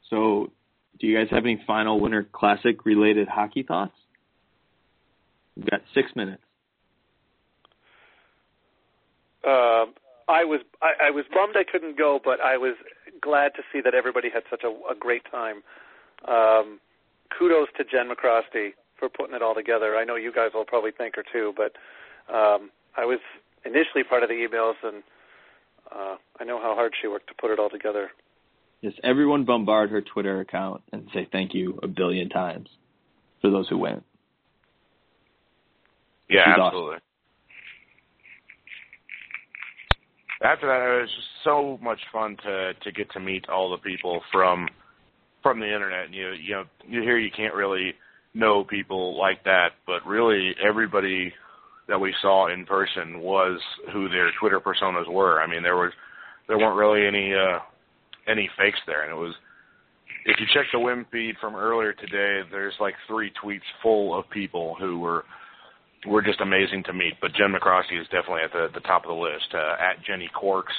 [0.09, 0.51] So,
[0.99, 3.93] do you guys have any final Winter Classic related hockey thoughts?
[5.55, 6.43] We've got six minutes.
[9.45, 9.93] Um,
[10.27, 12.75] I was I, I was bummed I couldn't go, but I was
[13.21, 15.63] glad to see that everybody had such a, a great time.
[16.27, 16.79] Um,
[17.37, 19.95] kudos to Jen McCrosty for putting it all together.
[19.95, 21.75] I know you guys will probably think her too, but
[22.33, 23.19] um, I was
[23.65, 25.03] initially part of the emails, and
[25.91, 28.11] uh, I know how hard she worked to put it all together.
[28.81, 32.69] Yes, everyone bombard her Twitter account and say thank you a billion times
[33.41, 34.03] for those who went.
[36.29, 36.65] Yeah, She's awesome.
[36.65, 36.97] absolutely.
[40.41, 43.77] After that, it was just so much fun to to get to meet all the
[43.77, 44.67] people from
[45.43, 46.05] from the internet.
[46.05, 47.93] And you you know you hear you can't really
[48.33, 51.33] know people like that, but really everybody
[51.87, 53.59] that we saw in person was
[53.91, 55.41] who their Twitter personas were.
[55.41, 55.91] I mean, there was
[56.47, 57.59] there weren't really any uh
[58.27, 59.33] any fakes there, and it was.
[60.25, 64.29] If you check the Wim feed from earlier today, there's like three tweets full of
[64.29, 65.23] people who were
[66.07, 67.13] were just amazing to meet.
[67.21, 69.53] But Jen McCrosky is definitely at the the top of the list.
[69.53, 70.75] Uh, at Jenny Quarks,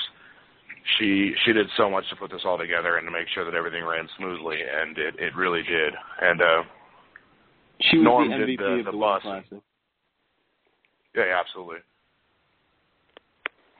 [0.99, 3.55] she she did so much to put this all together and to make sure that
[3.55, 5.93] everything ran smoothly, and it it really did.
[6.23, 6.63] And uh,
[7.91, 9.23] She was Norm the did MVP the- of the the bus.
[9.23, 9.59] Classic.
[11.15, 11.79] yeah, yeah, absolutely.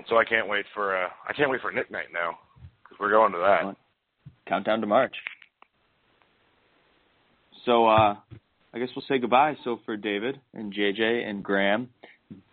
[0.09, 2.39] So I can't wait for uh, I can't wait for Nick Night now
[2.83, 3.77] because we're going to that.
[4.47, 5.15] Countdown to March.
[7.65, 8.17] So uh
[8.73, 9.57] I guess we'll say goodbye.
[9.65, 11.89] So for David and JJ and Graham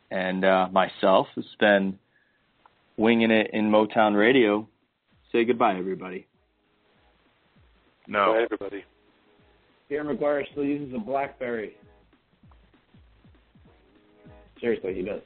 [0.09, 1.99] and uh, myself, it's been
[2.97, 4.67] winging it in Motown Radio.
[5.31, 6.25] Say goodbye, everybody.
[8.07, 8.33] No.
[8.33, 8.83] Bye, everybody.
[9.89, 11.75] Dan McGuire still uses a BlackBerry.
[14.59, 15.21] Seriously, he does.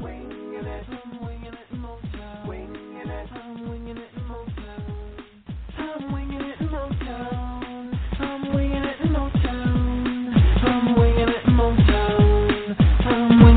[0.00, 1.37] Winging it,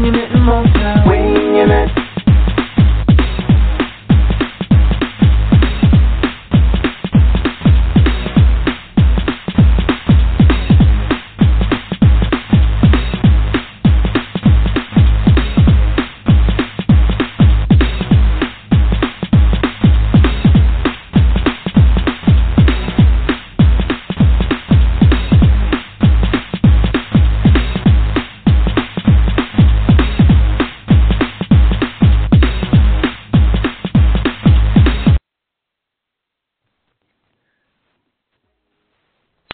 [0.02, 1.08] winging it in Motown.
[1.70, 2.01] It.